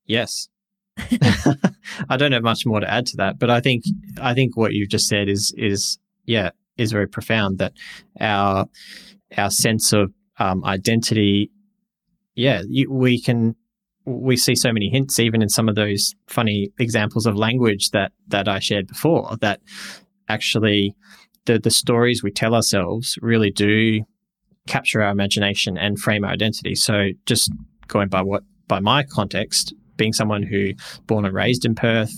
Yes. 0.05 0.47
I 2.09 2.17
don't 2.17 2.31
have 2.31 2.43
much 2.43 2.65
more 2.65 2.79
to 2.79 2.89
add 2.89 3.05
to 3.07 3.17
that, 3.17 3.37
but 3.37 3.51
I 3.51 3.59
think 3.59 3.83
I 4.19 4.33
think 4.33 4.57
what 4.57 4.73
you've 4.73 4.89
just 4.89 5.07
said 5.07 5.29
is 5.29 5.53
is 5.55 5.99
yeah 6.25 6.51
is 6.77 6.91
very 6.91 7.07
profound. 7.07 7.59
That 7.59 7.73
our 8.19 8.67
our 9.35 9.49
sense 9.49 9.93
of 9.93 10.13
um, 10.39 10.63
identity, 10.63 11.51
yeah, 12.35 12.61
you, 12.67 12.91
we 12.91 13.19
can 13.19 13.55
we 14.05 14.37
see 14.37 14.55
so 14.55 14.71
many 14.71 14.89
hints 14.89 15.19
even 15.19 15.41
in 15.41 15.49
some 15.49 15.67
of 15.67 15.75
those 15.75 16.15
funny 16.27 16.71
examples 16.79 17.25
of 17.25 17.35
language 17.35 17.89
that 17.91 18.13
that 18.27 18.47
I 18.47 18.59
shared 18.59 18.87
before 18.87 19.35
that 19.41 19.59
actually 20.29 20.95
the 21.45 21.59
the 21.59 21.71
stories 21.71 22.23
we 22.23 22.31
tell 22.31 22.55
ourselves 22.55 23.17
really 23.21 23.51
do 23.51 24.03
capture 24.67 25.01
our 25.01 25.11
imagination 25.11 25.77
and 25.77 25.99
frame 25.99 26.23
our 26.23 26.31
identity. 26.31 26.75
So 26.75 27.09
just 27.25 27.51
going 27.87 28.09
by 28.09 28.21
what 28.21 28.43
by 28.67 28.79
my 28.79 29.03
context, 29.03 29.73
being 29.95 30.13
someone 30.13 30.43
who 30.43 30.73
born 31.07 31.25
and 31.25 31.33
raised 31.33 31.65
in 31.65 31.73
Perth, 31.73 32.13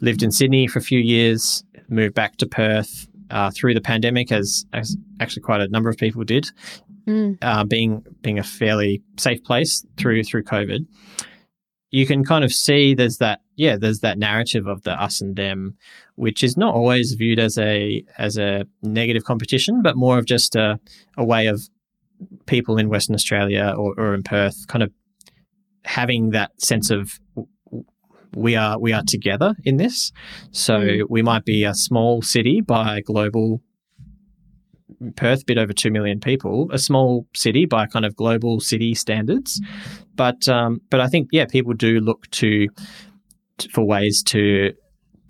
lived 0.00 0.22
in 0.22 0.30
Sydney 0.30 0.66
for 0.66 0.78
a 0.78 0.82
few 0.82 1.00
years, 1.00 1.64
moved 1.88 2.14
back 2.14 2.36
to 2.36 2.46
Perth, 2.46 3.08
uh, 3.30 3.50
through 3.50 3.74
the 3.74 3.80
pandemic, 3.80 4.32
as, 4.32 4.64
as 4.72 4.96
actually 5.20 5.42
quite 5.42 5.60
a 5.60 5.68
number 5.68 5.88
of 5.88 5.96
people 5.96 6.24
did, 6.24 6.50
mm. 7.06 7.38
uh, 7.42 7.64
being 7.64 8.04
being 8.22 8.38
a 8.38 8.44
fairly 8.44 9.02
safe 9.18 9.42
place 9.44 9.84
through 9.96 10.24
through 10.24 10.44
COVID, 10.44 10.86
you 11.90 12.06
can 12.06 12.24
kind 12.24 12.44
of 12.44 12.52
see 12.52 12.94
there's 12.94 13.18
that 13.18 13.40
yeah 13.56 13.76
there's 13.76 14.00
that 14.00 14.18
narrative 14.18 14.66
of 14.66 14.82
the 14.82 14.92
us 14.92 15.20
and 15.20 15.36
them, 15.36 15.76
which 16.16 16.42
is 16.42 16.56
not 16.56 16.74
always 16.74 17.12
viewed 17.12 17.38
as 17.38 17.58
a 17.58 18.04
as 18.18 18.36
a 18.36 18.66
negative 18.82 19.24
competition, 19.24 19.82
but 19.82 19.96
more 19.96 20.18
of 20.18 20.26
just 20.26 20.56
a, 20.56 20.78
a 21.16 21.24
way 21.24 21.46
of 21.46 21.62
people 22.46 22.78
in 22.78 22.88
Western 22.88 23.14
Australia 23.14 23.74
or, 23.76 23.94
or 23.98 24.14
in 24.14 24.22
Perth 24.22 24.66
kind 24.68 24.82
of 24.82 24.92
having 25.84 26.30
that 26.30 26.50
sense 26.60 26.90
of 26.90 27.20
we 28.34 28.56
are 28.56 28.78
we 28.78 28.92
are 28.92 29.02
together 29.06 29.54
in 29.64 29.76
this. 29.76 30.12
So 30.50 30.80
mm. 30.80 31.02
we 31.08 31.22
might 31.22 31.44
be 31.44 31.64
a 31.64 31.74
small 31.74 32.22
city 32.22 32.60
by 32.60 33.00
global 33.00 33.60
Perth, 35.16 35.44
bit 35.44 35.58
over 35.58 35.72
two 35.72 35.90
million 35.90 36.20
people, 36.20 36.70
a 36.72 36.78
small 36.78 37.26
city 37.34 37.66
by 37.66 37.86
kind 37.86 38.04
of 38.04 38.16
global 38.16 38.60
city 38.60 38.94
standards, 38.94 39.60
but 40.14 40.48
um, 40.48 40.80
but 40.90 41.00
I 41.00 41.08
think 41.08 41.28
yeah, 41.32 41.44
people 41.44 41.74
do 41.74 42.00
look 42.00 42.30
to, 42.32 42.68
to 43.58 43.68
for 43.70 43.84
ways 43.84 44.22
to 44.24 44.72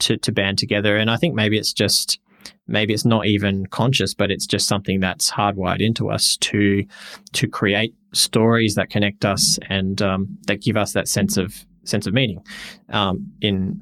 to 0.00 0.16
to 0.18 0.32
band 0.32 0.58
together, 0.58 0.96
and 0.96 1.10
I 1.10 1.16
think 1.16 1.34
maybe 1.34 1.58
it's 1.58 1.72
just 1.72 2.20
maybe 2.68 2.94
it's 2.94 3.04
not 3.04 3.26
even 3.26 3.66
conscious, 3.66 4.14
but 4.14 4.30
it's 4.30 4.46
just 4.46 4.68
something 4.68 5.00
that's 5.00 5.30
hardwired 5.30 5.80
into 5.80 6.10
us 6.10 6.36
to 6.42 6.84
to 7.32 7.48
create 7.48 7.94
stories 8.12 8.74
that 8.76 8.90
connect 8.90 9.24
us 9.24 9.58
and 9.68 10.00
um, 10.00 10.38
that 10.46 10.62
give 10.62 10.76
us 10.76 10.92
that 10.92 11.08
sense 11.08 11.36
of 11.36 11.66
sense 11.88 12.06
of 12.06 12.14
meaning. 12.14 12.44
Um, 12.90 13.32
in 13.40 13.80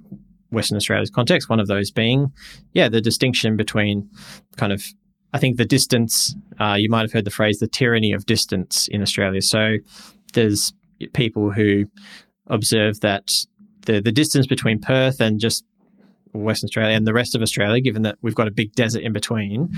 Western 0.50 0.76
Australia's 0.76 1.10
context, 1.10 1.48
one 1.48 1.60
of 1.60 1.66
those 1.66 1.90
being, 1.90 2.32
yeah, 2.72 2.88
the 2.88 3.00
distinction 3.00 3.56
between 3.56 4.08
kind 4.56 4.72
of, 4.72 4.84
I 5.32 5.38
think 5.38 5.56
the 5.56 5.64
distance, 5.64 6.34
uh, 6.60 6.76
you 6.78 6.88
might 6.88 7.02
have 7.02 7.12
heard 7.12 7.24
the 7.24 7.30
phrase, 7.30 7.58
the 7.58 7.66
tyranny 7.66 8.12
of 8.12 8.26
distance 8.26 8.88
in 8.88 9.02
Australia. 9.02 9.42
So 9.42 9.78
there's 10.32 10.72
people 11.12 11.50
who 11.50 11.86
observe 12.46 13.00
that 13.00 13.28
the, 13.86 14.00
the 14.00 14.12
distance 14.12 14.46
between 14.46 14.80
Perth 14.80 15.20
and 15.20 15.40
just 15.40 15.64
Western 16.32 16.68
Australia 16.68 16.96
and 16.96 17.06
the 17.06 17.12
rest 17.12 17.34
of 17.34 17.42
Australia, 17.42 17.80
given 17.80 18.02
that 18.02 18.18
we've 18.22 18.34
got 18.34 18.48
a 18.48 18.50
big 18.50 18.72
desert 18.74 19.02
in 19.02 19.12
between, 19.12 19.70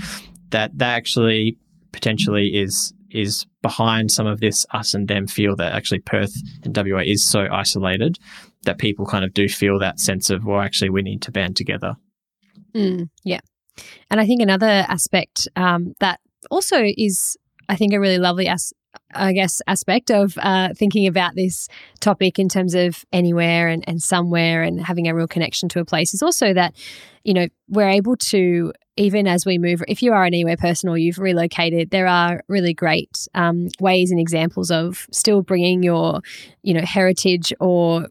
that 0.49 0.77
that 0.77 0.95
actually 0.95 1.57
potentially 1.91 2.49
is 2.49 2.93
is 3.11 3.45
behind 3.61 4.11
some 4.11 4.27
of 4.27 4.39
this 4.39 4.65
us 4.71 4.93
and 4.93 5.07
them 5.07 5.27
feel 5.27 5.55
that 5.55 5.73
actually 5.73 5.99
Perth 5.99 6.35
and 6.63 6.75
WA 6.75 7.01
is 7.05 7.23
so 7.23 7.47
isolated 7.51 8.17
that 8.63 8.77
people 8.77 9.05
kind 9.05 9.23
of 9.23 9.33
do 9.33 9.47
feel 9.47 9.79
that 9.79 9.99
sense 9.99 10.29
of, 10.29 10.45
well, 10.45 10.61
actually, 10.61 10.89
we 10.89 11.01
need 11.01 11.21
to 11.23 11.31
band 11.31 11.55
together. 11.55 11.95
Mm, 12.73 13.09
yeah. 13.23 13.39
And 14.09 14.19
I 14.19 14.25
think 14.25 14.41
another 14.41 14.85
aspect 14.87 15.47
um, 15.55 15.93
that 15.99 16.19
also 16.51 16.83
is, 16.97 17.37
I 17.69 17.75
think, 17.75 17.93
a 17.93 17.99
really 17.99 18.17
lovely 18.17 18.47
as- 18.47 18.73
I 19.13 19.33
guess, 19.33 19.61
aspect 19.67 20.11
of 20.11 20.37
uh, 20.41 20.69
thinking 20.75 21.07
about 21.07 21.35
this 21.35 21.67
topic 21.99 22.39
in 22.39 22.49
terms 22.49 22.73
of 22.73 23.05
anywhere 23.13 23.67
and, 23.67 23.83
and 23.87 24.01
somewhere 24.01 24.63
and 24.63 24.81
having 24.81 25.07
a 25.07 25.15
real 25.15 25.27
connection 25.27 25.69
to 25.69 25.79
a 25.79 25.85
place 25.85 26.13
is 26.13 26.21
also 26.21 26.53
that, 26.53 26.75
you 27.23 27.33
know, 27.33 27.47
we're 27.67 27.89
able 27.89 28.15
to, 28.17 28.73
even 28.97 29.27
as 29.27 29.45
we 29.45 29.57
move, 29.57 29.83
if 29.87 30.01
you 30.01 30.11
are 30.11 30.23
an 30.23 30.33
anywhere 30.33 30.57
person 30.57 30.89
or 30.89 30.97
you've 30.97 31.19
relocated, 31.19 31.91
there 31.91 32.07
are 32.07 32.41
really 32.47 32.73
great 32.73 33.27
um, 33.35 33.69
ways 33.79 34.11
and 34.11 34.19
examples 34.19 34.71
of 34.71 35.07
still 35.11 35.41
bringing 35.41 35.83
your, 35.83 36.21
you 36.63 36.73
know, 36.73 36.81
heritage 36.81 37.53
or 37.59 38.07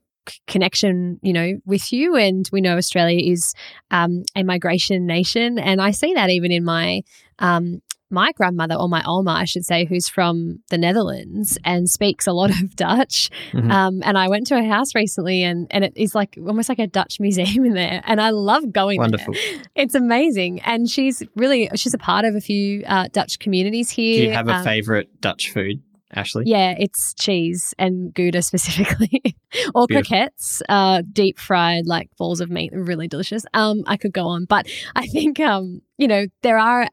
connection, 0.47 1.19
you 1.23 1.33
know, 1.33 1.55
with 1.67 1.93
you. 1.93 2.17
And 2.17 2.49
we 2.53 2.61
know 2.61 2.77
Australia 2.77 3.21
is 3.21 3.55
um, 3.91 4.23
a 4.35 4.43
migration 4.43 5.07
nation, 5.07 5.59
and 5.59 5.81
I 5.81 5.91
see 5.91 6.15
that 6.15 6.31
even 6.31 6.53
in 6.53 6.65
my 6.65 7.03
um, 7.39 7.83
my 8.11 8.33
grandmother 8.33 8.75
or 8.75 8.89
my 8.89 9.03
Oma, 9.07 9.33
I 9.33 9.45
should 9.45 9.65
say, 9.65 9.85
who's 9.85 10.09
from 10.09 10.61
the 10.71 10.79
Netherlands 10.79 11.59
and 11.65 11.89
speaks 11.89 12.27
a 12.27 12.33
lot 12.33 12.51
of 12.63 12.77
Dutch. 12.77 13.31
Mm-hmm. 13.53 13.71
Um, 13.71 14.01
and 14.05 14.17
I 14.17 14.29
went 14.29 14.47
to 14.49 14.57
her 14.57 14.67
house 14.67 14.95
recently, 14.95 15.43
and 15.43 15.67
and 15.71 15.85
it 15.85 15.93
is 15.97 16.15
like 16.15 16.39
almost 16.39 16.69
like 16.69 16.79
a 16.79 16.87
Dutch 16.87 17.19
museum 17.21 17.65
in 17.65 17.75
there, 17.75 18.03
and 18.05 18.21
I 18.21 18.31
love 18.31 18.73
going. 18.73 18.99
Wonderful! 18.99 19.35
There. 19.35 19.63
It's 19.75 19.95
amazing, 19.95 20.61
and 20.61 20.89
she's 20.89 21.23
really 21.35 21.69
she's 21.75 21.95
a 21.95 21.99
part 21.99 22.25
of 22.25 22.35
a 22.35 22.41
few 22.41 22.85
uh, 22.87 23.09
Dutch 23.13 23.39
communities 23.39 23.91
here. 23.91 24.19
Do 24.19 24.25
you 24.25 24.33
have 24.33 24.49
a 24.49 24.55
um, 24.55 24.65
favorite 24.65 25.21
Dutch 25.21 25.53
food? 25.53 25.83
Ashley? 26.15 26.45
Yeah, 26.47 26.75
it's 26.79 27.15
cheese 27.15 27.75
and 27.79 28.15
Gouda 28.15 28.41
specifically, 28.41 29.21
or 29.75 29.87
Beautiful. 29.87 30.17
croquettes, 30.17 30.63
uh, 30.69 31.03
deep 31.13 31.39
fried 31.39 31.87
like 31.87 32.11
balls 32.17 32.41
of 32.41 32.49
meat, 32.49 32.71
really 32.73 33.09
delicious. 33.09 33.45
Um, 33.53 33.83
I 33.87 33.97
could 33.97 34.13
go 34.13 34.27
on, 34.27 34.45
but 34.45 34.67
I 34.95 35.07
think 35.07 35.41
um, 35.41 35.83
you 35.99 36.09
know, 36.09 36.27
there 36.43 36.59
are 36.59 36.89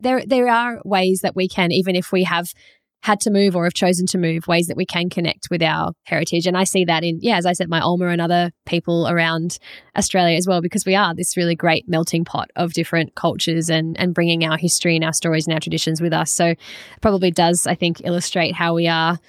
there 0.00 0.22
there 0.26 0.48
are 0.48 0.80
ways 0.84 1.20
that 1.22 1.36
we 1.36 1.48
can, 1.48 1.72
even 1.72 1.96
if 1.96 2.12
we 2.12 2.24
have 2.24 2.48
had 3.02 3.20
to 3.20 3.30
move 3.30 3.54
or 3.54 3.64
have 3.64 3.74
chosen 3.74 4.04
to 4.04 4.18
move, 4.18 4.48
ways 4.48 4.66
that 4.66 4.76
we 4.76 4.84
can 4.84 5.08
connect 5.08 5.46
with 5.48 5.62
our 5.62 5.92
heritage. 6.04 6.44
And 6.44 6.56
I 6.56 6.64
see 6.64 6.84
that 6.86 7.04
in, 7.04 7.20
yeah, 7.22 7.36
as 7.36 7.46
I 7.46 7.52
said, 7.52 7.68
my 7.68 7.80
Oma 7.80 8.08
and 8.08 8.20
other 8.20 8.50
people 8.64 9.06
around 9.06 9.58
Australia 9.96 10.36
as 10.36 10.48
well, 10.48 10.60
because 10.60 10.84
we 10.84 10.96
are 10.96 11.14
this 11.14 11.36
really 11.36 11.54
great 11.54 11.84
melting 11.86 12.24
pot 12.24 12.50
of 12.56 12.72
different 12.72 13.14
cultures 13.14 13.70
and, 13.70 13.96
and 14.00 14.12
bringing 14.12 14.44
our 14.44 14.56
history 14.56 14.96
and 14.96 15.04
our 15.04 15.12
stories 15.12 15.46
and 15.46 15.54
our 15.54 15.60
traditions 15.60 16.00
with 16.00 16.12
us. 16.12 16.32
So 16.32 16.54
probably 17.00 17.30
does, 17.30 17.66
I 17.66 17.76
think, 17.76 18.00
illustrate 18.04 18.56
how 18.56 18.74
we 18.74 18.88
are. 18.88 19.20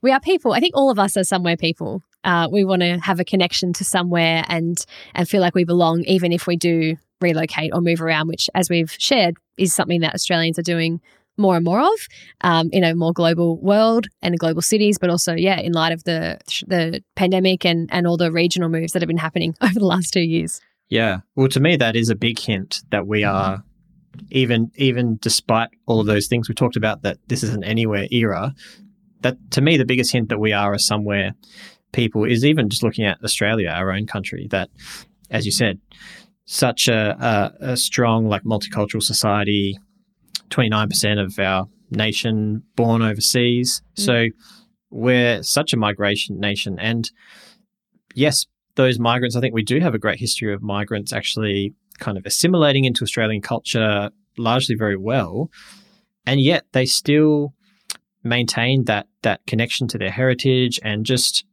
We 0.00 0.12
are 0.12 0.20
people. 0.20 0.54
I 0.54 0.60
think 0.60 0.74
all 0.74 0.90
of 0.90 0.98
us 0.98 1.16
are 1.16 1.24
somewhere 1.24 1.58
people. 1.58 2.02
Uh, 2.24 2.48
we 2.50 2.64
want 2.64 2.82
to 2.82 2.98
have 3.00 3.20
a 3.20 3.24
connection 3.24 3.72
to 3.74 3.84
somewhere 3.84 4.44
and 4.48 4.78
and 5.14 5.28
feel 5.28 5.40
like 5.40 5.54
we 5.54 5.64
belong, 5.64 6.04
even 6.06 6.32
if 6.32 6.46
we 6.46 6.56
do 6.56 6.96
relocate 7.20 7.70
or 7.72 7.80
move 7.80 8.00
around. 8.00 8.28
Which, 8.28 8.48
as 8.54 8.70
we've 8.70 8.94
shared, 8.98 9.36
is 9.56 9.74
something 9.74 10.00
that 10.00 10.14
Australians 10.14 10.58
are 10.58 10.62
doing 10.62 11.00
more 11.36 11.56
and 11.56 11.64
more 11.64 11.80
of 11.80 12.08
um, 12.40 12.70
in 12.72 12.82
a 12.82 12.94
more 12.94 13.12
global 13.12 13.58
world 13.58 14.08
and 14.22 14.38
global 14.38 14.62
cities, 14.62 14.98
but 14.98 15.10
also, 15.10 15.34
yeah, 15.34 15.60
in 15.60 15.72
light 15.72 15.92
of 15.92 16.04
the 16.04 16.38
the 16.66 17.02
pandemic 17.14 17.64
and 17.64 17.88
and 17.92 18.06
all 18.06 18.16
the 18.16 18.32
regional 18.32 18.68
moves 18.68 18.92
that 18.92 19.02
have 19.02 19.08
been 19.08 19.16
happening 19.16 19.54
over 19.60 19.74
the 19.74 19.86
last 19.86 20.12
two 20.12 20.20
years. 20.20 20.60
Yeah, 20.88 21.18
well, 21.34 21.48
to 21.48 21.60
me, 21.60 21.76
that 21.76 21.96
is 21.96 22.10
a 22.10 22.14
big 22.14 22.38
hint 22.38 22.82
that 22.90 23.06
we 23.06 23.24
are 23.24 23.64
even 24.30 24.70
even 24.76 25.18
despite 25.20 25.68
all 25.86 26.00
of 26.00 26.06
those 26.06 26.26
things 26.26 26.48
we 26.48 26.54
talked 26.54 26.76
about 26.76 27.02
that 27.02 27.18
this 27.28 27.42
is 27.42 27.54
an 27.54 27.64
anywhere 27.64 28.06
era. 28.10 28.54
That 29.20 29.36
to 29.52 29.60
me, 29.60 29.76
the 29.76 29.84
biggest 29.84 30.12
hint 30.12 30.28
that 30.28 30.38
we 30.38 30.52
are 30.52 30.72
a 30.72 30.78
somewhere 30.78 31.34
people 31.92 32.24
is 32.24 32.44
even 32.44 32.68
just 32.68 32.82
looking 32.82 33.04
at 33.04 33.22
Australia, 33.24 33.68
our 33.68 33.90
own 33.90 34.06
country. 34.06 34.46
That, 34.50 34.70
as 35.30 35.46
you 35.46 35.52
said, 35.52 35.80
such 36.46 36.88
a, 36.88 37.52
a, 37.60 37.72
a 37.72 37.76
strong 37.76 38.28
like 38.28 38.42
multicultural 38.44 39.02
society 39.02 39.78
29% 40.50 41.24
of 41.24 41.38
our 41.38 41.66
nation 41.90 42.62
born 42.76 43.02
overseas. 43.02 43.82
Mm. 43.96 44.04
So 44.04 44.26
we're 44.90 45.42
such 45.42 45.72
a 45.72 45.76
migration 45.76 46.38
nation. 46.38 46.78
And 46.78 47.10
yes, 48.14 48.46
those 48.76 48.98
migrants, 48.98 49.36
I 49.36 49.40
think 49.40 49.54
we 49.54 49.64
do 49.64 49.80
have 49.80 49.94
a 49.94 49.98
great 49.98 50.18
history 50.18 50.52
of 50.54 50.62
migrants 50.62 51.12
actually 51.12 51.74
kind 51.98 52.16
of 52.18 52.26
assimilating 52.26 52.84
into 52.84 53.02
Australian 53.02 53.42
culture 53.42 54.10
largely 54.38 54.76
very 54.76 54.96
well. 54.96 55.50
And 56.26 56.40
yet 56.40 56.66
they 56.72 56.86
still 56.86 57.54
maintain 58.22 58.84
that 58.84 59.06
that 59.22 59.40
connection 59.46 59.88
to 59.88 59.98
their 59.98 60.10
heritage 60.10 60.78
and 60.82 61.06
just 61.06 61.44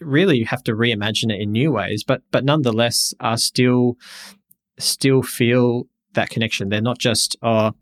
really 0.00 0.38
you 0.38 0.46
have 0.46 0.62
to 0.64 0.72
reimagine 0.72 1.32
it 1.32 1.40
in 1.40 1.52
new 1.52 1.72
ways, 1.72 2.04
but 2.04 2.22
but 2.30 2.44
nonetheless 2.44 3.14
are 3.20 3.36
still 3.36 3.96
still 4.78 5.22
feel 5.22 5.86
that 6.14 6.30
connection. 6.30 6.68
They're 6.68 6.80
not 6.80 6.98
just, 6.98 7.36
oh, 7.42 7.72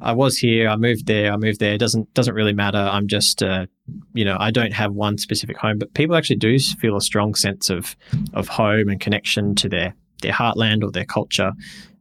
I 0.00 0.12
was 0.12 0.38
here, 0.38 0.68
I 0.68 0.76
moved 0.76 1.06
there, 1.06 1.32
I 1.32 1.36
moved 1.36 1.60
there. 1.60 1.74
It 1.74 1.78
doesn't 1.78 2.12
doesn't 2.14 2.34
really 2.34 2.54
matter. 2.54 2.78
I'm 2.78 3.08
just, 3.08 3.42
uh, 3.42 3.66
you 4.14 4.24
know, 4.24 4.36
I 4.40 4.50
don't 4.50 4.72
have 4.72 4.92
one 4.92 5.18
specific 5.18 5.56
home. 5.56 5.78
But 5.78 5.94
people 5.94 6.16
actually 6.16 6.36
do 6.36 6.58
feel 6.58 6.96
a 6.96 7.00
strong 7.00 7.34
sense 7.34 7.70
of 7.70 7.96
of 8.32 8.48
home 8.48 8.88
and 8.88 9.00
connection 9.00 9.54
to 9.56 9.68
their 9.68 9.94
their 10.22 10.32
heartland 10.32 10.82
or 10.82 10.90
their 10.90 11.04
culture. 11.04 11.52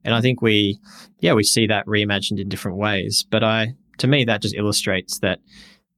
And 0.06 0.14
I 0.14 0.22
think 0.22 0.42
we, 0.42 0.80
yeah, 1.20 1.34
we 1.34 1.44
see 1.44 1.68
that 1.68 1.86
reimagined 1.86 2.40
in 2.40 2.50
different 2.50 2.78
ways. 2.78 3.26
But 3.30 3.44
I, 3.44 3.76
to 4.00 4.08
me, 4.08 4.26
that 4.26 4.42
just 4.42 4.56
illustrates 4.56 5.20
that 5.20 5.40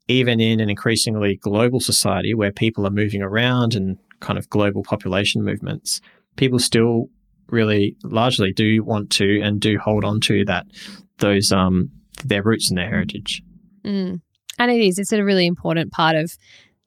even 0.08 0.39
in 0.39 0.60
an 0.60 0.70
increasingly 0.70 1.38
global 1.38 1.80
society 1.80 2.34
where 2.34 2.51
people 2.51 2.86
are 2.86 2.91
moving 2.91 3.22
around 3.22 3.76
and 3.76 3.97
kind 4.20 4.38
of 4.38 4.49
global 4.49 4.84
population 4.84 5.43
movements, 5.43 6.01
people 6.36 6.60
still 6.60 7.10
really 7.47 7.95
largely 8.03 8.51
do 8.51 8.84
want 8.84 9.10
to 9.12 9.41
and 9.41 9.60
do 9.60 9.78
hold 9.78 10.03
on 10.03 10.20
to 10.20 10.43
that 10.45 10.66
those 11.20 11.51
um 11.51 11.89
their 12.24 12.41
roots 12.41 12.70
and 12.70 12.78
their 12.78 12.89
heritage. 12.89 13.41
Mm. 13.84 14.22
And 14.58 14.72
it 14.72 14.82
is. 14.82 14.97
It's 14.97 15.12
a 15.12 15.24
really 15.24 15.45
important 15.45 15.91
part 15.91 16.16
of, 16.16 16.32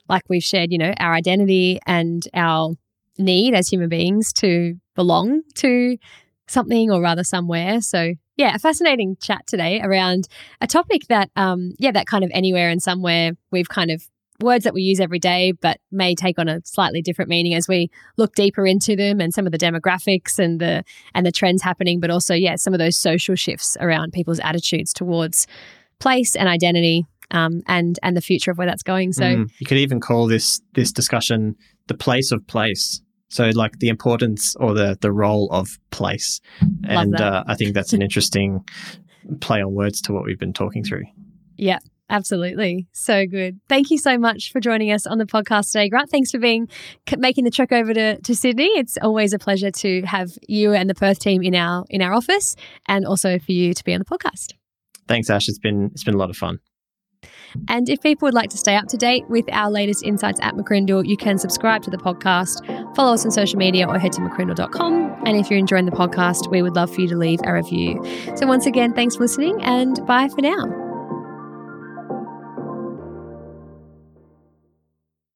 like 0.09 0.23
we've 0.29 0.43
shared, 0.43 0.73
you 0.73 0.79
know, 0.79 0.95
our 0.99 1.13
identity 1.13 1.79
and 1.87 2.23
our 2.35 2.71
need 3.19 3.55
as 3.55 3.69
human 3.69 3.89
beings 3.89 4.33
to 4.33 4.75
belong 4.95 5.43
to 5.57 5.99
something 6.49 6.91
or 6.91 7.01
rather 7.03 7.25
somewhere. 7.25 7.81
So 7.81 8.15
yeah, 8.39 8.55
a 8.55 8.59
fascinating 8.59 9.17
chat 9.21 9.47
today 9.47 9.81
around 9.83 10.29
a 10.61 10.67
topic 10.67 11.03
that, 11.09 11.31
um, 11.35 11.73
yeah, 11.79 11.91
that 11.91 12.07
kind 12.07 12.25
of 12.25 12.31
anywhere 12.33 12.71
and 12.71 12.81
somewhere 12.81 13.33
we've 13.51 13.69
kind 13.69 13.91
of 13.91 14.09
words 14.41 14.63
that 14.63 14.73
we 14.73 14.83
use 14.83 15.01
every 15.01 15.19
day, 15.19 15.51
but 15.51 15.81
may 15.91 16.15
take 16.15 16.39
on 16.39 16.49
a 16.49 16.61
slightly 16.65 17.03
different 17.03 17.29
meaning 17.29 17.55
as 17.55 17.67
we 17.67 17.91
look 18.17 18.37
deeper 18.37 18.65
into 18.65 18.95
them 18.95 19.21
and 19.21 19.35
some 19.35 19.45
of 19.45 19.51
the 19.51 19.59
demographics 19.59 20.39
and 20.39 20.61
the 20.61 20.85
and 21.15 21.27
the 21.27 21.33
trends 21.33 21.63
happening, 21.63 21.99
but 21.99 22.11
also 22.11 22.33
yeah, 22.33 22.55
some 22.55 22.73
of 22.73 22.79
those 22.79 22.97
social 22.97 23.35
shifts 23.35 23.77
around 23.81 24.13
people's 24.13 24.39
attitudes 24.39 24.93
towards 24.93 25.49
place 25.99 26.37
and 26.37 26.49
identity. 26.49 27.05
Um, 27.31 27.61
and 27.67 27.99
and 28.03 28.17
the 28.17 28.23
future 28.23 28.51
of 28.51 28.57
where 28.57 28.67
that's 28.67 28.83
going. 28.83 29.13
So 29.13 29.23
mm, 29.23 29.51
you 29.59 29.67
could 29.67 29.77
even 29.77 30.01
call 30.01 30.29
this 30.29 30.63
this 30.73 30.93
discussion 30.93 31.57
the 31.87 31.95
place 31.95 32.33
of 32.33 32.47
place. 32.47 33.03
So 33.29 33.51
like 33.55 33.79
the 33.79 33.89
importance 33.89 34.57
or 34.57 34.75
the 34.75 34.97
the 35.01 35.13
role 35.13 35.51
of 35.51 35.79
place, 35.91 36.41
and 36.85 37.21
uh, 37.21 37.45
I 37.47 37.55
think 37.55 37.75
that's 37.75 37.93
an 37.93 38.03
interesting 38.03 38.67
play 39.41 39.63
on 39.63 39.75
words 39.75 40.01
to 40.03 40.13
what 40.13 40.25
we've 40.25 40.39
been 40.39 40.55
talking 40.55 40.83
through. 40.83 41.05
Yeah, 41.57 41.79
Absolutely. 42.11 42.87
So 42.93 43.27
good. 43.27 43.61
Thank 43.69 43.91
you 43.91 43.99
so 43.99 44.17
much 44.17 44.51
for 44.51 44.61
joining 44.61 44.91
us 44.91 45.07
on 45.07 45.19
the 45.19 45.27
podcast 45.27 45.73
today, 45.73 45.91
Grant. 45.91 46.11
Thanks 46.11 46.31
for 46.31 46.39
being 46.39 46.69
making 47.19 47.45
the 47.45 47.51
trek 47.51 47.71
over 47.71 47.93
to, 47.93 48.21
to 48.21 48.35
Sydney. 48.35 48.69
It's 48.77 48.97
always 49.03 49.35
a 49.35 49.39
pleasure 49.39 49.71
to 49.71 50.03
have 50.03 50.31
you 50.49 50.73
and 50.73 50.89
the 50.89 50.95
Perth 50.95 51.19
team 51.19 51.43
in 51.43 51.55
our 51.55 51.85
in 51.91 52.01
our 52.01 52.15
office 52.15 52.57
and 52.87 53.05
also 53.05 53.39
for 53.39 53.53
you 53.53 53.75
to 53.75 53.85
be 53.85 53.93
on 53.93 53.99
the 53.99 54.07
podcast. 54.07 54.55
Thanks, 55.07 55.29
Ash. 55.29 55.49
It's 55.49 55.59
been 55.59 55.91
it's 55.93 56.05
been 56.05 56.15
a 56.15 56.19
lot 56.19 56.31
of 56.31 56.37
fun. 56.37 56.61
And 57.69 57.89
if 57.89 58.01
people 58.01 58.27
would 58.27 58.35
like 58.35 58.51
to 58.51 58.59
stay 58.59 58.77
up 58.77 58.89
to 58.89 58.97
date 58.97 59.29
with 59.29 59.45
our 59.53 59.71
latest 59.71 60.05
insights 60.05 60.41
at 60.43 60.55
McCrindle, 60.55 61.07
you 61.07 61.17
can 61.17 61.39
subscribe 61.39 61.83
to 61.83 61.91
the 61.91 61.99
podcast, 61.99 62.65
follow 62.95 63.15
us 63.15 63.25
on 63.25 63.31
social 63.31 63.59
media, 63.59 63.87
or 63.87 63.99
head 63.99 64.13
to 64.13 64.21
mccrindle.com. 64.21 65.23
And 65.27 65.37
if 65.37 65.51
you're 65.51 65.59
enjoying 65.59 65.87
the 65.87 65.93
podcast, 65.93 66.51
we 66.51 66.63
would 66.63 66.77
love 66.77 66.95
for 66.95 67.01
you 67.01 67.09
to 67.09 67.17
leave 67.17 67.41
a 67.45 67.53
review. 67.53 68.03
So, 68.37 68.47
once 68.47 68.67
again, 68.67 68.95
thanks 68.95 69.17
for 69.17 69.23
listening 69.23 69.63
and 69.63 70.05
bye 70.07 70.29
for 70.29 70.41
now. 70.41 70.88